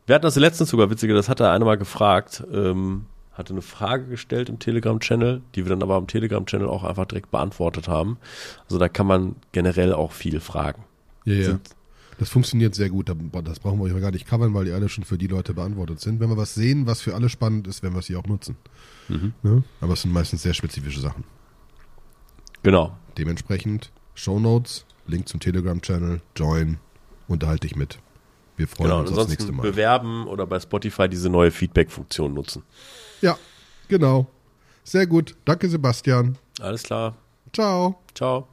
wir 0.07 0.15
hatten 0.15 0.25
das 0.25 0.37
letztens 0.37 0.71
sogar 0.71 0.91
witzige, 0.91 1.15
das 1.15 1.29
hatte 1.29 1.49
einer 1.49 1.65
mal 1.65 1.79
gefragt, 1.79 2.45
ähm, 2.53 3.07
hatte 3.33 3.53
eine 3.55 3.63
Frage 3.63 4.07
gestellt 4.07 4.49
im 4.49 4.59
Telegram-Channel, 4.59 5.41
die 5.55 5.65
wir 5.65 5.71
dann 5.71 5.83
aber 5.83 5.97
im 5.99 6.07
Telegram-Channel 6.07 6.69
auch 6.69 6.85
einfach 6.85 7.07
direkt 7.07 7.31
beantwortet 7.31 7.89
haben. 7.89 8.19
Also 8.65 8.79
da 8.79 8.89
kann 8.89 9.07
man 9.07 9.37
generell 9.53 9.93
auch 9.95 10.13
viel 10.13 10.41
fragen. 10.41 10.85
Ja, 11.25 11.35
ja. 11.35 11.45
Sind- 11.45 11.71
Das 12.19 12.29
funktioniert 12.29 12.75
sehr 12.75 12.91
gut. 12.91 13.09
Da- 13.09 13.15
Das 13.43 13.59
brauchen 13.61 13.79
wir 13.83 13.93
euch 13.93 14.01
gar 14.01 14.11
nicht 14.13 14.27
covern, 14.27 14.53
weil 14.55 14.67
die 14.67 14.73
alle 14.73 14.89
schon 14.89 15.03
für 15.05 15.17
die 15.19 15.27
Leute 15.29 15.55
beantwortet 15.55 15.99
sind. 16.01 16.21
Wenn 16.21 16.29
wir 16.29 16.37
was 16.37 16.55
sehen, 16.55 16.87
was 16.87 17.01
für 17.01 17.15
alle 17.15 17.29
spannend 17.29 17.67
ist, 17.67 17.83
werden 17.83 17.95
wir 17.95 18.03
sie 18.03 18.17
auch 18.17 18.27
nutzen. 18.27 18.57
Ne? 19.43 19.65
Aber 19.81 19.95
es 19.95 20.03
sind 20.03 20.13
meistens 20.13 20.43
sehr 20.43 20.55
spezifische 20.55 21.01
Sachen. 21.01 21.25
Genau. 22.63 22.97
Dementsprechend 23.19 23.91
Shownotes, 24.15 24.85
Link 25.07 25.29
zum 25.29 25.41
Telegram-Channel, 25.41 26.21
Join, 26.37 26.79
unterhalte 27.29 27.67
dich 27.67 27.77
mit. 27.77 27.99
Wir 28.57 28.69
freuen 28.69 28.91
Genau. 28.91 29.01
Uns 29.01 29.11
aufs 29.11 29.29
nächste 29.29 29.45
ansonsten 29.45 29.57
Mal. 29.57 29.63
bewerben 29.63 30.27
oder 30.29 30.47
bei 30.47 30.61
Spotify 30.61 31.09
diese 31.09 31.29
neue 31.31 31.51
Feedback-Funktion 31.51 32.33
nutzen. 32.35 32.63
Ja, 33.23 33.39
genau. 33.89 34.27
Sehr 34.85 35.07
gut. 35.07 35.37
Danke, 35.45 35.69
Sebastian. 35.69 36.37
Alles 36.61 36.83
klar. 36.83 37.15
Ciao. 37.53 38.01
Ciao. 38.15 38.49